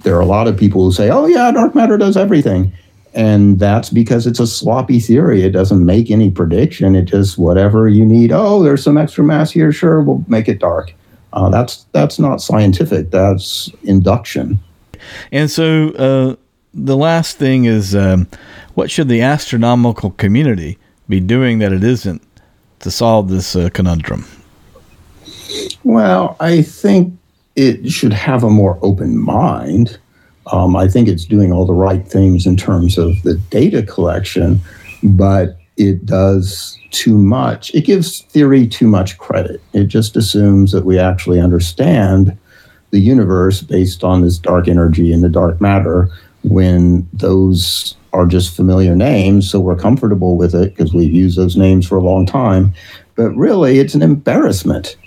there 0.04 0.16
are 0.16 0.22
a 0.22 0.26
lot 0.26 0.48
of 0.48 0.58
people 0.58 0.84
who 0.84 0.92
say, 0.92 1.10
oh, 1.10 1.26
yeah, 1.26 1.52
dark 1.52 1.76
matter 1.76 1.98
does 1.98 2.18
everything. 2.18 2.74
And 3.14 3.60
that's 3.60 3.90
because 3.90 4.28
it's 4.28 4.40
a 4.40 4.48
sloppy 4.48 5.00
theory. 5.00 5.44
It 5.44 5.52
doesn't 5.52 5.86
make 5.86 6.12
any 6.12 6.30
prediction. 6.30 6.96
It 6.96 7.06
just 7.06 7.38
whatever 7.38 7.88
you 7.88 8.06
need. 8.06 8.32
Oh, 8.32 8.62
there's 8.62 8.84
some 8.84 8.98
extra 8.98 9.24
mass 9.24 9.52
here. 9.52 9.72
Sure, 9.72 10.02
we'll 10.02 10.24
make 10.28 10.48
it 10.48 10.60
dark. 10.60 10.94
Uh, 11.34 11.50
that's 11.50 11.86
that's 11.92 12.20
not 12.20 12.42
scientific. 12.42 13.12
That's 13.12 13.70
induction. 13.84 14.60
And 15.32 15.50
so 15.50 15.90
uh, 15.92 16.36
the 16.74 16.98
last 16.98 17.38
thing 17.38 17.66
is, 17.66 17.96
um, 17.96 18.28
what 18.80 18.90
should 18.90 19.10
the 19.10 19.22
astronomical 19.22 20.12
community 20.12 20.78
be 21.10 21.20
doing 21.20 21.60
that 21.60 21.74
it 21.74 21.84
isn't 21.84 22.22
to 22.80 22.90
solve 22.90 23.28
this 23.28 23.54
uh, 23.54 23.70
conundrum? 23.74 24.26
Well, 25.84 26.38
I 26.40 26.62
think 26.62 27.14
it 27.58 27.92
should 27.92 28.14
have 28.14 28.42
a 28.42 28.50
more 28.50 28.80
open 28.82 29.18
mind. 29.18 30.00
Um, 30.54 30.78
I 30.78 30.88
think 30.88 31.10
it's 31.10 31.26
doing 31.26 31.52
all 31.52 31.66
the 31.66 31.74
right 31.74 32.08
things 32.08 32.48
in 32.48 32.56
terms 32.56 32.98
of 32.98 33.22
the 33.24 33.34
data 33.50 33.84
collection, 33.84 34.62
but 35.04 35.58
it 35.76 36.06
does 36.06 36.80
too 36.92 37.18
much. 37.18 37.76
It 37.76 37.84
gives 37.84 38.22
theory 38.22 38.66
too 38.66 38.88
much 38.88 39.18
credit. 39.18 39.62
It 39.74 39.88
just 39.88 40.16
assumes 40.16 40.72
that 40.72 40.86
we 40.86 40.98
actually 40.98 41.42
understand 41.42 42.38
the 42.92 43.02
universe 43.02 43.62
based 43.62 44.06
on 44.06 44.22
this 44.22 44.38
dark 44.38 44.70
energy 44.70 45.12
and 45.12 45.22
the 45.22 45.28
dark 45.28 45.60
matter 45.60 46.10
when 46.44 47.06
those 47.12 47.98
are 48.14 48.26
just 48.26 48.56
familiar 48.56 48.96
names. 48.96 49.50
So 49.50 49.60
we're 49.60 49.76
comfortable 49.76 50.36
with 50.36 50.56
it 50.56 50.76
because 50.76 50.94
we've 50.94 51.14
used 51.14 51.38
those 51.38 51.56
names 51.56 51.88
for 51.88 51.98
a 51.98 52.04
long 52.04 52.26
time. 52.26 52.74
But 53.16 53.32
really, 53.32 53.80
it's 53.80 53.96
an 53.96 54.02
embarrassment. 54.02 54.98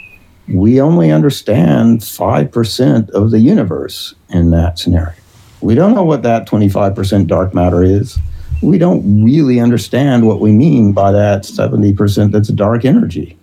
We 0.48 0.80
only 0.80 1.10
understand 1.10 2.00
5% 2.00 3.10
of 3.10 3.30
the 3.30 3.40
universe 3.40 4.14
in 4.28 4.50
that 4.50 4.78
scenario. 4.78 5.14
We 5.60 5.74
don't 5.74 5.94
know 5.94 6.04
what 6.04 6.22
that 6.24 6.48
25% 6.48 7.26
dark 7.26 7.54
matter 7.54 7.82
is. 7.82 8.18
We 8.62 8.78
don't 8.78 9.24
really 9.24 9.60
understand 9.60 10.26
what 10.26 10.40
we 10.40 10.52
mean 10.52 10.92
by 10.92 11.12
that 11.12 11.42
70% 11.42 12.32
that's 12.32 12.48
dark 12.48 12.84
energy. 12.84 13.36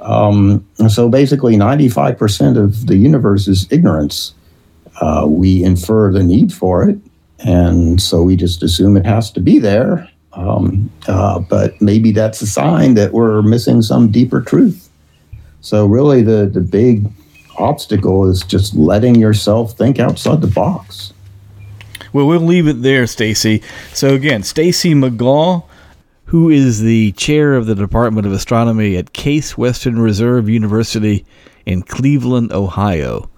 Um, 0.00 0.66
so 0.88 1.08
basically, 1.08 1.56
95% 1.56 2.56
of 2.56 2.86
the 2.86 2.96
universe 2.96 3.48
is 3.48 3.66
ignorance. 3.70 4.34
Uh, 5.00 5.26
we 5.26 5.62
infer 5.62 6.12
the 6.12 6.22
need 6.22 6.52
for 6.52 6.88
it, 6.88 6.98
and 7.44 8.00
so 8.00 8.22
we 8.22 8.36
just 8.36 8.62
assume 8.62 8.96
it 8.96 9.06
has 9.06 9.30
to 9.32 9.40
be 9.40 9.58
there. 9.58 10.08
Um, 10.32 10.90
uh, 11.08 11.40
but 11.40 11.80
maybe 11.80 12.12
that's 12.12 12.40
a 12.40 12.46
sign 12.46 12.94
that 12.94 13.12
we're 13.12 13.42
missing 13.42 13.82
some 13.82 14.10
deeper 14.10 14.40
truth. 14.40 14.88
So, 15.60 15.86
really, 15.86 16.22
the, 16.22 16.46
the 16.46 16.60
big 16.60 17.10
obstacle 17.58 18.28
is 18.28 18.42
just 18.42 18.74
letting 18.74 19.16
yourself 19.16 19.76
think 19.76 19.98
outside 19.98 20.40
the 20.40 20.46
box. 20.46 21.12
Well, 22.12 22.26
we'll 22.26 22.40
leave 22.40 22.66
it 22.66 22.82
there, 22.82 23.06
Stacy. 23.06 23.62
So 23.92 24.14
again, 24.14 24.42
Stacy 24.42 24.94
McGaugh, 24.94 25.64
who 26.26 26.50
is 26.50 26.80
the 26.80 27.12
chair 27.12 27.54
of 27.54 27.66
the 27.66 27.74
Department 27.74 28.26
of 28.26 28.32
Astronomy 28.32 28.96
at 28.96 29.12
Case 29.12 29.56
Western 29.56 30.00
Reserve 30.00 30.48
University 30.48 31.24
in 31.66 31.82
Cleveland, 31.82 32.52
Ohio. 32.52 33.28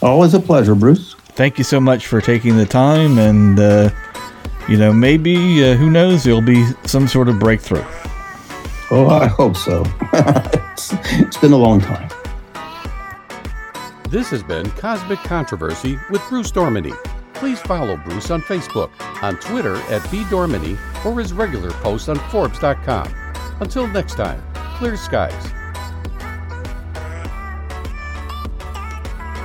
Always 0.00 0.34
a 0.34 0.40
pleasure, 0.40 0.74
Bruce. 0.74 1.16
Thank 1.38 1.56
you 1.56 1.62
so 1.62 1.78
much 1.78 2.08
for 2.08 2.20
taking 2.20 2.56
the 2.56 2.66
time, 2.66 3.16
and 3.16 3.60
uh, 3.60 3.90
you 4.68 4.76
know, 4.76 4.92
maybe 4.92 5.62
uh, 5.62 5.76
who 5.76 5.88
knows, 5.88 6.24
there'll 6.24 6.42
be 6.42 6.66
some 6.84 7.06
sort 7.06 7.28
of 7.28 7.38
breakthrough. 7.38 7.84
Oh, 8.90 9.06
I 9.08 9.28
hope 9.28 9.56
so. 9.56 9.84
it's, 10.12 10.92
it's 11.12 11.36
been 11.36 11.52
a 11.52 11.56
long 11.56 11.80
time. 11.80 12.10
This 14.08 14.30
has 14.30 14.42
been 14.42 14.68
Cosmic 14.72 15.20
Controversy 15.20 15.96
with 16.10 16.20
Bruce 16.28 16.50
Dorminey. 16.50 16.92
Please 17.34 17.60
follow 17.60 17.96
Bruce 17.96 18.32
on 18.32 18.42
Facebook, 18.42 18.90
on 19.22 19.36
Twitter 19.36 19.76
at 19.76 20.02
bdorminey, 20.10 20.76
or 21.06 21.20
his 21.20 21.32
regular 21.32 21.70
posts 21.70 22.08
on 22.08 22.16
Forbes.com. 22.30 23.14
Until 23.60 23.86
next 23.86 24.16
time, 24.16 24.42
clear 24.78 24.96
skies. 24.96 25.52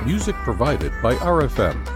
Music 0.04 0.34
provided 0.44 0.92
by 1.02 1.14
RFM 1.14 1.93